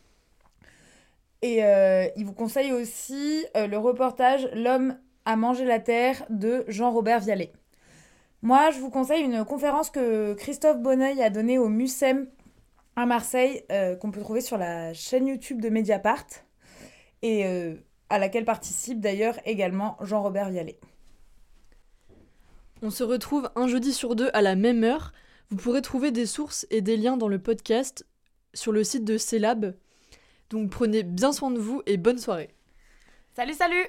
Et 1.43 1.61
euh, 1.61 2.07
ils 2.15 2.25
vous 2.25 2.33
conseillent 2.33 2.71
aussi 2.71 3.45
euh, 3.57 3.67
le 3.67 3.77
reportage 3.77 4.49
L'homme 4.53 4.97
a 5.25 5.35
mangé 5.35 5.65
la 5.65 5.79
terre 5.79 6.23
de 6.29 6.63
Jean-Robert 6.69 7.19
Vialet. 7.19 7.51
Moi, 8.41 8.71
je 8.71 8.79
vous 8.79 8.89
conseille 8.89 9.23
une 9.23 9.43
conférence 9.43 9.89
que 9.89 10.33
Christophe 10.35 10.79
Bonneuil 10.79 11.21
a 11.21 11.29
donnée 11.29 11.57
au 11.57 11.67
MUSEM 11.67 12.27
à 12.95 13.05
Marseille, 13.05 13.65
euh, 13.73 13.97
qu'on 13.97 14.11
peut 14.11 14.21
trouver 14.21 14.39
sur 14.39 14.57
la 14.57 14.93
chaîne 14.93 15.27
YouTube 15.27 15.59
de 15.59 15.67
Mediapart, 15.67 16.25
et 17.21 17.45
à 18.09 18.19
laquelle 18.19 18.43
participe 18.43 18.99
d'ailleurs 18.99 19.39
également 19.45 19.97
Jean-Robert 20.01 20.49
Vialet. 20.49 20.77
On 22.81 22.89
se 22.89 23.03
retrouve 23.03 23.49
un 23.55 23.67
jeudi 23.67 23.93
sur 23.93 24.15
deux 24.15 24.29
à 24.33 24.41
la 24.41 24.55
même 24.55 24.83
heure. 24.83 25.13
Vous 25.49 25.55
pourrez 25.55 25.81
trouver 25.81 26.11
des 26.11 26.25
sources 26.25 26.67
et 26.69 26.81
des 26.81 26.97
liens 26.97 27.15
dans 27.15 27.29
le 27.29 27.39
podcast 27.39 28.05
sur 28.53 28.73
le 28.73 28.83
site 28.83 29.05
de 29.05 29.17
Celab. 29.17 29.73
Donc 30.53 30.69
prenez 30.69 31.01
bien 31.01 31.33
soin 31.33 31.49
de 31.49 31.57
vous 31.57 31.81
et 31.87 31.97
bonne 31.97 32.19
soirée. 32.19 32.51
Salut, 33.35 33.55
salut 33.55 33.87